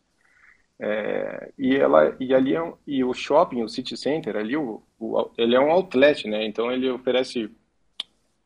É, 0.80 1.50
e 1.58 1.74
ela 1.74 2.16
e 2.20 2.32
ali 2.32 2.54
é 2.54 2.62
um, 2.62 2.74
e 2.86 3.02
o 3.02 3.12
shopping, 3.12 3.62
o 3.62 3.68
city 3.68 3.96
center 3.96 4.36
ali, 4.36 4.56
o, 4.56 4.80
o, 4.98 5.28
ele 5.36 5.56
é 5.56 5.60
um 5.60 5.72
outlet, 5.72 6.28
né? 6.28 6.46
Então 6.46 6.70
ele 6.70 6.88
oferece 6.88 7.50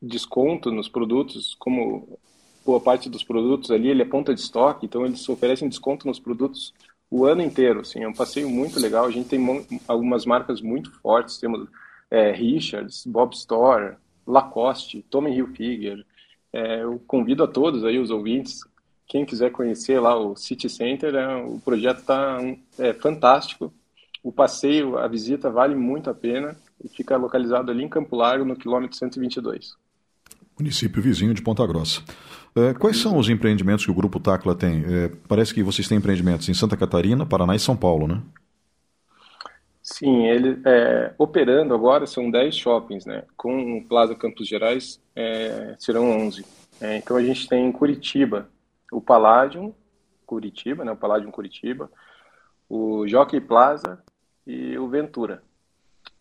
desconto 0.01 0.71
nos 0.71 0.89
produtos, 0.89 1.55
como 1.59 2.19
boa 2.65 2.81
parte 2.81 3.09
dos 3.09 3.25
produtos 3.25 3.71
ali, 3.71 3.89
ele 3.89 4.03
é 4.03 4.05
ponta 4.05 4.35
de 4.35 4.41
estoque, 4.41 4.87
então 4.87 5.05
eles 5.05 5.29
oferecem 5.29 5.69
desconto 5.69 6.07
nos 6.07 6.19
produtos 6.19 6.73
o 7.11 7.27
ano 7.27 7.43
inteiro, 7.43 7.81
assim, 7.81 8.03
é 8.03 8.09
um 8.09 8.15
passeio 8.15 8.49
muito 8.49 8.81
legal, 8.81 9.05
a 9.05 9.11
gente 9.11 9.29
tem 9.29 9.67
algumas 9.87 10.25
marcas 10.25 10.63
muito 10.63 10.91
fortes, 11.01 11.37
temos 11.37 11.69
é, 12.11 12.33
Richards, 12.33 13.05
Bob 13.07 13.35
Store, 13.35 13.97
Lacoste, 14.27 15.05
Tommy 15.11 15.37
Hilfiger, 15.37 16.05
é, 16.53 16.83
eu 16.83 16.99
convido 17.07 17.45
a 17.45 17.47
todos 17.47 17.85
aí, 17.85 17.99
os 17.99 18.11
ouvintes, 18.11 18.61
quem 19.07 19.27
quiser 19.27 19.51
conhecer 19.51 20.01
lá 20.01 20.19
o 20.19 20.35
City 20.35 20.71
Center, 20.71 21.15
é, 21.15 21.37
o 21.37 21.61
projeto 21.61 21.99
está 21.99 22.39
é, 22.79 22.95
fantástico, 22.95 23.73
o 24.23 24.33
passeio, 24.33 24.97
a 24.97 25.07
visita 25.07 25.51
vale 25.51 25.75
muito 25.75 26.09
a 26.09 26.15
pena 26.15 26.57
e 26.83 26.89
fica 26.89 27.17
localizado 27.17 27.71
ali 27.71 27.85
em 27.85 27.89
Campo 27.89 28.17
Largo, 28.17 28.45
no 28.45 28.57
quilômetro 28.57 28.97
122. 28.97 29.75
Município 30.59 31.03
vizinho 31.03 31.35
de 31.35 31.43
Ponta 31.43 31.67
Grossa. 31.67 32.03
É, 32.55 32.75
quais 32.75 32.99
são 32.99 33.17
os 33.17 33.29
empreendimentos 33.29 33.85
que 33.85 33.91
o 33.91 33.95
Grupo 33.95 34.21
Tacla 34.21 34.55
tem? 34.55 34.85
É, 34.87 35.11
parece 35.27 35.55
que 35.55 35.63
vocês 35.63 35.89
têm 35.89 35.99
empreendimentos 35.99 36.49
em 36.49 36.55
Santa 36.55 36.77
Catarina, 36.77 37.25
Paraná 37.25 37.55
e 37.55 37.59
São 37.59 37.77
Paulo, 37.77 38.07
né? 38.07 38.21
Sim, 39.83 40.27
ele 40.27 40.61
é, 40.65 41.13
operando 41.19 41.75
agora 41.75 42.07
são 42.07 42.31
10 42.31 42.55
shoppings, 42.55 43.05
né? 43.05 43.25
Com 43.37 43.79
o 43.79 43.85
Plaza 43.85 44.15
Campos 44.15 44.47
Gerais 44.47 45.01
é, 45.17 45.75
serão 45.79 46.09
11. 46.11 46.45
É, 46.81 46.99
então 46.99 47.17
a 47.17 47.23
gente 47.23 47.49
tem 47.49 47.67
em 47.67 47.73
Curitiba 47.73 48.49
o 48.93 49.01
Palladium 49.01 49.75
Curitiba, 50.27 50.85
né? 50.85 50.93
O 50.93 50.97
Palladium 50.97 51.31
Curitiba, 51.31 51.91
o 52.69 53.07
Jockey 53.09 53.41
Plaza 53.41 53.99
e 54.47 54.79
o 54.79 54.89
Ventura. 54.89 55.43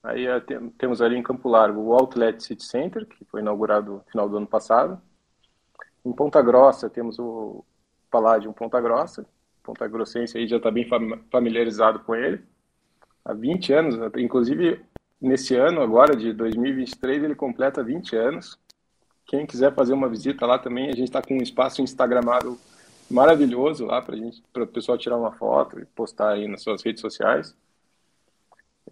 Aí 0.03 0.25
é, 0.25 0.41
temos 0.77 1.01
ali 1.01 1.15
em 1.15 1.23
Campo 1.23 1.47
Largo 1.47 1.82
o 1.82 1.93
Outlet 1.93 2.41
City 2.41 2.63
Center, 2.63 3.05
que 3.05 3.23
foi 3.25 3.41
inaugurado 3.41 3.93
no 3.93 4.03
final 4.11 4.27
do 4.27 4.38
ano 4.38 4.47
passado. 4.47 4.99
Em 6.06 6.12
Ponta 6.12 6.41
Grossa 6.41 6.89
temos 6.89 7.20
o 7.20 7.64
Palladium 8.10 8.54
Ponta 8.54 8.80
Grossa. 8.82 9.26
Ponta 9.64 9.88
Grossense 9.88 10.38
aí 10.38 10.47
já 10.47 10.58
está 10.58 10.72
bem 10.72 10.88
familiarizado 11.32 11.99
com 11.99 12.16
ele. 12.16 12.43
Há 13.24 13.34
20 13.34 13.74
anos, 13.74 13.95
inclusive 14.18 14.84
nesse 15.22 15.56
ano 15.56 15.82
agora 15.82 16.16
de 16.16 16.34
2023 16.34 17.24
ele 17.24 17.36
completa 17.36 17.84
20 17.84 18.16
anos. 18.16 18.60
Quem 19.26 19.45
quiser 19.45 19.74
fazer 19.74 19.93
uma 19.93 20.10
visita 20.10 20.45
lá 20.45 20.58
também, 20.58 20.89
a 20.89 20.95
gente 20.95 21.04
está 21.06 21.22
com 21.22 21.36
um 21.36 21.41
espaço 21.41 21.82
instagramado 21.82 22.58
maravilhoso 23.10 23.86
lá 23.86 24.02
para 24.02 24.16
gente, 24.16 24.41
para 24.52 24.64
o 24.64 24.68
pessoal 24.68 24.97
tirar 24.97 25.18
uma 25.18 25.32
foto 25.32 25.80
e 25.80 25.86
postar 25.86 26.32
aí 26.32 26.47
nas 26.47 26.64
suas 26.64 26.82
redes 26.82 27.02
sociais. 27.02 27.56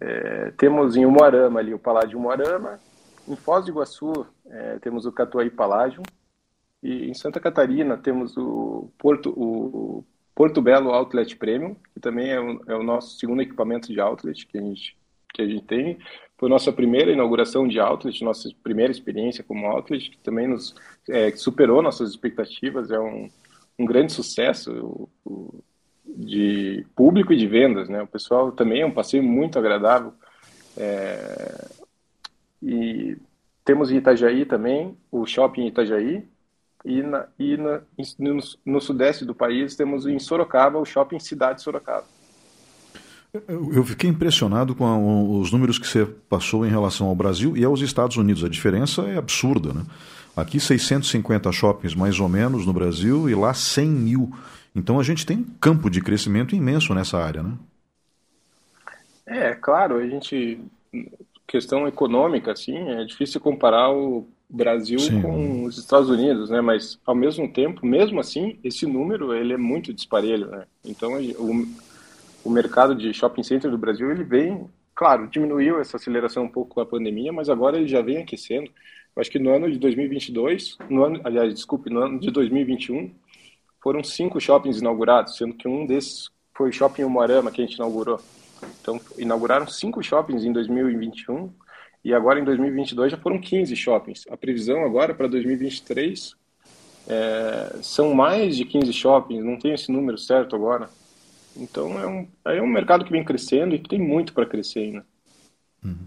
É, 0.00 0.52
temos 0.52 0.96
em 0.96 1.04
Umuarama 1.04 1.60
ali 1.60 1.74
o 1.74 1.78
Paládio 1.78 2.18
Umuarama. 2.18 2.78
Em 3.28 3.36
Foz 3.36 3.64
do 3.64 3.70
Iguaçu 3.70 4.26
é, 4.46 4.78
temos 4.78 5.04
o 5.04 5.12
Catuaí 5.12 5.50
Paládio. 5.50 6.02
E 6.82 7.10
em 7.10 7.14
Santa 7.14 7.38
Catarina 7.38 7.96
temos 7.96 8.36
o 8.36 8.90
Porto, 8.98 9.30
o 9.36 10.04
Porto 10.34 10.62
Belo 10.62 10.90
Outlet 10.90 11.36
Premium, 11.36 11.76
que 11.92 12.00
também 12.00 12.30
é 12.30 12.40
o, 12.40 12.62
é 12.66 12.74
o 12.74 12.82
nosso 12.82 13.18
segundo 13.18 13.42
equipamento 13.42 13.92
de 13.92 14.00
outlet 14.00 14.46
que 14.46 14.56
a 14.56 14.62
gente, 14.62 14.96
que 15.34 15.42
a 15.42 15.46
gente 15.46 15.64
tem. 15.64 15.98
Foi 16.38 16.48
nossa 16.48 16.72
primeira 16.72 17.12
inauguração 17.12 17.68
de 17.68 17.78
outlet, 17.78 18.24
nossa 18.24 18.48
primeira 18.62 18.90
experiência 18.90 19.44
como 19.44 19.66
outlet, 19.66 20.10
que 20.10 20.18
também 20.18 20.48
nos 20.48 20.74
é, 21.08 21.30
superou 21.32 21.82
nossas 21.82 22.08
expectativas. 22.08 22.90
É 22.90 22.98
um, 22.98 23.28
um 23.78 23.84
grande 23.84 24.12
sucesso 24.12 24.72
o, 24.72 25.30
o, 25.30 25.64
de 26.06 26.86
público 26.96 27.34
e 27.34 27.36
de 27.36 27.46
vendas, 27.46 27.90
né? 27.90 28.02
O 28.02 28.06
pessoal 28.06 28.50
também 28.52 28.80
é 28.80 28.86
um 28.86 28.94
passeio 28.94 29.22
muito 29.22 29.58
agradável. 29.58 30.14
É, 30.78 31.68
e 32.62 33.18
temos 33.62 33.90
em 33.90 33.96
Itajaí 33.96 34.46
também, 34.46 34.96
o 35.12 35.26
shopping 35.26 35.66
Itajaí, 35.66 36.26
e, 36.84 37.02
na, 37.02 37.26
e 37.38 37.56
na, 37.56 37.80
no, 38.18 38.40
no, 38.64 38.80
sudeste 38.80 39.24
do 39.24 39.34
país 39.34 39.76
temos 39.76 40.06
em 40.06 40.18
Sorocaba 40.18 40.78
o 40.78 40.84
shopping 40.84 41.18
Cidade 41.18 41.62
Sorocaba. 41.62 42.04
Eu 43.48 43.84
fiquei 43.84 44.10
impressionado 44.10 44.74
com 44.74 44.84
a, 44.84 44.98
os 44.98 45.52
números 45.52 45.78
que 45.78 45.86
você 45.86 46.04
passou 46.04 46.66
em 46.66 46.70
relação 46.70 47.06
ao 47.06 47.14
Brasil 47.14 47.56
e 47.56 47.64
aos 47.64 47.80
Estados 47.80 48.16
Unidos. 48.16 48.42
A 48.42 48.48
diferença 48.48 49.02
é 49.02 49.16
absurda, 49.16 49.72
né? 49.72 49.84
Aqui 50.36 50.58
650 50.58 51.52
shoppings 51.52 51.94
mais 51.94 52.18
ou 52.18 52.28
menos 52.28 52.66
no 52.66 52.72
Brasil 52.72 53.28
e 53.28 53.34
lá 53.34 53.54
100 53.54 53.88
mil. 53.88 54.32
Então 54.74 54.98
a 54.98 55.02
gente 55.02 55.26
tem 55.26 55.38
um 55.38 55.46
campo 55.60 55.90
de 55.90 56.00
crescimento 56.00 56.54
imenso 56.56 56.94
nessa 56.94 57.18
área, 57.18 57.42
né? 57.42 57.52
É, 59.26 59.54
claro, 59.54 59.96
a 59.96 60.06
gente 60.06 60.60
questão 61.46 61.86
econômica, 61.86 62.52
assim, 62.52 62.76
é 62.76 63.04
difícil 63.04 63.40
comparar 63.40 63.90
o 63.90 64.26
Brasil 64.50 64.98
Sim. 64.98 65.22
com 65.22 65.64
os 65.64 65.78
Estados 65.78 66.10
Unidos, 66.10 66.50
né? 66.50 66.60
Mas 66.60 66.98
ao 67.06 67.14
mesmo 67.14 67.48
tempo, 67.50 67.86
mesmo 67.86 68.18
assim, 68.18 68.58
esse 68.64 68.84
número 68.84 69.32
ele 69.32 69.52
é 69.52 69.56
muito 69.56 69.92
disparelho, 69.92 70.48
né? 70.48 70.64
Então 70.84 71.12
o, 71.38 71.66
o 72.44 72.50
mercado 72.50 72.94
de 72.94 73.12
shopping 73.14 73.44
center 73.44 73.70
do 73.70 73.78
Brasil 73.78 74.10
ele 74.10 74.24
vem, 74.24 74.68
claro, 74.94 75.28
diminuiu 75.28 75.80
essa 75.80 75.96
aceleração 75.96 76.44
um 76.44 76.48
pouco 76.48 76.74
com 76.74 76.80
a 76.80 76.86
pandemia, 76.86 77.32
mas 77.32 77.48
agora 77.48 77.76
ele 77.76 77.86
já 77.86 78.02
vem 78.02 78.18
aquecendo. 78.18 78.70
Eu 79.14 79.20
acho 79.20 79.30
que 79.30 79.38
no 79.38 79.50
ano 79.50 79.70
de 79.70 79.78
2022, 79.78 80.78
no 80.88 81.04
ano, 81.04 81.20
aliás, 81.24 81.54
desculpe, 81.54 81.88
no 81.88 82.00
ano 82.00 82.18
de 82.18 82.30
2021 82.30 83.10
foram 83.82 84.02
cinco 84.02 84.40
shoppings 84.40 84.80
inaugurados, 84.80 85.36
sendo 85.36 85.54
que 85.54 85.68
um 85.68 85.86
desses 85.86 86.28
foi 86.54 86.68
o 86.68 86.72
Shopping 86.72 87.04
Umuarama 87.04 87.50
que 87.50 87.62
a 87.62 87.64
gente 87.64 87.76
inaugurou. 87.76 88.20
Então 88.80 89.00
inauguraram 89.16 89.66
cinco 89.66 90.02
shoppings 90.02 90.44
em 90.44 90.52
2021 90.52 91.50
e 92.04 92.14
agora 92.14 92.40
em 92.40 92.44
2022 92.44 93.12
já 93.12 93.18
foram 93.18 93.38
15 93.38 93.74
shoppings. 93.76 94.24
A 94.30 94.36
previsão 94.36 94.84
agora 94.84 95.14
para 95.14 95.26
2023 95.26 96.34
é, 97.08 97.76
são 97.82 98.14
mais 98.14 98.56
de 98.56 98.64
15 98.64 98.92
shoppings, 98.92 99.44
não 99.44 99.58
tem 99.58 99.72
esse 99.72 99.90
número 99.92 100.16
certo 100.16 100.56
agora. 100.56 100.88
Então 101.56 101.98
é 101.98 102.06
um, 102.06 102.28
é 102.46 102.62
um 102.62 102.66
mercado 102.66 103.04
que 103.04 103.12
vem 103.12 103.24
crescendo 103.24 103.74
e 103.74 103.78
que 103.78 103.88
tem 103.88 103.98
muito 103.98 104.32
para 104.32 104.46
crescer 104.46 104.80
ainda. 104.80 105.04
Uhum. 105.84 106.06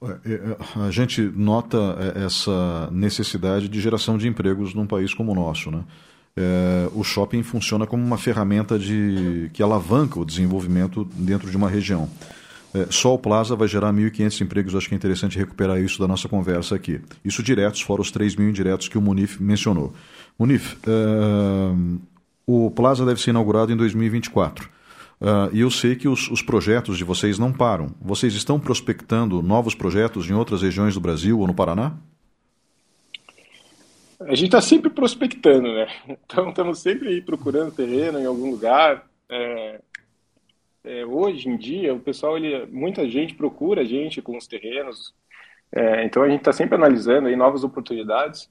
É, 0.00 0.32
é, 0.32 0.56
a 0.86 0.90
gente 0.90 1.20
nota 1.20 1.76
é, 2.16 2.24
essa 2.24 2.88
necessidade 2.92 3.68
de 3.68 3.80
geração 3.80 4.16
de 4.16 4.28
empregos 4.28 4.72
num 4.74 4.86
país 4.86 5.12
como 5.12 5.32
o 5.32 5.34
nosso. 5.34 5.70
Né? 5.70 5.82
É, 6.36 6.88
o 6.94 7.02
shopping 7.02 7.42
funciona 7.42 7.86
como 7.86 8.04
uma 8.04 8.18
ferramenta 8.18 8.78
de, 8.78 9.50
que 9.52 9.62
alavanca 9.62 10.20
o 10.20 10.24
desenvolvimento 10.24 11.04
dentro 11.14 11.50
de 11.50 11.56
uma 11.56 11.68
região. 11.68 12.08
É, 12.74 12.86
só 12.90 13.14
o 13.14 13.18
Plaza 13.18 13.56
vai 13.56 13.66
gerar 13.66 13.92
1.500 13.92 14.40
empregos, 14.42 14.74
acho 14.74 14.88
que 14.88 14.94
é 14.94 14.96
interessante 14.96 15.38
recuperar 15.38 15.80
isso 15.80 15.98
da 15.98 16.06
nossa 16.06 16.28
conversa 16.28 16.74
aqui. 16.74 17.00
Isso 17.24 17.42
diretos, 17.42 17.80
fora 17.80 18.02
os 18.02 18.10
3 18.10 18.36
mil 18.36 18.48
indiretos 18.48 18.88
que 18.88 18.98
o 18.98 19.00
Munif 19.00 19.42
mencionou. 19.42 19.92
Munif, 20.38 20.76
é, 20.86 22.08
o 22.46 22.70
Plaza 22.70 23.04
deve 23.04 23.20
ser 23.20 23.30
inaugurado 23.30 23.72
em 23.72 23.76
2024. 23.76 24.68
Uh, 25.20 25.26
é, 25.26 25.56
e 25.56 25.60
eu 25.60 25.70
sei 25.70 25.96
que 25.96 26.06
os, 26.06 26.30
os, 26.30 26.42
projetos 26.42 26.96
de 26.96 27.04
vocês 27.04 27.38
não 27.38 27.52
param. 27.52 27.90
Vocês 28.00 28.34
estão 28.34 28.60
prospectando 28.60 29.42
novos 29.42 29.74
projetos 29.74 30.30
em 30.30 30.34
outras 30.34 30.62
regiões 30.62 30.94
do 30.94 31.00
Brasil 31.00 31.38
ou 31.40 31.46
no 31.46 31.54
Paraná? 31.54 31.94
A 34.20 34.34
gente 34.34 34.46
está 34.46 34.60
sempre 34.60 34.90
prospectando, 34.90 35.72
né? 35.72 35.88
Então 36.24 36.50
estamos 36.50 36.78
sempre 36.78 37.20
procurando 37.22 37.72
terreno 37.72 38.18
em 38.18 38.26
algum 38.26 38.50
lugar. 38.50 39.04
É, 39.28 39.80
é, 40.88 41.04
hoje 41.04 41.50
em 41.50 41.56
dia 41.58 41.92
o 41.92 42.00
pessoal 42.00 42.38
ele 42.38 42.64
muita 42.66 43.06
gente 43.06 43.34
procura 43.34 43.82
a 43.82 43.84
gente 43.84 44.22
com 44.22 44.38
os 44.38 44.46
terrenos. 44.46 45.14
É, 45.70 46.02
então 46.02 46.22
a 46.22 46.28
gente 46.28 46.40
está 46.40 46.52
sempre 46.52 46.76
analisando 46.76 47.28
aí 47.28 47.36
novas 47.36 47.62
oportunidades. 47.62 48.50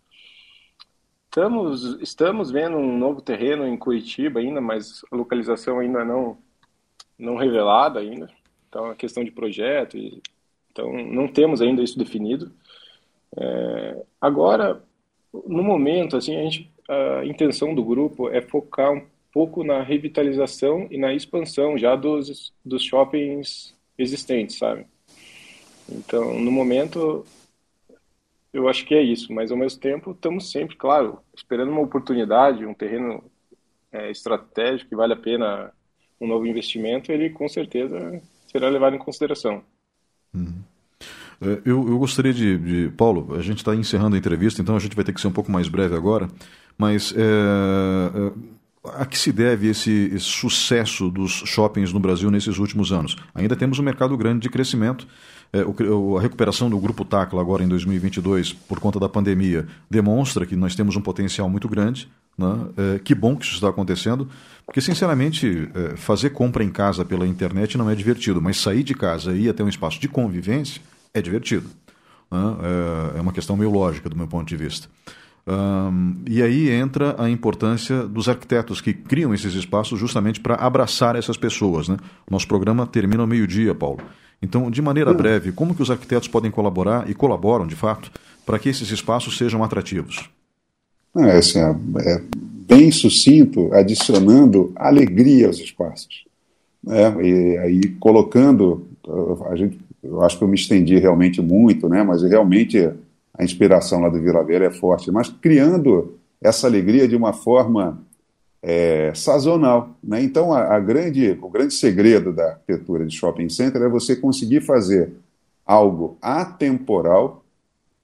Estamos 1.26 2.00
estamos 2.00 2.52
vendo 2.52 2.78
um 2.78 2.96
novo 2.96 3.22
terreno 3.22 3.68
em 3.68 3.76
Curitiba 3.76 4.40
ainda 4.40 4.62
mas 4.62 5.04
a 5.12 5.16
localização 5.16 5.80
ainda 5.80 6.06
não 6.06 6.38
não 7.18 7.36
revelada 7.36 8.00
ainda. 8.00 8.30
Então 8.70 8.92
é 8.92 8.96
questão 8.96 9.24
de 9.24 9.32
projeto 9.32 9.98
e, 9.98 10.22
então 10.72 10.94
não 10.94 11.28
temos 11.28 11.60
ainda 11.60 11.82
isso 11.82 11.98
definido. 11.98 12.52
É, 13.36 14.06
agora 14.22 14.84
no 15.34 15.64
momento 15.64 16.16
assim 16.16 16.36
a 16.36 16.44
gente 16.44 16.72
a 16.88 17.26
intenção 17.26 17.74
do 17.74 17.84
grupo 17.84 18.30
é 18.30 18.42
focar 18.42 18.94
um 18.94 19.02
pouco 19.38 19.64
na 19.64 19.84
revitalização 19.84 20.88
e 20.90 20.98
na 20.98 21.14
expansão 21.14 21.78
já 21.78 21.96
dos, 21.96 22.52
dos 22.66 22.82
shoppings 22.82 23.72
existentes, 23.96 24.58
sabe? 24.58 24.88
Então, 25.88 26.40
no 26.40 26.52
momento, 26.52 27.24
eu 28.52 28.68
acho 28.68 28.84
que 28.84 28.96
é 28.96 29.02
isso, 29.04 29.32
mas 29.32 29.52
ao 29.52 29.58
mesmo 29.58 29.80
tempo 29.80 30.10
estamos 30.10 30.50
sempre, 30.50 30.76
claro, 30.76 31.20
esperando 31.36 31.70
uma 31.70 31.82
oportunidade, 31.82 32.66
um 32.66 32.74
terreno 32.74 33.24
é, 33.92 34.10
estratégico 34.10 34.90
que 34.90 34.96
vale 34.96 35.14
a 35.14 35.18
pena 35.18 35.72
um 36.20 36.26
novo 36.26 36.48
investimento, 36.48 37.12
ele 37.12 37.30
com 37.30 37.48
certeza 37.48 38.20
será 38.52 38.70
levado 38.70 38.96
em 38.96 39.00
consideração. 39.00 39.62
Uhum. 40.34 40.64
É, 41.40 41.62
eu, 41.64 41.88
eu, 41.88 42.00
gostaria 42.00 42.34
de, 42.34 42.58
de, 42.58 42.90
Paulo, 42.96 43.36
a 43.36 43.42
gente 43.44 43.60
está 43.60 43.76
encerrando 43.76 44.16
a 44.16 44.20
entrevista, 44.20 44.64
então 44.64 44.76
a 44.76 44.80
gente 44.80 44.96
vai 44.96 45.06
ter 45.06 45.14
que 45.14 45.22
ser 45.22 45.28
um 45.28 45.32
pouco 45.32 45.52
mais 45.52 45.68
breve 45.68 45.96
agora, 45.96 46.28
mas 46.76 47.14
é, 47.16 47.22
é 47.22 48.57
a 48.96 49.06
que 49.06 49.18
se 49.18 49.32
deve 49.32 49.68
esse, 49.68 50.18
sucesso 50.20 51.10
dos 51.10 51.32
shoppings 51.32 51.92
no 51.94 52.00
Brasil 52.00 52.30
nesses 52.32 52.58
últimos 52.58 52.92
anos? 52.92 53.16
Ainda 53.34 53.56
temos 53.56 53.80
um 53.80 53.84
mercado 53.84 54.16
grande 54.18 54.42
de 54.42 54.50
crescimento. 54.50 55.08
É, 55.52 55.64
o, 55.64 56.18
a 56.18 56.22
recuperação 56.22 56.70
do 56.70 56.78
Grupo 56.78 57.06
Tacla 57.06 57.42
agora 57.42 57.64
em 57.64 57.68
2022, 57.68 58.54
por 58.54 58.80
conta 58.80 59.00
da 59.00 59.08
pandemia, 59.08 59.66
demonstra 59.90 60.46
que 60.46 60.56
nós 60.56 60.76
temos 60.76 60.96
um 60.96 61.02
potencial 61.02 61.50
muito 61.50 61.68
grande. 61.68 62.10
Né? 62.38 62.68
É, 62.78 63.00
que 63.00 63.16
bom 63.16 63.36
que 63.36 63.46
isso 63.46 63.56
está 63.56 63.70
acontecendo, 63.70 64.30
porque, 64.66 64.80
sinceramente, 64.80 65.70
é, 65.74 65.96
fazer 65.96 66.32
compra 66.32 66.64
em 66.64 66.70
casa 66.70 67.04
pela 67.04 67.26
internet 67.26 67.78
não 67.78 67.90
é 67.90 67.96
divertido, 67.96 68.42
mas 68.42 68.60
sair 68.60 68.84
de 68.84 68.94
casa 68.94 69.34
e 69.34 69.46
ir 69.46 69.50
até 69.50 69.64
um 69.64 69.70
espaço 69.70 70.00
de 70.00 70.08
convivência 70.08 70.82
é 71.14 71.22
divertido. 71.22 71.68
Né? 72.32 72.40
É, 73.16 73.18
é 73.18 73.22
uma 73.22 73.34
questão 73.34 73.58
meio 73.58 73.72
lógica, 73.72 74.10
do 74.10 74.16
meu 74.16 74.28
ponto 74.28 74.48
de 74.48 74.56
vista. 74.56 74.88
Um, 75.48 76.16
e 76.28 76.43
aí 76.43 76.70
entra 76.70 77.16
a 77.18 77.30
importância 77.30 78.04
dos 78.04 78.28
arquitetos 78.28 78.82
que 78.82 78.93
criam 78.93 79.34
esses 79.34 79.54
espaços 79.54 79.98
justamente 79.98 80.41
para 80.41 80.56
abraçar 80.56 81.16
essas 81.16 81.38
pessoas. 81.38 81.88
Né? 81.88 81.95
Nosso 82.30 82.48
programa 82.48 82.86
termina 82.86 83.24
ao 83.24 83.28
meio-dia, 83.28 83.74
Paulo. 83.74 84.00
Então, 84.41 84.70
de 84.70 84.82
maneira 84.82 85.14
breve, 85.14 85.54
como 85.54 85.74
que 85.74 85.82
os 85.82 85.89
arquitetos 85.89 86.28
podem 86.28 86.52
colaborar 86.52 87.10
e 87.10 87.14
colaboram, 87.14 87.66
de 87.66 87.76
fato, 87.76 88.12
para 88.45 88.60
que 88.60 88.70
esses 88.70 88.91
espaços 88.91 89.38
sejam 89.38 89.64
atrativos? 89.64 90.30
É, 91.16 91.38
assim, 91.38 91.60
é, 91.60 91.72
é 92.06 92.22
bem 92.68 92.91
sucinto, 92.91 93.74
adicionando 93.74 94.74
alegria 94.76 95.48
aos 95.48 95.60
espaços. 95.60 96.26
Né? 96.84 97.16
E 97.26 97.58
aí 97.58 97.88
colocando, 98.00 98.86
a 99.50 99.56
gente, 99.56 99.80
eu 100.04 100.22
acho 100.22 100.38
que 100.38 100.43
eu 100.43 100.48
me 100.48 100.56
estendi 100.56 101.00
realmente 101.00 101.41
muito, 101.41 101.88
né? 101.88 102.04
mas 102.04 102.22
realmente 102.22 102.91
a 103.38 103.44
inspiração 103.44 104.02
lá 104.02 104.10
do 104.10 104.22
Vila 104.22 104.44
Velha 104.44 104.66
é 104.66 104.72
forte, 104.72 105.12
mas 105.12 105.30
criando 105.30 106.18
essa 106.42 106.68
alegria 106.68 107.08
de 107.08 107.16
uma 107.16 107.34
forma 107.34 108.02
é, 108.62 109.12
sazonal. 109.14 109.96
Né? 110.04 110.24
Então, 110.24 110.54
a, 110.54 110.76
a, 110.76 110.80
grande, 110.80 111.38
o 111.42 111.50
grande 111.50 111.74
segredo 111.74 112.34
da 112.34 112.52
arquitetura 112.52 113.06
de 113.06 113.16
shopping 113.16 113.50
center 113.50 113.82
é 113.82 113.90
você 113.90 114.16
conseguir 114.16 114.62
fazer 114.62 115.14
algo 115.66 116.18
atemporal, 116.22 117.44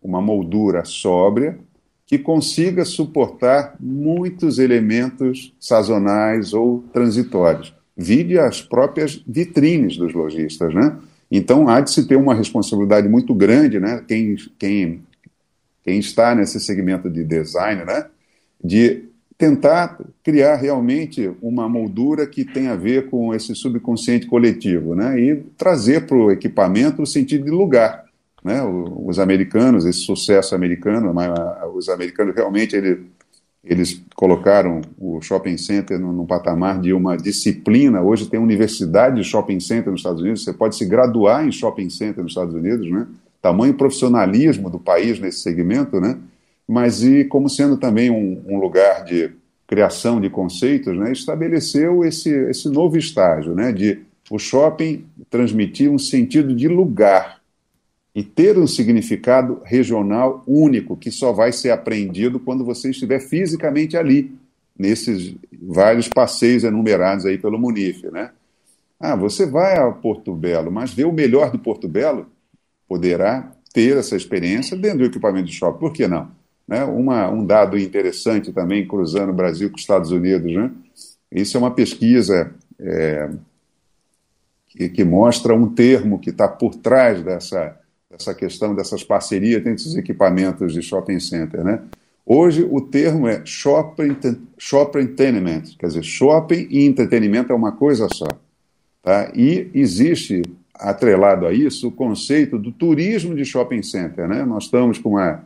uma 0.01 0.21
moldura 0.21 0.83
sóbria, 0.85 1.57
que 2.05 2.19
consiga 2.19 2.85
suportar 2.85 3.75
muitos 3.79 4.59
elementos 4.59 5.53
sazonais 5.59 6.53
ou 6.53 6.83
transitórios. 6.93 7.73
Vide 7.95 8.37
as 8.37 8.61
próprias 8.61 9.23
vitrines 9.25 9.97
dos 9.97 10.13
lojistas, 10.13 10.73
né? 10.73 10.97
Então 11.31 11.67
há 11.67 11.79
de 11.79 11.89
se 11.89 12.07
ter 12.07 12.15
uma 12.15 12.35
responsabilidade 12.35 13.07
muito 13.07 13.33
grande, 13.33 13.79
né? 13.79 14.03
Quem, 14.07 14.35
quem, 14.59 15.01
quem 15.83 15.99
está 15.99 16.33
nesse 16.33 16.59
segmento 16.59 17.09
de 17.09 17.23
design, 17.23 17.83
né? 17.83 18.05
De 18.63 19.03
tentar 19.37 19.99
criar 20.23 20.55
realmente 20.55 21.31
uma 21.41 21.67
moldura 21.67 22.25
que 22.25 22.45
tenha 22.45 22.71
a 22.71 22.77
ver 22.77 23.09
com 23.09 23.33
esse 23.33 23.53
subconsciente 23.53 24.25
coletivo, 24.25 24.95
né? 24.95 25.19
E 25.19 25.35
trazer 25.57 26.05
para 26.05 26.15
o 26.15 26.31
equipamento 26.31 27.01
o 27.01 27.07
sentido 27.07 27.43
de 27.43 27.51
lugar, 27.51 28.05
né? 28.43 28.61
Os 28.63 29.19
americanos, 29.19 29.85
esse 29.85 29.99
sucesso 29.99 30.55
americano, 30.55 31.13
os 31.75 31.89
americanos 31.89 32.33
realmente 32.35 32.75
eles, 32.75 32.99
eles 33.63 34.01
colocaram 34.15 34.81
o 34.97 35.21
shopping 35.21 35.57
center 35.57 35.99
num, 35.99 36.25
patamar 36.25 36.79
de 36.79 36.93
uma 36.93 37.17
disciplina. 37.17 38.01
Hoje 38.01 38.29
tem 38.29 38.39
universidade 38.39 39.17
de 39.17 39.23
shopping 39.23 39.59
center 39.59 39.91
nos 39.91 39.99
Estados 39.99 40.21
Unidos. 40.21 40.43
Você 40.43 40.53
pode 40.53 40.75
se 40.75 40.85
graduar 40.85 41.45
em 41.45 41.51
shopping 41.51 41.89
center 41.89 42.23
nos 42.23 42.31
Estados 42.31 42.53
Unidos, 42.53 42.89
né? 42.89 43.07
Tamanho 43.43 43.75
profissionalismo 43.75 44.69
do 44.69 44.79
país 44.79 45.19
nesse 45.19 45.41
segmento, 45.41 46.01
né? 46.01 46.17
mas 46.67 47.03
e 47.03 47.25
como 47.25 47.49
sendo 47.49 47.77
também 47.77 48.09
um, 48.09 48.41
um 48.47 48.57
lugar 48.57 49.03
de 49.03 49.31
criação 49.67 50.21
de 50.21 50.29
conceitos, 50.29 50.97
né, 50.97 51.11
estabeleceu 51.11 52.03
esse, 52.05 52.29
esse 52.49 52.69
novo 52.69 52.97
estágio, 52.97 53.53
né, 53.53 53.71
de 53.71 53.99
o 54.29 54.39
shopping 54.39 55.05
transmitir 55.29 55.91
um 55.91 55.97
sentido 55.97 56.55
de 56.55 56.67
lugar 56.67 57.41
e 58.15 58.23
ter 58.23 58.57
um 58.57 58.65
significado 58.65 59.59
regional 59.63 60.41
único, 60.47 60.95
que 60.95 61.11
só 61.11 61.33
vai 61.33 61.51
ser 61.51 61.71
aprendido 61.71 62.39
quando 62.39 62.63
você 62.63 62.91
estiver 62.91 63.19
fisicamente 63.19 63.97
ali, 63.97 64.31
nesses 64.77 65.35
vários 65.61 66.07
passeios 66.07 66.63
enumerados 66.63 67.25
aí 67.25 67.37
pelo 67.37 67.59
Munif, 67.59 68.09
né? 68.09 68.31
Ah, 68.99 69.15
você 69.15 69.45
vai 69.45 69.77
a 69.77 69.91
Porto 69.91 70.33
Belo, 70.33 70.71
mas 70.71 70.93
ver 70.93 71.05
o 71.05 71.11
melhor 71.11 71.51
do 71.51 71.59
Porto 71.59 71.87
Belo 71.87 72.25
poderá 72.93 73.51
ter 73.73 73.97
essa 73.97 74.15
experiência 74.15 74.77
dentro 74.77 74.99
do 74.99 75.05
equipamento 75.05 75.47
de 75.47 75.53
shopping. 75.53 75.79
Por 75.79 75.91
que 75.91 76.07
não? 76.07 76.29
Né? 76.67 76.83
Uma, 76.83 77.27
um 77.27 77.43
dado 77.43 77.75
interessante 77.75 78.53
também, 78.53 78.87
cruzando 78.87 79.31
o 79.31 79.35
Brasil 79.35 79.67
com 79.67 79.75
os 79.75 79.81
Estados 79.81 80.11
Unidos, 80.11 80.53
né? 80.53 80.71
isso 81.31 81.57
é 81.57 81.59
uma 81.59 81.71
pesquisa 81.71 82.53
é, 82.79 83.31
que, 84.67 84.89
que, 84.89 85.03
mostra 85.03 85.55
um 85.55 85.67
termo 85.73 86.19
que 86.19 86.29
está 86.29 86.47
por 86.47 86.75
trás 86.75 87.23
dessa, 87.23 87.75
dessa 88.11 88.35
questão, 88.35 88.75
dessas 88.75 89.03
parcerias 89.03 89.65
entre 89.65 89.87
os 89.87 89.95
equipamentos 89.95 90.71
de 90.71 90.83
shopping 90.83 91.19
center. 91.19 91.63
Né? 91.63 91.81
Hoje 92.23 92.63
o 92.69 92.79
termo 92.79 93.27
é 93.27 93.41
shopping, 93.43 94.15
shopping 94.55 94.99
entertainment, 94.99 95.63
quer 95.79 95.87
dizer, 95.87 96.03
shopping 96.03 96.67
e 96.69 96.85
entretenimento 96.85 97.51
é 97.51 97.55
uma 97.55 97.71
coisa 97.71 98.07
só. 98.13 98.27
Tá? 99.01 99.31
E 99.33 99.71
existe, 99.73 100.43
atrelado 100.73 101.45
a 101.45 101.53
isso, 101.53 101.87
o 101.87 101.91
conceito 101.91 102.57
do 102.57 102.71
turismo 102.71 103.35
de 103.35 103.45
shopping 103.45 103.83
center. 103.83 104.27
Né? 104.27 104.43
Nós 104.43 104.65
estamos 104.65 104.97
com 104.97 105.11
uma 105.11 105.43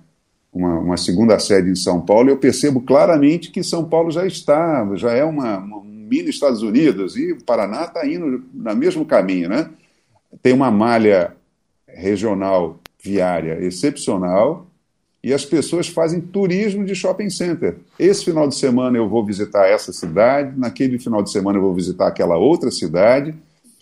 uma, 0.54 0.80
uma, 0.80 0.98
segunda 0.98 1.38
sede 1.38 1.70
em 1.70 1.76
São 1.76 2.02
Paulo, 2.02 2.30
eu 2.30 2.38
percebo 2.38 2.82
claramente 2.82 3.52
que 3.52 3.64
São 3.64 3.86
Paulo 3.86 4.10
já 4.10 4.26
está, 4.26 4.88
já 4.96 5.12
é 5.12 5.24
uma, 5.24 5.58
uma 5.60 5.78
um 5.78 5.84
mini 5.84 6.30
Estados 6.30 6.64
Unidos 6.64 7.16
e 7.16 7.34
o 7.34 7.44
Paraná 7.44 7.84
está 7.84 8.08
indo 8.08 8.44
no 8.54 8.76
mesmo 8.76 9.06
caminho, 9.06 9.50
né? 9.50 9.70
Tem 10.42 10.54
uma 10.54 10.72
malha 10.72 11.36
regional 11.88 12.80
viária 13.04 13.64
excepcional 13.64 14.66
e 15.24 15.34
as 15.34 15.46
pessoas 15.46 15.88
fazem 15.88 16.22
turismo 16.22 16.86
de 16.86 16.96
shopping 16.96 17.30
center. 17.30 17.76
Esse 18.00 18.26
final 18.26 18.48
de 18.48 18.56
semana 18.56 18.98
eu 18.98 19.10
vou 19.10 19.26
visitar 19.26 19.68
essa 19.68 19.92
cidade, 19.92 20.58
naquele 20.58 20.98
final 20.98 21.22
de 21.22 21.32
semana 21.32 21.58
eu 21.58 21.62
vou 21.62 21.74
visitar 21.74 22.08
aquela 22.08 22.38
outra 22.38 22.72
cidade 22.72 23.36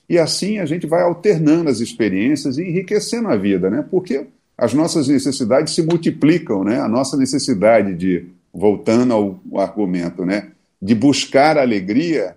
e 0.10 0.18
assim 0.18 0.60
a 0.60 0.66
gente 0.66 0.86
vai 0.86 1.02
alternando 1.02 1.70
as 1.70 1.80
experiências 1.80 2.58
e 2.58 2.64
enriquecendo 2.64 3.28
a 3.28 3.36
vida, 3.36 3.70
né? 3.70 3.84
Porque 3.90 4.28
as 4.58 4.74
nossas 4.74 5.08
necessidades 5.08 5.74
se 5.74 5.82
multiplicam, 5.82 6.64
né? 6.64 6.80
A 6.80 6.88
nossa 6.88 7.18
necessidade 7.18 7.94
de, 7.94 8.26
voltando 8.54 9.14
ao 9.14 9.40
argumento, 9.56 10.26
né? 10.26 10.52
De 10.82 10.94
buscar 10.94 11.58
alegria, 11.58 12.36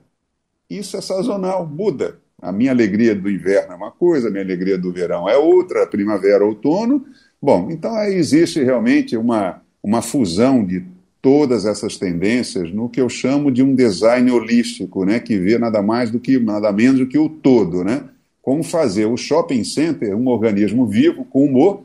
isso 0.69 0.97
é 0.97 1.01
sazonal, 1.01 1.67
muda. 1.67 2.19
A 2.41 2.53
minha 2.53 2.71
alegria 2.71 3.15
do 3.15 3.31
inverno 3.31 3.73
é 3.73 3.77
uma 3.77 3.91
coisa, 3.91 4.29
a 4.29 4.31
minha 4.31 4.45
alegria 4.45 4.79
do 4.79 4.93
verão 4.93 5.29
é 5.29 5.37
outra, 5.37 5.87
primavera, 5.87 6.45
outono. 6.45 7.05
Bom, 7.41 7.69
então 7.71 7.95
aí 7.95 8.15
existe 8.15 8.63
realmente 8.63 9.17
uma, 9.17 9.61
uma 9.83 10.03
fusão 10.03 10.65
de 10.65 10.85
todas 11.29 11.67
essas 11.67 11.99
tendências 11.99 12.73
no 12.73 12.89
que 12.89 12.99
eu 12.99 13.07
chamo 13.11 13.53
de 13.53 13.63
um 13.63 13.75
design 13.75 14.31
holístico, 14.31 15.05
né? 15.05 15.21
Que 15.21 15.37
vê 15.37 15.59
nada 15.59 15.83
mais 15.83 16.11
do 16.11 16.19
que 16.19 16.39
nada 16.39 16.73
menos 16.73 17.01
do 17.01 17.07
que 17.07 17.19
o 17.19 17.29
todo, 17.29 17.85
né? 17.85 18.05
Como 18.41 18.63
fazer 18.63 19.05
o 19.05 19.15
shopping 19.15 19.63
center 19.63 20.17
um 20.17 20.27
organismo 20.29 20.87
vivo 20.87 21.27
com 21.27 21.45
humor 21.45 21.83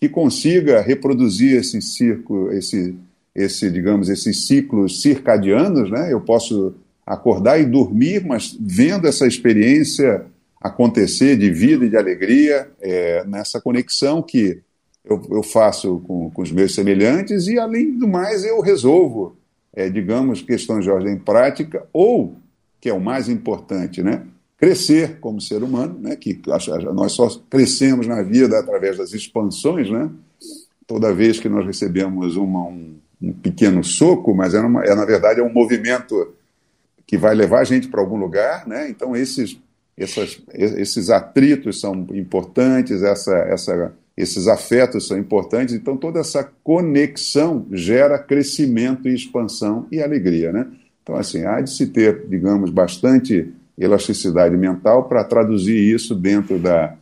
que 0.00 0.08
consiga 0.08 0.80
reproduzir 0.80 1.58
esse 1.58 1.82
círculo, 1.82 2.50
esse, 2.54 2.94
esse, 3.34 3.70
digamos, 3.70 4.08
esses 4.08 4.46
ciclos 4.46 5.02
circadianos, 5.02 5.90
né? 5.90 6.10
Eu 6.10 6.22
posso 6.22 6.72
acordar 7.04 7.60
e 7.60 7.66
dormir, 7.66 8.24
mas 8.24 8.56
vendo 8.58 9.06
essa 9.06 9.26
experiência 9.26 10.24
acontecer 10.58 11.36
de 11.36 11.50
vida 11.50 11.84
e 11.84 11.90
de 11.90 11.98
alegria, 11.98 12.66
é, 12.80 13.26
nessa 13.26 13.60
conexão 13.60 14.22
que 14.22 14.62
eu, 15.12 15.22
eu 15.30 15.42
faço 15.42 16.00
com, 16.06 16.30
com, 16.30 16.42
os 16.42 16.52
meus 16.52 16.74
semelhantes 16.74 17.46
e, 17.46 17.58
além 17.58 17.98
do 17.98 18.06
mais, 18.06 18.44
eu 18.44 18.60
resolvo, 18.60 19.36
é, 19.72 19.90
digamos, 19.90 20.42
questões 20.42 20.84
de 20.84 20.90
ordem 20.90 21.18
prática 21.18 21.86
ou, 21.92 22.34
que 22.80 22.88
é 22.88 22.92
o 22.92 23.00
mais 23.00 23.28
importante, 23.28 24.02
né? 24.02 24.24
crescer 24.60 25.18
como 25.20 25.40
ser 25.40 25.62
humano, 25.62 25.98
né, 25.98 26.14
que 26.14 26.38
nós 26.92 27.12
só 27.12 27.28
crescemos 27.48 28.06
na 28.06 28.22
vida 28.22 28.58
através 28.58 28.98
das 28.98 29.14
expansões, 29.14 29.90
né? 29.90 30.10
Toda 30.86 31.14
vez 31.14 31.40
que 31.40 31.48
nós 31.48 31.64
recebemos 31.64 32.36
uma, 32.36 32.64
um, 32.64 32.94
um, 33.22 33.32
pequeno 33.32 33.82
soco, 33.82 34.34
mas 34.34 34.52
é, 34.52 34.60
uma, 34.60 34.84
é, 34.84 34.94
na 34.94 35.06
verdade 35.06 35.40
é 35.40 35.42
um 35.42 35.52
movimento 35.52 36.34
que 37.06 37.16
vai 37.16 37.34
levar 37.34 37.60
a 37.60 37.64
gente 37.64 37.88
para 37.88 38.02
algum 38.02 38.18
lugar, 38.18 38.68
né? 38.68 38.90
Então 38.90 39.16
esses 39.16 39.58
essas, 39.96 40.40
esses 40.52 41.10
atritos 41.10 41.80
são 41.80 42.06
importantes, 42.12 43.02
essa, 43.02 43.36
essa, 43.36 43.94
esses 44.16 44.48
afetos 44.48 45.06
são 45.06 45.18
importantes, 45.18 45.74
então 45.74 45.96
toda 45.96 46.20
essa 46.20 46.44
conexão 46.62 47.66
gera 47.72 48.18
crescimento 48.18 49.08
e 49.08 49.14
expansão 49.14 49.86
e 49.90 50.02
alegria, 50.02 50.52
né? 50.52 50.66
Então 51.02 51.16
assim 51.16 51.44
há 51.44 51.60
de 51.60 51.70
se 51.70 51.86
ter, 51.86 52.26
digamos, 52.28 52.70
bastante 52.70 53.52
elasticidade 53.78 54.56
mental 54.56 55.08
para 55.08 55.24
traduzir 55.24 55.76
isso 55.76 56.14
dentro 56.14 56.58
da, 56.58 56.96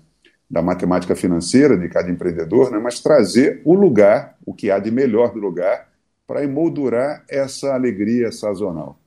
da 0.49 0.63
matemática 0.63 1.17
financeira 1.17 1.77
de 1.77 1.89
cada 1.89 2.11
empreendedor, 2.11 2.71
né, 2.71 2.79
mas 2.79 3.01
trazer 3.01 3.61
o 3.65 3.75
lugar, 3.75 4.37
o 4.47 4.55
que 4.55 4.71
há 4.71 4.79
de 4.79 4.91
melhor 4.91 5.33
do 5.33 5.41
lugar, 5.41 5.89
para 6.27 6.45
emoldurar 6.45 7.25
essa 7.29 7.75
alegria 7.75 8.31
sazonal. 8.31 8.99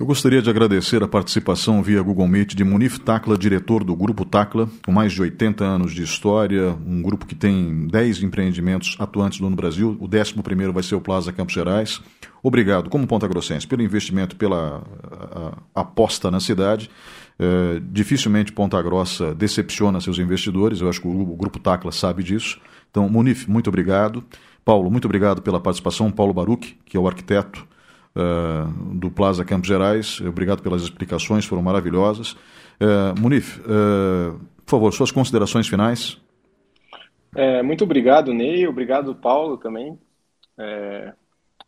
Eu 0.00 0.06
gostaria 0.06 0.40
de 0.40 0.48
agradecer 0.48 1.02
a 1.02 1.06
participação 1.06 1.82
via 1.82 2.00
Google 2.00 2.26
Meet 2.26 2.54
de 2.54 2.64
Munif 2.64 2.98
Tacla, 2.98 3.36
diretor 3.36 3.84
do 3.84 3.94
Grupo 3.94 4.24
Tacla, 4.24 4.66
com 4.82 4.90
mais 4.90 5.12
de 5.12 5.20
80 5.20 5.62
anos 5.62 5.92
de 5.92 6.02
história, 6.02 6.74
um 6.86 7.02
grupo 7.02 7.26
que 7.26 7.34
tem 7.34 7.86
10 7.86 8.22
empreendimentos 8.22 8.96
atuantes 8.98 9.40
no 9.40 9.50
Brasil, 9.50 9.98
o 10.00 10.06
11 10.06 10.72
vai 10.72 10.82
ser 10.82 10.94
o 10.94 11.02
Plaza 11.02 11.34
Campos 11.34 11.52
Gerais. 11.52 12.00
Obrigado, 12.42 12.88
como 12.88 13.06
Ponta 13.06 13.28
Grossense, 13.28 13.66
pelo 13.66 13.82
investimento, 13.82 14.36
pela 14.36 14.82
a, 15.12 15.58
a 15.74 15.80
aposta 15.82 16.30
na 16.30 16.40
cidade. 16.40 16.88
É, 17.38 17.82
dificilmente 17.92 18.52
Ponta 18.52 18.80
Grossa 18.80 19.34
decepciona 19.34 20.00
seus 20.00 20.18
investidores, 20.18 20.80
eu 20.80 20.88
acho 20.88 21.02
que 21.02 21.08
o, 21.08 21.10
o 21.10 21.36
Grupo 21.36 21.58
Tacla 21.58 21.92
sabe 21.92 22.22
disso. 22.22 22.58
Então, 22.90 23.06
Munif, 23.06 23.50
muito 23.50 23.68
obrigado. 23.68 24.24
Paulo, 24.64 24.90
muito 24.90 25.04
obrigado 25.04 25.42
pela 25.42 25.60
participação. 25.60 26.10
Paulo 26.10 26.32
Baruch, 26.32 26.74
que 26.86 26.96
é 26.96 27.00
o 27.00 27.06
arquiteto 27.06 27.68
uh, 28.16 28.94
do 28.94 29.10
Plaza 29.10 29.44
Campos 29.44 29.68
Gerais. 29.68 30.20
Obrigado 30.20 30.62
pelas 30.62 30.82
explicações, 30.82 31.44
foram 31.44 31.62
maravilhosas. 31.62 32.32
Uh, 32.80 33.18
Munif, 33.20 33.60
uh, 33.60 34.38
por 34.64 34.70
favor, 34.70 34.92
suas 34.92 35.10
considerações 35.10 35.68
finais. 35.68 36.20
É, 37.34 37.62
muito 37.62 37.84
obrigado, 37.84 38.32
Ney. 38.32 38.66
Obrigado, 38.66 39.14
Paulo, 39.14 39.56
também. 39.56 39.98
É, 40.58 41.12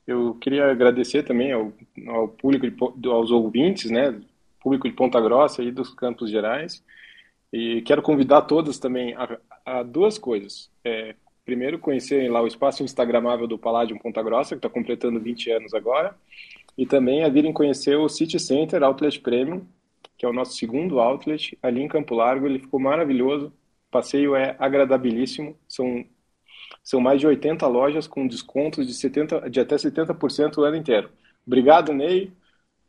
eu 0.07 0.35
queria 0.35 0.71
agradecer 0.71 1.23
também 1.23 1.53
ao, 1.53 1.73
ao 2.09 2.29
público, 2.29 2.93
de, 2.97 3.09
aos 3.09 3.31
ouvintes, 3.31 3.91
né, 3.91 4.21
público 4.61 4.89
de 4.89 4.95
Ponta 4.95 5.21
Grossa 5.21 5.63
e 5.63 5.71
dos 5.71 5.95
Campos 5.95 6.31
Gerais. 6.31 6.85
E 7.53 7.83
quero 7.83 8.03
convidar 8.03 8.43
todos 8.43 8.79
também 8.79 9.15
a, 9.15 9.39
a 9.65 9.83
duas 9.83 10.19
coisas. 10.19 10.71
É, 10.85 11.15
primeiro, 11.45 11.79
conhecerem 11.79 12.29
lá 12.29 12.41
o 12.41 12.47
espaço 12.47 12.83
instagramável 12.83 13.47
do 13.47 13.59
Paládio 13.59 13.99
Ponta 13.99 14.23
Grossa, 14.23 14.55
que 14.55 14.59
está 14.59 14.69
completando 14.69 15.21
20 15.21 15.51
anos 15.51 15.75
agora, 15.75 16.15
e 16.77 16.87
também 16.87 17.25
a 17.25 17.29
virem 17.29 17.53
conhecer 17.53 17.97
o 17.97 18.09
City 18.09 18.39
Center 18.39 18.83
Outlet 18.83 19.21
Premium, 19.21 19.63
que 20.17 20.25
é 20.25 20.29
o 20.29 20.33
nosso 20.33 20.57
segundo 20.57 21.01
outlet 21.01 21.59
ali 21.63 21.83
em 21.83 21.89
Campo 21.89 22.15
Largo. 22.15 22.47
Ele 22.47 22.59
ficou 22.59 22.79
maravilhoso. 22.79 23.53
passeio 23.91 24.37
é 24.37 24.55
agradabilíssimo. 24.59 25.57
São, 25.69 26.05
são 26.83 27.01
mais 27.01 27.21
de 27.21 27.27
80 27.27 27.67
lojas 27.67 28.07
com 28.07 28.27
descontos 28.27 28.87
de, 28.87 28.95
70, 28.95 29.51
de 29.51 29.61
até 29.61 29.77
70% 29.77 30.59
o 30.59 30.63
ano 30.63 30.77
inteiro. 30.77 31.11
Obrigado, 31.47 31.93
Ney. 31.93 32.33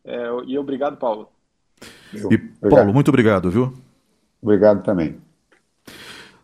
É, 0.06 0.28
e 0.46 0.58
obrigado, 0.58 0.98
Paulo. 0.98 1.30
E, 2.14 2.38
Paulo, 2.70 2.94
muito 2.94 3.10
obrigado, 3.10 3.50
viu? 3.50 3.74
Obrigado 4.42 4.84
também. 4.84 5.18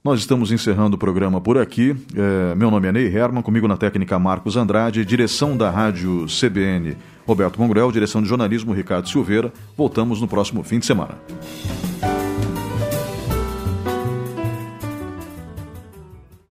Nós 0.01 0.21
estamos 0.21 0.49
encerrando 0.51 0.95
o 0.95 0.99
programa 0.99 1.41
por 1.41 1.57
aqui. 1.57 1.93
É, 2.15 2.55
meu 2.55 2.71
nome 2.71 2.87
é 2.87 2.91
Ney 2.91 3.13
Herman, 3.13 3.43
comigo 3.43 3.67
na 3.67 3.75
técnica 3.75 4.17
Marcos 4.17 4.55
Andrade, 4.55 5.03
direção 5.03 5.57
da 5.57 5.69
rádio 5.69 6.25
CBN 6.25 6.95
Roberto 7.27 7.59
Mongrel, 7.59 7.91
direção 7.91 8.21
de 8.21 8.29
jornalismo 8.29 8.71
Ricardo 8.71 9.09
Silveira. 9.09 9.51
Voltamos 9.75 10.21
no 10.21 10.27
próximo 10.27 10.63
fim 10.63 10.79
de 10.79 10.85
semana. 10.85 11.15